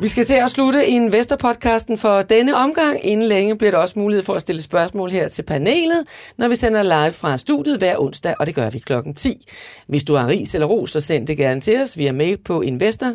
Vi 0.00 0.08
skal 0.08 0.24
til 0.24 0.34
at 0.34 0.50
slutte 0.50 0.86
Investor-podcasten 0.86 1.96
for 1.96 2.22
denne 2.22 2.56
omgang. 2.56 3.04
Inden 3.04 3.28
længe 3.28 3.58
bliver 3.58 3.70
der 3.70 3.78
også 3.78 3.98
mulighed 3.98 4.24
for 4.24 4.34
at 4.34 4.42
stille 4.42 4.62
spørgsmål 4.62 5.10
her 5.10 5.28
til 5.28 5.42
panelet, 5.42 6.06
når 6.36 6.48
vi 6.48 6.56
sender 6.56 6.82
live 6.82 7.12
fra 7.12 7.38
studiet 7.38 7.78
hver 7.78 7.98
onsdag, 7.98 8.34
og 8.38 8.46
det 8.46 8.54
gør 8.54 8.70
vi 8.70 8.78
klokken 8.78 9.14
10. 9.14 9.48
Hvis 9.86 10.04
du 10.04 10.14
har 10.14 10.26
ris 10.26 10.54
eller 10.54 10.66
ros, 10.66 10.90
så 10.90 11.00
send 11.00 11.26
det 11.26 11.36
gerne 11.36 11.60
til 11.60 11.80
os 11.82 11.98
via 11.98 12.12
mail 12.12 12.36
på 12.36 12.60
investor 12.60 13.12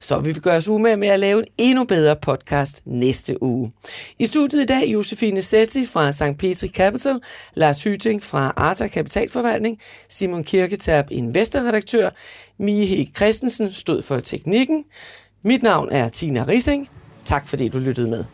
så 0.00 0.18
vi 0.18 0.32
vil 0.32 0.42
gøre 0.42 0.56
os 0.56 0.68
umage 0.68 0.96
med 0.96 1.08
at 1.08 1.20
lave 1.20 1.40
en 1.40 1.46
endnu 1.58 1.84
bedre 1.84 2.16
podcast 2.16 2.82
næste 2.84 3.42
uge. 3.42 3.72
I 4.18 4.26
studiet 4.26 4.62
i 4.62 4.66
dag 4.66 4.86
Josefine 4.86 5.42
Setti 5.42 5.86
fra 5.86 6.12
St. 6.12 6.38
Petri 6.38 6.68
Capital, 6.68 7.20
Lars 7.54 7.82
Hyting 7.82 8.22
fra 8.22 8.52
Arta 8.56 8.88
Kapitalforvaltning, 8.88 9.78
Simon 10.08 10.44
Kirketab, 10.44 11.06
investorredaktør, 11.10 12.10
Mie 12.58 13.10
Christensen 13.16 13.72
stod 13.72 14.02
for 14.02 14.20
teknikken. 14.20 14.84
Mit 15.42 15.62
navn 15.62 15.88
er 15.88 16.08
Tina 16.08 16.44
Rising. 16.48 16.88
Tak 17.24 17.48
fordi 17.48 17.68
du 17.68 17.78
lyttede 17.78 18.10
med. 18.10 18.24